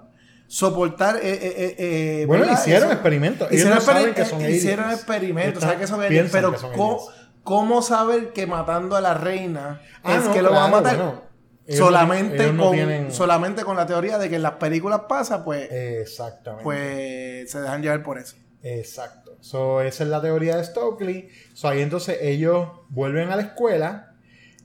[0.46, 1.16] soportar.
[1.16, 2.60] eh, eh, eh, Bueno, ¿verdad?
[2.60, 2.92] hicieron Eso.
[2.92, 3.48] experimentos.
[3.50, 5.00] Ellos Hicieron, no saben que son hicieron aliens.
[5.00, 7.00] experimentos, saben que son aliens, pero que ¿cómo,
[7.42, 10.82] cómo saber que matando a la reina Ah, es no, que lo va a claro,
[10.84, 10.96] matar?
[10.96, 11.32] bueno.
[11.64, 15.02] Ellos no solamente, no con, tienen- solamente con la teoría de que en las películas
[15.08, 16.64] pasa, pues, Exactamente.
[16.64, 18.36] pues se dejan llevar por eso.
[18.62, 19.36] Exacto.
[19.40, 21.28] So, esa es la teoría de Stokely.
[21.52, 24.14] So, ahí entonces ellos vuelven a la escuela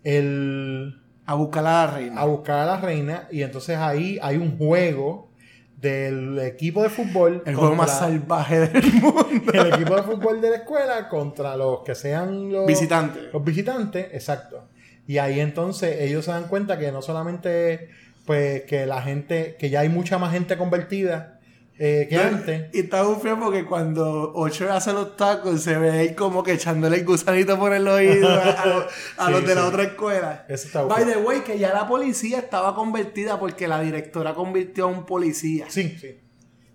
[0.03, 2.21] el, A buscar a la reina.
[2.21, 5.31] a buscar a la reina y entonces ahí hay un juego
[5.75, 7.43] del equipo de fútbol.
[7.45, 9.51] El juego más salvaje del mundo.
[9.53, 13.23] El equipo de fútbol de la escuela contra los que sean los Visitantes.
[13.31, 14.69] Los visitantes, exacto.
[15.05, 17.89] Y ahí entonces ellos se dan cuenta que no solamente
[18.25, 21.36] pues que la gente, que ya hay mucha más gente convertida
[21.79, 22.69] eh, antes.
[22.73, 26.53] Y está muy feo porque cuando Ocho hace los tacos se ve ahí como que
[26.53, 28.87] echándole el gusanito por el oído a, a-
[29.17, 30.45] a Sí, los de la otra escuela.
[30.49, 34.85] Eso está By the way, que ya la policía estaba convertida porque la directora convirtió
[34.85, 35.65] a un policía.
[35.69, 36.17] Sí, sí.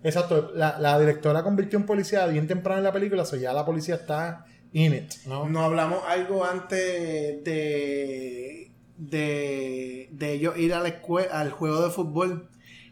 [0.03, 0.51] Exacto.
[0.55, 3.95] La, la directora convirtió en policía bien temprano en la película, so ya la policía
[3.95, 5.47] está in it, ¿no?
[5.47, 11.89] No hablamos algo antes de de, de ellos ir a la escue- al juego de
[11.91, 12.49] fútbol.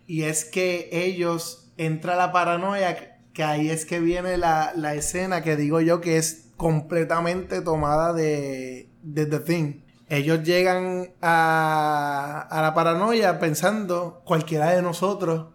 [0.08, 5.42] Y es que ellos entra la paranoia, que ahí es que viene la, la escena
[5.42, 9.82] que digo yo que es completamente tomada de, de The Thing.
[10.10, 15.54] Ellos llegan a, a la paranoia pensando cualquiera de nosotros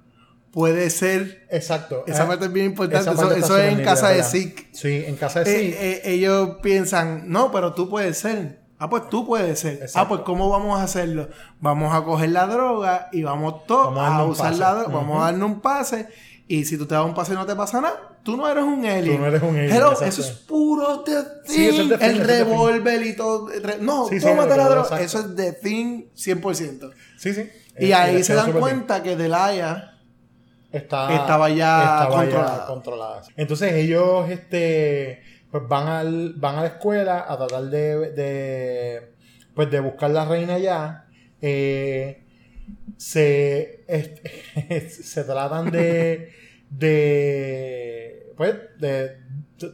[0.51, 1.47] puede ser.
[1.51, 2.05] Exacto.
[2.07, 3.11] Esa Eh, parte es bien importante.
[3.39, 4.23] Eso, es en casa de.
[4.23, 4.69] Zeke.
[4.73, 5.91] Sí, en casa de Eh, Zeke.
[5.93, 8.63] eh, ellos piensan, no, pero tú puedes ser.
[8.79, 9.75] Ah, pues tú puedes ser.
[9.75, 9.99] Exacto.
[9.99, 11.29] Ah, pues ¿cómo vamos a hacerlo?
[11.61, 14.93] Vamos a coger la droga y vamos todos Vamos a a, usar la droga.
[14.95, 16.09] Vamos a darle un pase.
[16.49, 18.63] Y si tú te das un pase y no te pasa nada, tú no eres
[18.65, 19.17] un alien.
[19.17, 20.05] Tú no eres un alien, Hello, exacto.
[20.07, 21.13] eso es puro The
[21.47, 21.55] Thing.
[21.55, 23.49] Sí, eso es The Thing, El revólver y todo.
[23.81, 24.83] No, Sí, tómate la droga.
[24.83, 25.05] exacto.
[25.05, 26.91] Eso es The Thing 100%.
[27.17, 27.49] Sí, sí.
[27.79, 28.61] Y Eh, ahí les se dan bien.
[28.61, 29.95] cuenta que Delaya
[30.73, 32.67] estaba ya estaba controlada.
[32.67, 33.23] controlada.
[33.37, 35.23] Entonces ellos este
[35.59, 39.13] pues van al van a la escuela a tratar de, de
[39.55, 41.03] pues de buscar la reina ya
[41.41, 42.25] Eh,
[42.97, 43.85] se
[44.91, 46.33] se tratan de
[46.71, 49.19] de pues de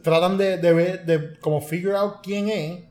[0.03, 2.83] tratan de, de ver de como figure out quién es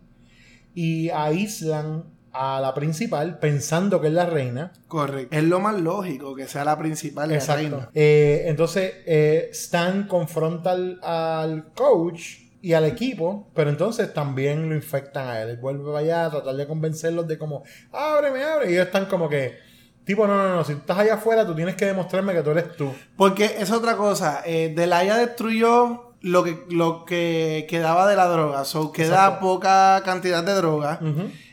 [0.74, 5.36] y aíslan a la principal pensando que es la reina Correcto.
[5.36, 7.90] Es lo más lógico que sea la principal y la reina.
[7.94, 14.74] Eh, entonces, eh, Stan confronta al, al coach y al equipo, pero entonces también lo
[14.76, 15.50] infectan a él.
[15.50, 18.70] Él vuelve allá a tratar de convencerlos de como, ábreme, abre.
[18.70, 19.58] Y ellos están como que,
[20.04, 22.76] tipo, no, no, no, si estás allá afuera, tú tienes que demostrarme que tú eres
[22.76, 22.94] tú.
[23.16, 24.42] Porque es otra cosa.
[24.46, 28.64] Eh, Delaya destruyó lo que, lo que quedaba de la droga.
[28.64, 29.40] So, queda Exacto.
[29.40, 31.00] poca cantidad de droga.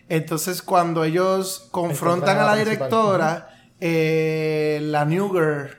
[0.09, 3.49] Entonces, cuando ellos confrontan a a la directora,
[3.79, 5.69] eh, la New Girl,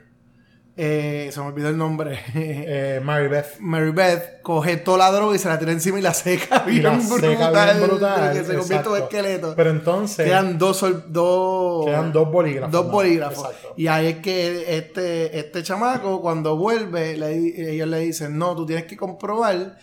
[0.83, 2.19] eh, se me olvidó el nombre.
[2.35, 3.59] Eh, Mary Beth.
[3.61, 6.71] Mary Beth coge toda la droga y se la tira encima y la seca Y
[6.71, 9.55] bien la seca brutal, bien brutal, que se convierte en un esqueleto.
[9.57, 13.49] Pero entonces- Quedan dos, dos, Quedan dos bolígrafos, Dos bolígrafos.
[13.77, 18.65] Y ahí es que este, este chamaco, cuando vuelve, le ellos le dicen, no, tú
[18.67, 19.79] tienes que comprobar.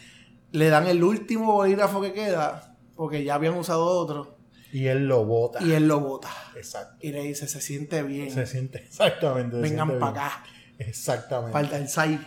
[0.52, 4.38] Le dan el último bolígrafo que queda, porque ya habían usado otro,
[4.72, 5.62] Y él lo bota.
[5.62, 6.30] y él lo bota.
[6.56, 6.96] Exacto.
[7.02, 8.32] Y le dice, se siente bien.
[8.32, 9.58] Se siente exactamente.
[9.58, 10.44] se Vengan para acá.
[10.80, 11.54] Exactamente.
[11.54, 12.20] Falta el SAI.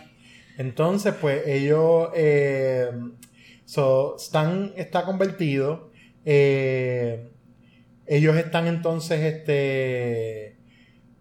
[0.57, 2.09] Entonces, pues ellos.
[2.15, 2.89] Eh,
[3.65, 5.91] so, Stan está convertido.
[6.25, 7.27] eh,
[8.07, 10.57] ellos están entonces este,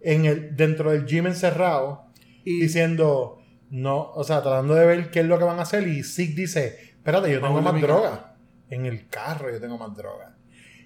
[0.01, 2.07] en el, dentro del gym encerrado.
[2.44, 3.36] diciendo.
[3.70, 5.86] No, o sea, tratando de ver qué es lo que van a hacer.
[5.86, 8.36] Y Zeke dice: Espérate, yo tengo más droga.
[8.69, 10.36] En el carro yo tengo más droga.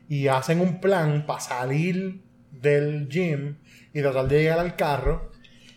[0.09, 3.57] Y hacen un plan para salir del gym
[3.95, 5.31] y tratar de llegar al carro.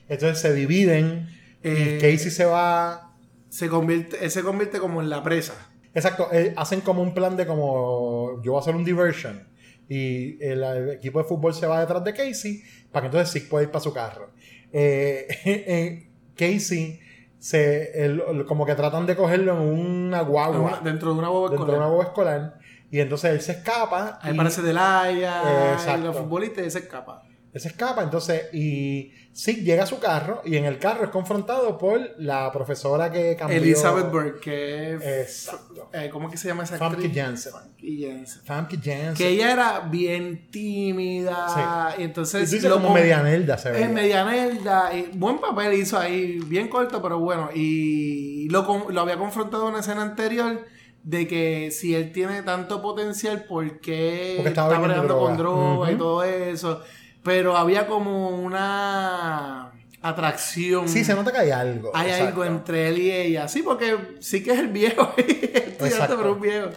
[0.10, 1.30] Entonces se dividen.
[1.64, 3.16] Eh, y Casey se va.
[3.50, 5.54] Se convierte, él se convierte como en la presa.
[5.94, 9.48] Exacto, eh, hacen como un plan de como yo voy a hacer un diversion.
[9.90, 12.62] Y el, el equipo de fútbol se va detrás de Casey
[12.92, 14.32] para que entonces Zeke pueda ir para su carro.
[14.74, 17.00] Eh, eh, Casey
[17.40, 20.82] se el- como que tratan de cogerlo en una guagua.
[20.84, 21.78] Dentro de una guagua dentro de escolar.
[21.80, 22.60] una guagua escolar.
[22.92, 24.20] Y entonces él se escapa.
[24.22, 26.02] Ahí y- parece Delaya, Exacto.
[26.02, 27.24] y los futbolistas y se escapa.
[27.54, 31.12] Él se escapa, entonces, y Zeke llega a su carro y en el carro es
[31.12, 33.58] confrontado por la profesora que cambió.
[33.58, 35.48] Elizabeth Burke, que es.
[35.48, 35.90] Exacto.
[35.94, 37.16] eh, ¿Cómo es que se llama esa Famke actriz?
[37.16, 37.52] Janssen.
[37.54, 38.42] Famke Janssen.
[38.46, 39.14] Famke Janssen.
[39.14, 41.94] Que ella era bien tímida.
[41.96, 42.02] Sí.
[42.02, 42.52] Y entonces.
[42.52, 43.90] Y lo como medianelda se Es veía.
[43.90, 44.92] medianelda.
[45.14, 47.50] buen papel hizo ahí, bien corto, pero bueno.
[47.54, 50.66] Y lo, lo había confrontado en una escena anterior.
[51.04, 55.92] De que si él tiene tanto potencial, ¿por qué Porque estaba está con droga?
[55.92, 56.82] y todo eso?
[57.28, 59.72] Pero había como una
[60.02, 60.88] atracción.
[60.88, 61.92] Sí, se nota que hay algo.
[61.94, 62.28] Hay exacto.
[62.28, 63.50] algo entre él y ella.
[63.50, 65.14] Sí, porque sí que es el viejo.
[65.18, 66.70] estudiante, pero un viejo.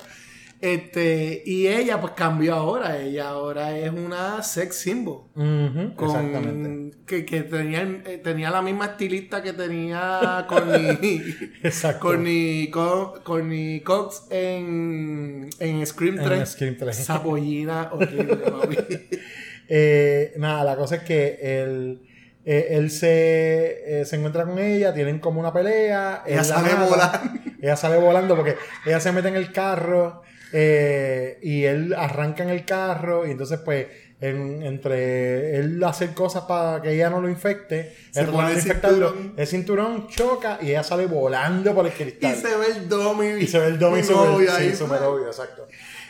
[0.61, 2.99] Este, y ella pues cambió ahora.
[3.01, 5.23] Ella ahora es una sex symbol.
[5.35, 6.99] Con- Exactamente.
[7.07, 11.23] Que, que tenía, eh, tenía la misma estilista que tenía Courtney,
[11.63, 12.01] Exacto.
[12.09, 16.49] Courtney, Co- Courtney Cox en, en Scream En 3.
[16.51, 16.99] Scream 3.
[17.01, 18.77] Esa pollina horrible, mami.
[19.73, 22.03] Eh, nada, la cosa es que él,
[22.45, 26.25] eh, él se, eh, se encuentra con ella, tienen como una pelea.
[26.27, 27.21] Ella sale volando.
[27.63, 30.23] Ella sale volando porque ella se mete en el carro
[30.53, 33.87] eh, y él arranca en el carro y entonces pues
[34.21, 38.89] en- entre él hacer cosas para que ella no lo infecte, Se él pone trata
[38.91, 39.35] de el cinturón.
[39.37, 42.35] el cinturón choca y ella sale volando por el Y cristal.
[42.35, 43.27] se ve el domi.
[43.41, 45.69] Y se ve el domi súper obvio sí, obvio, exacto.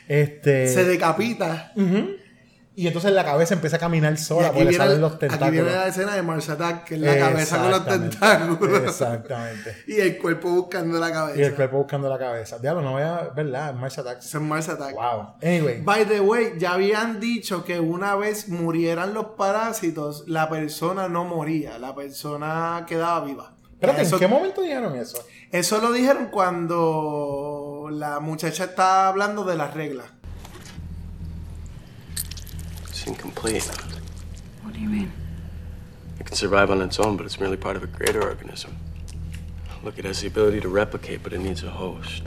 [0.09, 1.73] Este, Se decapita.
[1.77, 2.17] Ujú.
[2.77, 5.51] Y entonces la cabeza empieza a caminar sola aquí porque salen los aquí tentáculos.
[5.51, 8.83] viene la escena de Mars Attack, que es la cabeza con los tentáculos.
[8.85, 9.77] Exactamente.
[9.87, 11.41] y el cuerpo buscando la cabeza.
[11.41, 12.59] Y el cuerpo buscando la cabeza.
[12.59, 13.31] Diablo, no voy a.
[13.35, 13.75] ¿Verdad?
[13.75, 14.27] Mars Attacks.
[14.27, 14.95] Eso es Mars Attack.
[14.95, 15.35] Wow.
[15.43, 15.83] Anyway.
[15.83, 21.25] By the way, ya habían dicho que una vez murieran los parásitos, la persona no
[21.25, 23.53] moría, la persona quedaba viva.
[23.73, 25.25] Espérate, ¿en qué momento dijeron eso?
[25.51, 30.07] Eso lo dijeron cuando la muchacha estaba hablando de las reglas.
[33.01, 33.65] It's incomplete.
[34.61, 35.11] What do you mean?
[36.19, 38.77] It can survive on its own, but it's merely part of a greater organism.
[39.83, 42.25] Look, it has the ability to replicate, but it needs a host.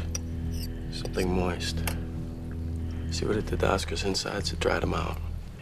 [0.92, 1.78] Something moist.
[3.12, 4.52] See what it did to Oscar's insides?
[4.52, 5.20] It dried him out.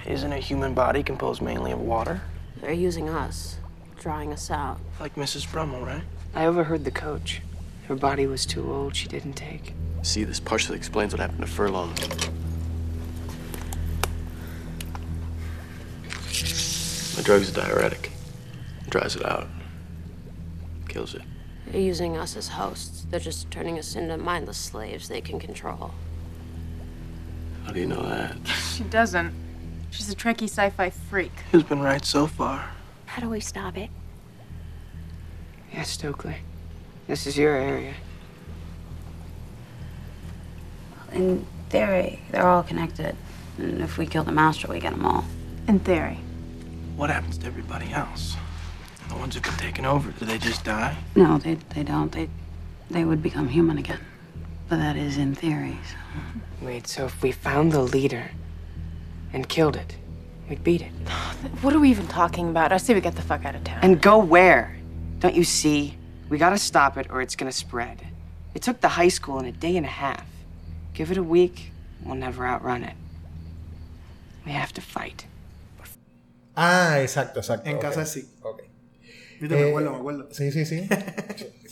[0.08, 2.22] Isn't a human body composed mainly of water?
[2.62, 3.58] They're using us,
[4.00, 4.80] drying us out.
[5.02, 5.52] Like Mrs.
[5.52, 6.04] Brummel, right?
[6.34, 7.42] I overheard the coach.
[7.90, 9.74] Her body was too old, she didn't take.
[10.04, 11.94] See, this partially explains what happened to Furlong.
[17.16, 18.12] The drug's a diuretic.
[18.86, 19.48] It dries it out.
[20.88, 21.22] Kills it.
[21.68, 23.06] They're using us as hosts.
[23.10, 25.92] They're just turning us into mindless slaves they can control.
[27.66, 28.36] How do you know that?
[28.72, 29.34] She doesn't.
[29.92, 31.32] She's a Trekkie sci-fi freak.
[31.52, 32.72] Who's been right so far?
[33.06, 33.90] How do we stop it?
[35.74, 36.38] Yeah, Stokely.
[37.08, 37.94] This is your area.
[41.12, 43.16] In theory, they're all connected.
[43.58, 45.26] And if we kill the master, we get them all.
[45.68, 46.20] In theory.
[47.02, 48.38] What happens to everybody else?
[49.10, 50.96] The ones who've been taken over, do they just die?
[51.16, 52.12] No, they, they don't.
[52.12, 52.30] They,
[52.92, 53.98] they would become human again.
[54.70, 55.80] But that is in theory.
[55.90, 55.96] So.
[56.64, 58.30] Wait, so if we found the leader
[59.34, 59.96] and killed it,
[60.48, 60.92] we'd beat it.
[61.64, 62.72] What are we even talking about?
[62.72, 63.80] I say we get the fuck out of town.
[63.82, 64.78] And go where?
[65.18, 65.98] Don't you see?
[66.30, 68.06] We gotta stop it or it's gonna spread.
[68.54, 70.28] It took the high school in a day and a half.
[70.94, 71.72] Give it a week,
[72.06, 72.96] we'll never outrun it.
[74.46, 75.26] We have to fight.
[76.56, 77.70] Ah, exacto, exacto.
[77.70, 78.30] En casa sí.
[78.42, 78.62] Ok.
[79.40, 80.28] Viste, me Eh, acuerdo, me acuerdo.
[80.32, 80.88] Sí, sí, sí.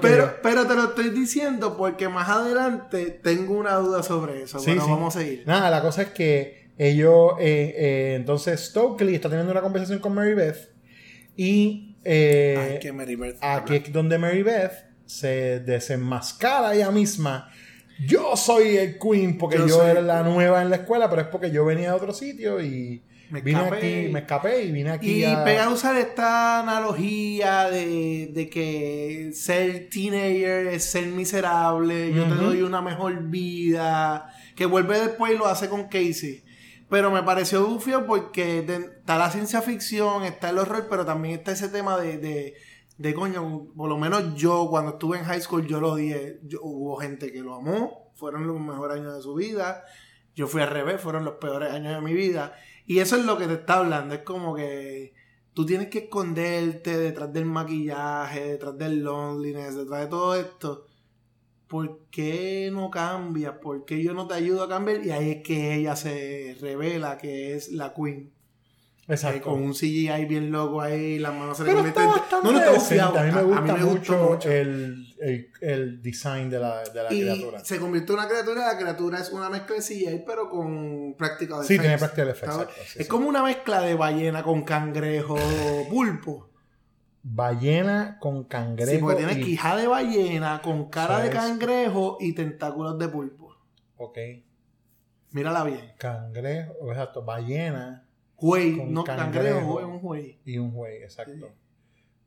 [0.00, 4.60] Pero, pero te lo estoy diciendo porque más adelante tengo una duda sobre eso.
[4.60, 4.90] Sí, bueno, sí.
[4.90, 5.42] vamos a seguir.
[5.46, 10.14] Nada, la cosa es que ellos, eh, eh, entonces Stokely está teniendo una conversación con
[10.14, 10.70] Mary Beth
[11.36, 14.72] y Ay, que Mary Beth aquí es donde Mary Beth
[15.06, 17.50] se desenmascara ella misma.
[18.06, 21.28] Yo soy el Queen porque Yo yo, era la nueva en la escuela, pero es
[21.28, 23.02] porque yo venía de otro sitio y
[23.32, 23.76] Me vine escapé.
[24.04, 25.42] aquí, me escapé y vine aquí Y a...
[25.42, 32.34] pega a usar esta analogía de, de que ser teenager es ser miserable, yo te
[32.34, 36.44] doy una mejor vida, que vuelve después y lo hace con Casey.
[36.90, 41.36] Pero me pareció bufio porque de- está la ciencia ficción, está el horror, pero también
[41.38, 42.54] está ese tema de, de,
[42.98, 46.60] de coño, por lo menos yo cuando estuve en high school yo lo dije, yo-
[46.62, 49.84] hubo gente que lo amó, fueron los mejores años de su vida,
[50.34, 52.52] yo fui al revés, fueron los peores años de mi vida.
[52.86, 54.14] Y eso es lo que te está hablando.
[54.14, 55.14] Es como que
[55.54, 60.86] tú tienes que esconderte detrás del maquillaje, detrás del loneliness, detrás de todo esto.
[61.68, 63.54] ¿Por qué no cambias?
[63.58, 65.04] ¿Por qué yo no te ayudo a cambiar?
[65.04, 68.32] Y ahí es que ella se revela que es la queen.
[69.08, 69.36] Exacto.
[69.38, 72.72] Eh, con un CGI bien loco ahí, las manos se le convierten No, no, está
[72.72, 73.18] bufiado.
[73.18, 77.64] A mí me gusta mucho, El, el, el design de la, de la y criatura.
[77.64, 81.64] se convirtió en una criatura, la criatura es una mezcla de CGI, pero con practical
[81.64, 82.14] Sí, effects.
[82.14, 82.42] tiene ¿sabes?
[82.44, 83.08] exacto, sí, es sí.
[83.08, 85.36] como una mezcla de ballena con cangrejo
[85.90, 86.48] pulpo.
[87.24, 88.90] Ballena con cangrejo.
[88.92, 93.56] Sí, porque tiene y- quijada de ballena con cara de cangrejo y tentáculos de pulpo.
[93.96, 94.18] Ok.
[95.30, 95.92] Mírala bien.
[95.98, 97.22] Cangrejo, exacto.
[97.24, 98.06] Ballena.
[98.42, 100.40] Juey, con no cangrejo, juey, un juey.
[100.44, 101.48] Y un juey, exacto.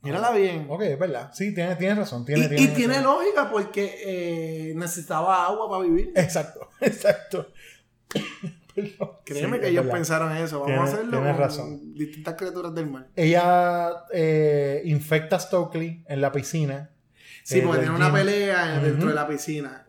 [0.02, 0.66] Mírala bien.
[0.70, 1.32] Ok, es verdad.
[1.34, 2.24] Sí, tienes tiene razón.
[2.26, 6.14] Tiene, y, tiene, y tiene lógica porque eh, necesitaba agua para vivir.
[6.16, 7.52] Exacto, exacto.
[8.74, 9.10] Perdón.
[9.26, 9.98] Créeme Sí, que ellos verdad.
[9.98, 10.62] pensaron eso.
[10.62, 11.94] Vamos a hacerlo con razón.
[11.96, 13.08] distintas criaturas del mar.
[13.16, 16.92] Ella eh, infecta a Stokely en la piscina.
[17.44, 19.85] Sí, eh, porque tiene una pelea dentro de la piscina.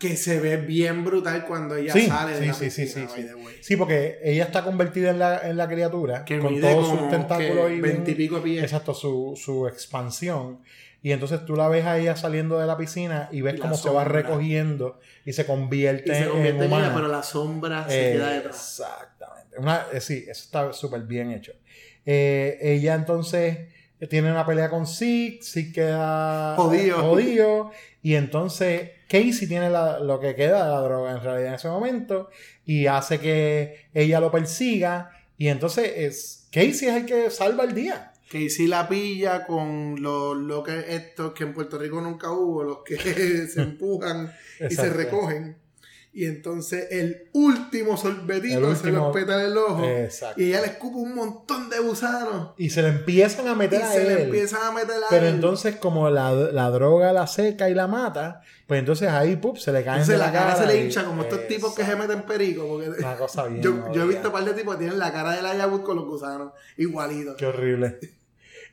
[0.00, 3.08] Que se ve bien brutal cuando ella Sí, sale de sí, la sí, sí, piscina.
[3.14, 3.34] sí, sí.
[3.34, 3.54] way.
[3.60, 7.70] Sí, porque ella está convertida en la, en la criatura Que con todos sus tentáculos
[7.70, 8.62] y 20 y pico de pies.
[8.64, 10.60] Exacto, su, su expansión.
[11.02, 13.74] Y entonces tú la ves a ella saliendo de la piscina y ves Y cómo
[13.76, 16.86] se va recogiendo y se convierte, Y se convierte en en humana.
[16.86, 18.56] ella, pero la sombra se Eh, queda detrás.
[18.56, 19.58] Exactamente.
[19.58, 21.52] Una, eh, sí, eso está súper bien hecho.
[22.06, 23.58] Eh, ella entonces
[24.08, 26.98] tiene una pelea con Zeke, Zeke queda Jodido.
[27.02, 27.70] jodido,
[28.02, 31.68] y entonces Casey tiene la- lo que queda de la droga en realidad en ese
[31.68, 32.30] momento
[32.64, 37.74] y hace que ella lo persiga y entonces es Casey es el que salva el
[37.74, 38.12] día.
[38.30, 42.78] Si la pilla con los lo que estos que en Puerto Rico nunca hubo, los
[42.84, 42.96] que
[43.48, 45.56] se empujan y se recogen.
[46.12, 49.84] Y entonces el último sorbetito El se último- lo peta en el ojo.
[49.84, 50.40] Exacto.
[50.40, 52.50] Y ella le escupe un montón de gusanos.
[52.58, 54.18] Y se le empiezan a Y meter a se le él.
[54.22, 55.34] empiezan a meter a Pero él.
[55.36, 59.70] entonces, como la, la droga la seca y la mata, pues entonces ahí pup, se
[59.70, 61.94] le caen Entonces de la cara se le y- hincha como estos tipos que se
[61.94, 62.66] meten perico.
[62.66, 65.12] Porque Una cosa bien yo, yo he visto un par de tipos que tienen la
[65.12, 66.52] cara de la Wood con los gusanos.
[66.76, 67.36] Igualito.
[67.36, 67.98] Qué horrible.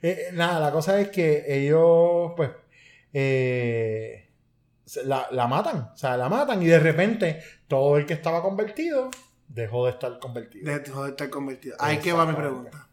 [0.03, 2.51] Eh, nada, la cosa es que ellos, pues,
[3.13, 4.26] eh, se-
[5.05, 5.91] la, la matan.
[5.93, 9.09] O sea, la matan y de repente todo el que estaba convertido
[9.47, 10.71] dejó de estar convertido.
[10.79, 11.75] Dejó de estar convertido.
[11.79, 12.87] Ahí que va mi pregunta.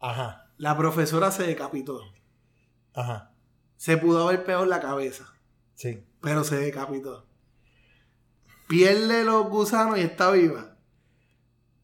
[0.00, 2.00] Ajá, La profesora se decapitó.
[2.94, 3.32] ajá,
[3.76, 5.24] Se pudo haber peor la cabeza.
[5.74, 6.02] sí.
[6.22, 7.24] Pero se decapitó.
[8.68, 10.76] Pierde los gusanos y está viva.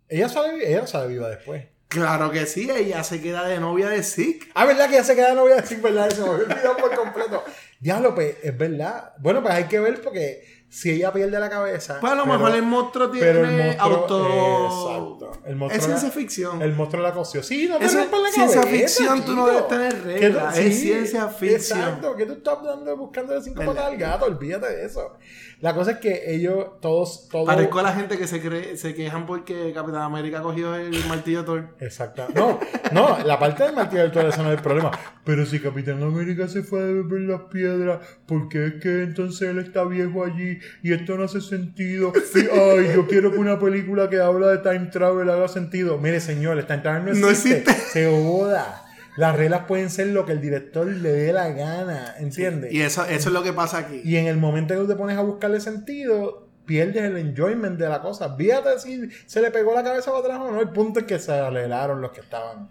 [0.08, 1.68] Ella sale, ella sale viva después.
[1.86, 4.48] Claro que sí, ella se queda de novia de Zeke.
[4.54, 6.10] Ah, ¿verdad que ya se queda novia de Zeke, verdad?
[6.10, 7.44] Se me había olvidado por completo.
[7.82, 9.12] Diablo, pues, es verdad.
[9.18, 11.98] Bueno, pues hay que ver porque si ella pierde la cabeza...
[12.00, 15.24] Pues a lo mejor el monstruo tiene pero el monstruo- auto.
[15.26, 15.42] Exacto.
[15.44, 16.62] El monstruo Es la- ciencia ficción.
[16.62, 17.42] El monstruo la coció.
[17.42, 19.46] Sí, no te es la ciencia cabeza, ficción, tú no chico.
[19.48, 21.78] debes tener ¿Qué reglas, es sí, ciencia ficción.
[21.80, 23.74] Exacto, que tú estás dando, buscando cinco ¿Verdad?
[23.74, 25.18] patas al gato, olvídate de eso.
[25.62, 27.46] La cosa es que ellos, todos, todos...
[27.46, 31.44] Parezco a la gente que se cree, se quejan porque Capitán América cogió el martillo
[31.44, 31.68] Thor.
[31.78, 32.26] Exacto.
[32.34, 32.58] No,
[32.90, 34.90] no, la parte del martillo Thor eso no es el problema.
[35.24, 39.48] Pero si Capitán América se fue a beber las piedras, ¿por qué es que entonces
[39.48, 42.12] él está viejo allí y esto no hace sentido?
[42.34, 45.96] Y, ay, yo quiero que una película que habla de time travel haga sentido.
[45.96, 47.58] Mire, señor, el time travel no No existe.
[47.70, 47.90] existe.
[47.92, 48.81] Se joda.
[49.16, 52.72] Las reglas pueden ser lo que el director le dé la gana, ¿entiendes?
[52.72, 54.00] Y eso, eso es lo que pasa aquí.
[54.04, 57.88] Y en el momento que tú te pones a buscarle sentido, pierdes el enjoyment de
[57.88, 58.34] la cosa.
[58.36, 60.60] Fíjate si se le pegó la cabeza para atrás o no.
[60.60, 62.70] El punto es que se alegraron los que estaban.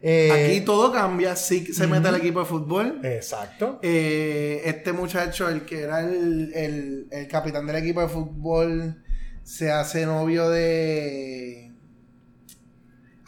[0.00, 3.00] Eh, Aquí todo cambia, sí se mete al equipo de fútbol.
[3.04, 3.78] Exacto.
[3.82, 9.02] Eh, este muchacho, el que era el, el- el capitán del equipo de fútbol,
[9.44, 11.71] se hace novio de...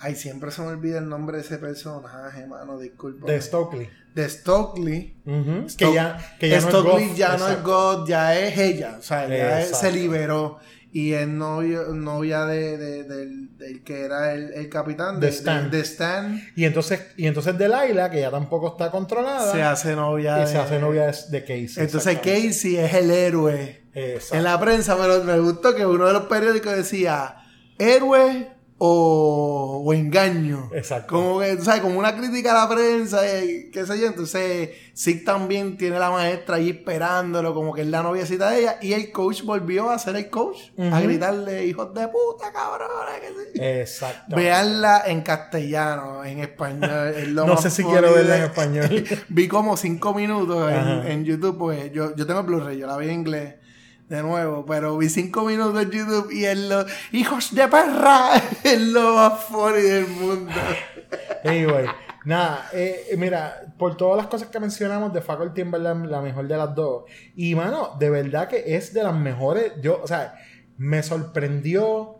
[0.05, 3.27] Ay, siempre se me olvida el nombre de ese personaje, mano, disculpa.
[3.27, 3.89] De Stokely.
[4.15, 5.17] De Stokely.
[5.25, 5.67] Ujú.
[5.79, 7.63] Que ya, que ya no es Stokely ya no es.
[7.63, 8.97] God, ya es ella.
[8.99, 10.59] O sea, ya es- se liberó.
[10.93, 15.69] Y es novio, novia de, de- del, del que era el, el capitán De Stan.
[15.71, 16.41] de- Stan.
[16.55, 20.59] Y entonces, y entonces Delilah, que ya tampoco está controlada, Se hace novia y se
[20.59, 21.69] hace novia de, Casey.
[21.79, 22.19] Entonces.
[22.19, 24.37] Casey es el héroe Exacto.
[24.37, 27.37] en la prensa, me gustó que uno de los periódicos decía
[27.77, 30.71] héroe o, o engaño.
[30.75, 31.15] Exacto.
[31.15, 34.07] Como que, sabes, como una crítica a la prensa, qué sé yo.
[34.07, 38.79] Entonces, Zeke también tiene la maestra ahí esperándolo, como que es la noviecita de ella.
[38.83, 43.21] Y el coach volvió a ser el coach, a gritarle, hijos de puta, cabrones.
[43.21, 43.61] que sí".
[43.63, 44.37] Exacto.
[44.37, 47.15] Veanla en castellano, en español.
[47.17, 49.05] es lo No más sé si quiero verla de- en español.
[49.29, 52.97] vi como cinco minutos en, en YouTube, pues yo, yo tengo el Blu-ray, yo la
[52.97, 53.55] vi en inglés
[54.09, 58.31] de nuevo, pero vi cinco minutos en YouTube y es lo, hijos de perra,
[58.65, 60.53] es lo más funny del mundo.
[61.45, 61.87] Anyway,
[62.25, 66.49] nada, eh, eh, mira, por todas las cosas que mencionamos, The Faculty es la mejor
[66.49, 67.05] de las dos.
[67.37, 69.73] Y mano, de verdad que es de las mejores.
[69.83, 70.35] Yo, o sea,
[70.79, 72.19] me sorprendió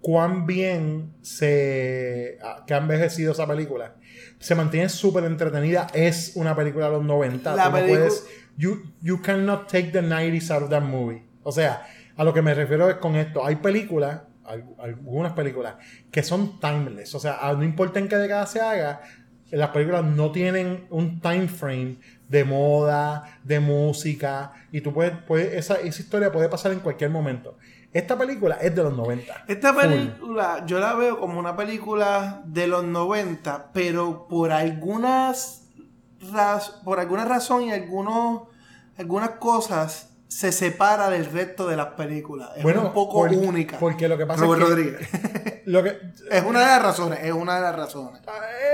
[0.00, 3.96] cuán bien se ah, que ha envejecido esa película.
[4.38, 5.88] Se mantiene súper entretenida.
[5.92, 7.56] Es una película de los 90.
[7.56, 8.24] La Tú no puedes-
[8.56, 11.22] you, you cannot take the 90s out of that movie.
[11.42, 13.44] O sea, a lo que me refiero es con esto.
[13.44, 15.74] Hay películas, al- algunas películas,
[16.10, 17.14] que son timeless.
[17.14, 19.02] O sea, no importa en qué década se haga,
[19.50, 25.54] las películas no tienen un time frame de moda, de música, y tú puedes, puedes-
[25.54, 27.56] esa, esa historia puede pasar en cualquier momento.
[27.92, 29.44] Esta película es de los 90.
[29.46, 29.82] Esta Full.
[29.82, 35.65] película yo la veo como una película de los 90, pero por algunas
[36.84, 38.42] por alguna razón y algunos
[38.98, 42.50] algunas cosas se separa del resto de las películas.
[42.56, 43.78] Es Bueno, un poco porque- única.
[43.78, 45.08] porque lo que pasa Robert es que- Rodríguez.
[45.66, 45.98] Lo que,
[46.30, 48.22] es una de las razones, es una de las razones.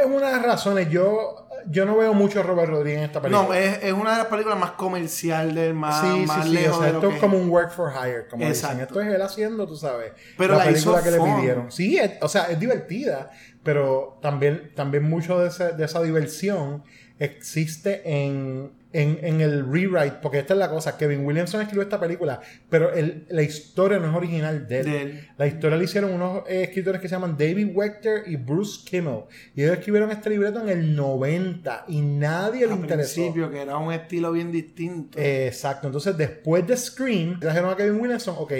[0.00, 0.90] es una de las razones.
[0.90, 3.46] Yo, yo no veo mucho a Robert Rodríguez en esta película.
[3.48, 6.54] No, es, es una de las películas más comerciales, más, sí, más sí, sí.
[6.54, 8.74] lejos O sea, de esto es como un work for hire, como Exacto.
[8.76, 8.80] dicen.
[8.88, 10.12] Esto es él haciendo, tú sabes.
[10.36, 11.36] Pero la película hizo que le fun.
[11.40, 11.72] pidieron.
[11.72, 13.30] Sí, es- o sea, es divertida,
[13.62, 16.84] pero también, también mucho de, ese- de esa diversión
[17.18, 21.98] existe en, en, en el rewrite, porque esta es la cosa, Kevin Williamson escribió esta
[21.98, 24.84] película, pero el- la historia no es original de él.
[24.86, 25.28] De él.
[25.38, 29.20] La historia la hicieron unos eh, escritores que se llaman David Wechter y Bruce Kimmel.
[29.54, 33.14] Y ellos escribieron este libreto en el 90 y nadie le al interesó.
[33.14, 35.18] principio, que era un estilo bien distinto.
[35.18, 38.52] Eh, Exacto, entonces después de Scream, trajeron a Kevin Williamson, ok,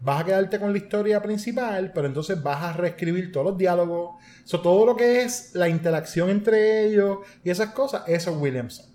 [0.00, 4.16] vas a quedarte con la historia principal, pero entonces vas a reescribir todos los diálogos,
[4.48, 8.86] so, todo lo que es la interacción entre ellos y esas cosas, eso es Williamson.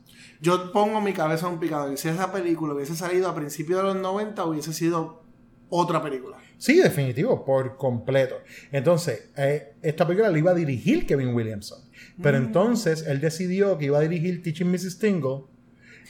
[0.42, 1.94] Yo pongo mi cabeza a un picador.
[1.94, 5.22] Y si esa película hubiese salido a principios de los 90, hubiese sido
[5.70, 6.38] otra película.
[6.58, 8.36] Sí, definitivo, por completo.
[8.72, 11.80] Entonces, eh, esta película la iba a dirigir Kevin Williamson.
[12.22, 12.46] Pero Mm.
[12.46, 14.98] entonces él decidió que iba a dirigir Teaching Mrs.
[15.00, 15.44] Tingle.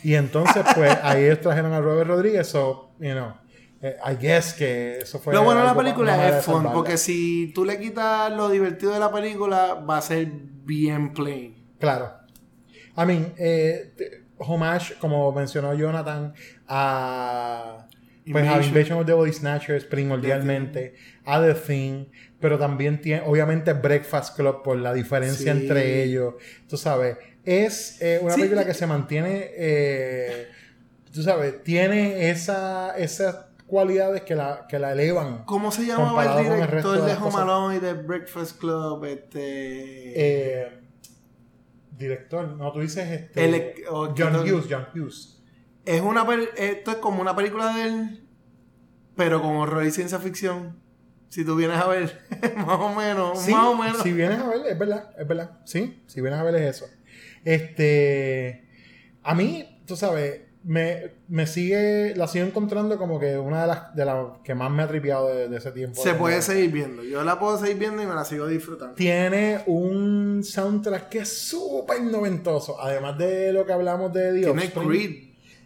[0.03, 2.47] Y entonces, pues, ahí ellos trajeron a Robert Rodríguez.
[2.47, 3.33] So, you know,
[3.83, 5.33] I guess que eso fue.
[5.33, 8.99] lo bueno de la película es fun, porque si tú le quitas lo divertido de
[8.99, 10.27] la película, va a ser
[10.63, 11.55] bien plain.
[11.79, 12.13] Claro.
[12.97, 13.91] I mean, eh,
[14.37, 16.33] homage, como mencionó Jonathan,
[16.67, 17.87] a,
[18.31, 18.63] pues, a Invasion.
[18.69, 20.93] Invasion of the Body Snatchers primordialmente,
[21.25, 22.05] a The Thing,
[22.39, 25.59] pero también tiene, obviamente, Breakfast Club por la diferencia Sí.
[25.61, 26.35] entre ellos.
[26.69, 28.41] Tú sabes, es eh, una Sí.
[28.41, 30.47] película que se mantiene, eh,
[31.11, 35.45] tú sabes, tiene esa, esas cualidades que la, que la elevan.
[35.45, 37.41] ¿Cómo se llamaba el director de, Home.
[37.41, 39.03] Alone y de Breakfast Club?
[39.03, 40.61] Este...
[40.61, 40.79] Eh,
[41.97, 45.41] director, no, tú dices este, El- o- John Hughes, John Hughes.
[45.85, 46.23] Es una
[46.55, 48.27] esto es como una película de él,
[49.15, 50.79] pero con horror y ciencia ficción.
[51.29, 52.21] Si tú vienes a ver,
[52.55, 54.03] más o menos, Sí, más o menos.
[54.03, 55.59] Si vienes a ver, es verdad, es verdad.
[55.65, 56.85] Sí, si vienes a ver es eso.
[57.43, 58.69] Este.
[59.23, 62.13] A mí, tú sabes, me, me sigue.
[62.15, 65.27] La sigo encontrando como que una de las, de las que más me ha tripeado
[65.29, 66.01] de, de ese tiempo.
[66.01, 67.03] Se De- puede seguir viendo.
[67.03, 68.95] Yo la puedo seguir viendo y me la sigo disfrutando.
[68.95, 72.79] Tiene un soundtrack que es súper noventoso.
[72.81, 75.11] Además de lo que hablamos de The Tiene Creed.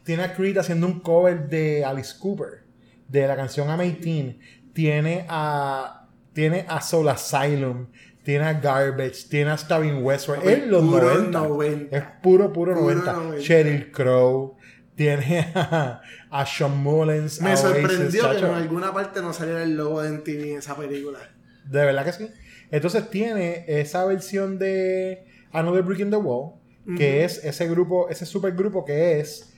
[0.03, 2.63] Tiene a Creed haciendo un cover de Alice Cooper.
[3.07, 4.37] De la canción I'm 18.
[4.73, 6.07] Tiene a.
[6.33, 7.87] Tiene a Soul Asylum.
[8.23, 9.27] Tiene a Garbage.
[9.29, 10.45] Tiene a Stavin Westward.
[10.47, 11.39] En los puro 90.
[11.39, 11.97] 90.
[11.97, 13.13] Es puro, puro, Puro 90.
[13.13, 13.41] 90.
[13.41, 14.56] Sheryl Crow.
[14.97, 17.39] Tiene a, a Sean Mullins.
[17.39, 20.57] Me a Oasis, sorprendió que en alguna parte no saliera el logo de MTV en
[20.57, 21.19] esa película.
[21.63, 22.29] De verdad que sí.
[22.71, 26.55] Entonces tiene esa versión de Another Brick in the Wall,
[26.97, 29.53] que es ese grupo, ese supergrupo que es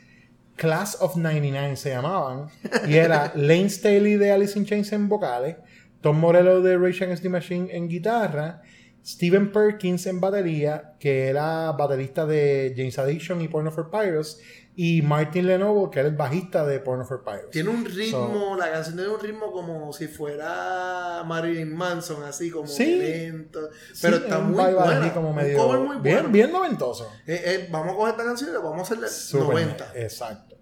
[0.56, 2.50] Class of 99 se llamaban.
[2.88, 5.56] Y era Lane Staley de Alice in Chains en vocales,
[6.02, 8.62] Tom Morello de Rage Against the Machine en guitarra,
[9.06, 14.40] Steven Perkins en batería, que era baterista de James Addiction y Porno for Pyros,
[14.82, 17.50] y Martin Lenovo, que era el bajista de Porno for Pyros.
[17.52, 22.50] Tiene un So, ritmo, la canción tiene un ritmo como si fuera Marilyn Manson, así
[22.50, 22.96] como Sí.
[22.96, 23.60] lento.
[24.02, 25.14] Pero sí, está muy buena.
[25.14, 26.30] como Un medio- cover muy bien, bueno.
[26.30, 27.12] bien noventoso.
[27.28, 29.92] Eh, eh, vamos a coger esta canción y la vamos a hacerle Súper 90.
[29.92, 30.56] bien, Exacto.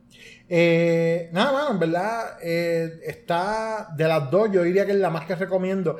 [0.49, 5.11] Eh, nada, más, en verdad, eh, está de las dos, yo diría que es la
[5.11, 5.97] más que recomiendo.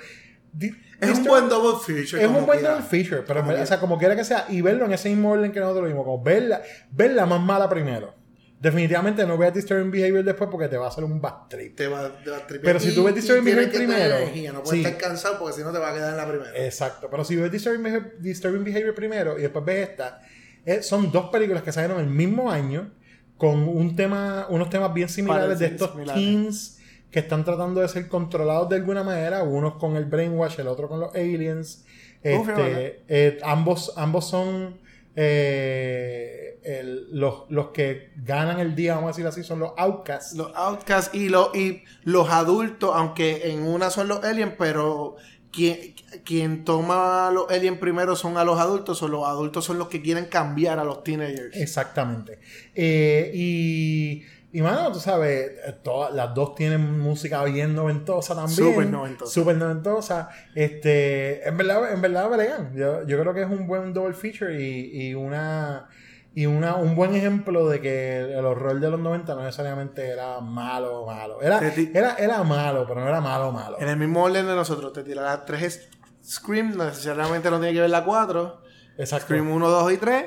[0.99, 2.21] Es un buen double feature.
[2.23, 2.75] Es un buen quiera.
[2.75, 3.81] double feature, pero en Como verdad, o sea, quiera.
[3.81, 6.23] como quiera que sea, y verlo en ese mismo orden que nosotros lo vimos, como
[6.23, 6.61] verla,
[6.91, 8.13] verla más mala primero.
[8.59, 11.75] Definitivamente no veas Disturbing Behavior después porque te va a hacer un bad trip.
[11.75, 12.61] Te va, te va a tripear.
[12.73, 14.85] Pero si tú ves Disturbing Behavior que tener primero, energía, no puedes sí.
[14.87, 16.51] estar cansado porque si no te va a quedar en la primera.
[16.65, 20.23] Exacto, pero si ves Disturbing Behavior, Disturbing Behavior primero y después ves esta,
[20.65, 22.91] eh, son dos películas que salieron el mismo año
[23.37, 26.23] con un tema, unos temas bien similares de estos similares.
[26.23, 26.76] teens
[27.11, 30.87] que están tratando de ser controlados de alguna manera, unos con el brainwash, el otro
[30.89, 31.85] con los aliens.
[32.23, 34.77] Uf, es Este, eh, ambos, ambos son
[35.15, 40.35] eh, el- los, los que ganan el día, vamos a decir así, son los outcasts.
[40.35, 45.15] Los outcasts y, los y los adultos, aunque en una son los aliens, pero
[45.51, 49.79] quien, quien toma a los aliens primero son a los adultos, o los adultos son
[49.79, 51.55] los que quieren cambiar a los teenagers.
[51.55, 52.39] Exactamente.
[52.75, 58.55] Eh, y, y mano, tú sabes, eh, todas, las dos tienen música bien noventosa también.
[58.55, 59.31] Súper noventosa.
[59.31, 60.29] Súper noventosa.
[60.55, 62.75] Este, en verdad, en verdad, bregan.
[62.75, 65.89] Yo, yo creo que es un buen double feature y, y una
[66.33, 70.39] y una, un buen ejemplo de que el horror de los 90 no necesariamente era
[70.39, 71.41] malo, malo.
[71.41, 71.59] Era,
[71.93, 73.77] era, era malo, pero no era malo, malo.
[73.79, 75.89] En el mismo orden de nosotros, te tirará tres
[76.23, 78.61] Scream, no necesariamente no tiene que ver la 4.
[78.97, 79.25] Exacto.
[79.25, 80.25] Scream 1, 2 y 3.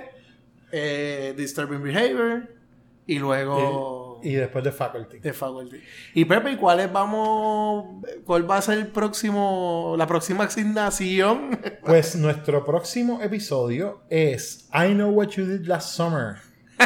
[0.73, 2.49] eh, Disturbing Behavior.
[3.07, 3.59] Y luego.
[3.59, 5.19] Y, y después de Faculty.
[5.19, 5.81] de Faculty.
[6.15, 8.05] Y Pepe, ¿y cuáles vamos.
[8.25, 9.95] ¿Cuál va a ser el próximo.
[9.99, 11.59] la próxima asignación?
[11.85, 16.37] Pues nuestro próximo episodio es I Know What You Did Last Summer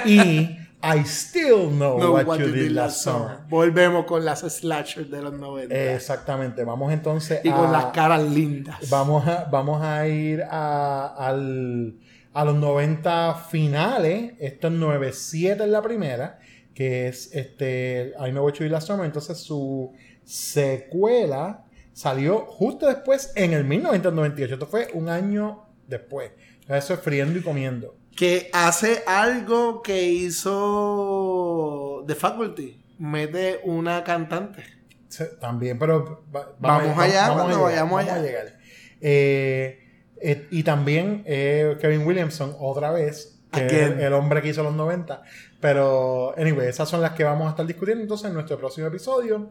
[0.07, 3.39] y I Still Know No, What, You Did Last Summer.
[3.49, 5.75] Volvemos con las slashers de los 90.
[5.95, 8.89] Exactamente, vamos entonces y con las caras lindas.
[8.91, 11.95] Vamos a, vamos a ir a, al-
[12.33, 14.35] a los 90 finales.
[14.39, 16.39] Esto es 9-7 en la primera,
[16.75, 19.07] que es este I Know What You Did Last Summer.
[19.07, 19.93] Entonces su
[20.25, 24.55] secuela salió justo después en el 1998.
[24.55, 26.33] Esto fue un año después.
[26.69, 27.97] Eso es friendo y comiendo.
[28.17, 32.81] Que hace algo que hizo The Faculty.
[32.99, 34.63] Mete una cantante.
[35.09, 38.23] Sí, También, pero va- Vamos allá cuando llegar, vayamos vamos a allá.
[38.27, 38.59] llegar.
[39.01, 39.81] Eh,
[40.21, 45.23] eh, y también eh, Kevin Williamson, otra vez, el, el hombre que hizo los 90.
[45.65, 49.51] Pero, anyway, esas son las que vamos a estar discutiendo entonces en nuestro próximo episodio.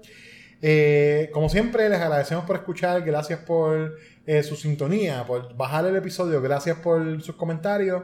[0.61, 3.95] Eh, como siempre, les agradecemos por escuchar, gracias por
[4.27, 8.03] eh, su sintonía, por bajar el episodio, gracias por sus comentarios.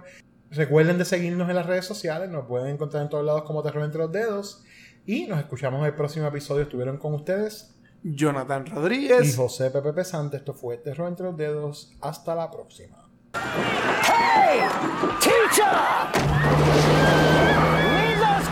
[0.50, 3.84] Recuerden de seguirnos en las redes sociales, nos pueden encontrar en todos lados como Terror
[3.84, 4.64] entre los dedos.
[5.06, 6.64] Y nos escuchamos en el próximo episodio.
[6.64, 10.38] Estuvieron con ustedes Jonathan Rodríguez y José Pepe Pesante.
[10.38, 11.94] Esto fue Terror entre los dedos.
[12.02, 13.08] Hasta la próxima.
[13.36, 14.62] Hey,
[15.22, 15.68] teacher!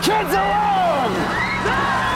[0.08, 2.07] kids alone!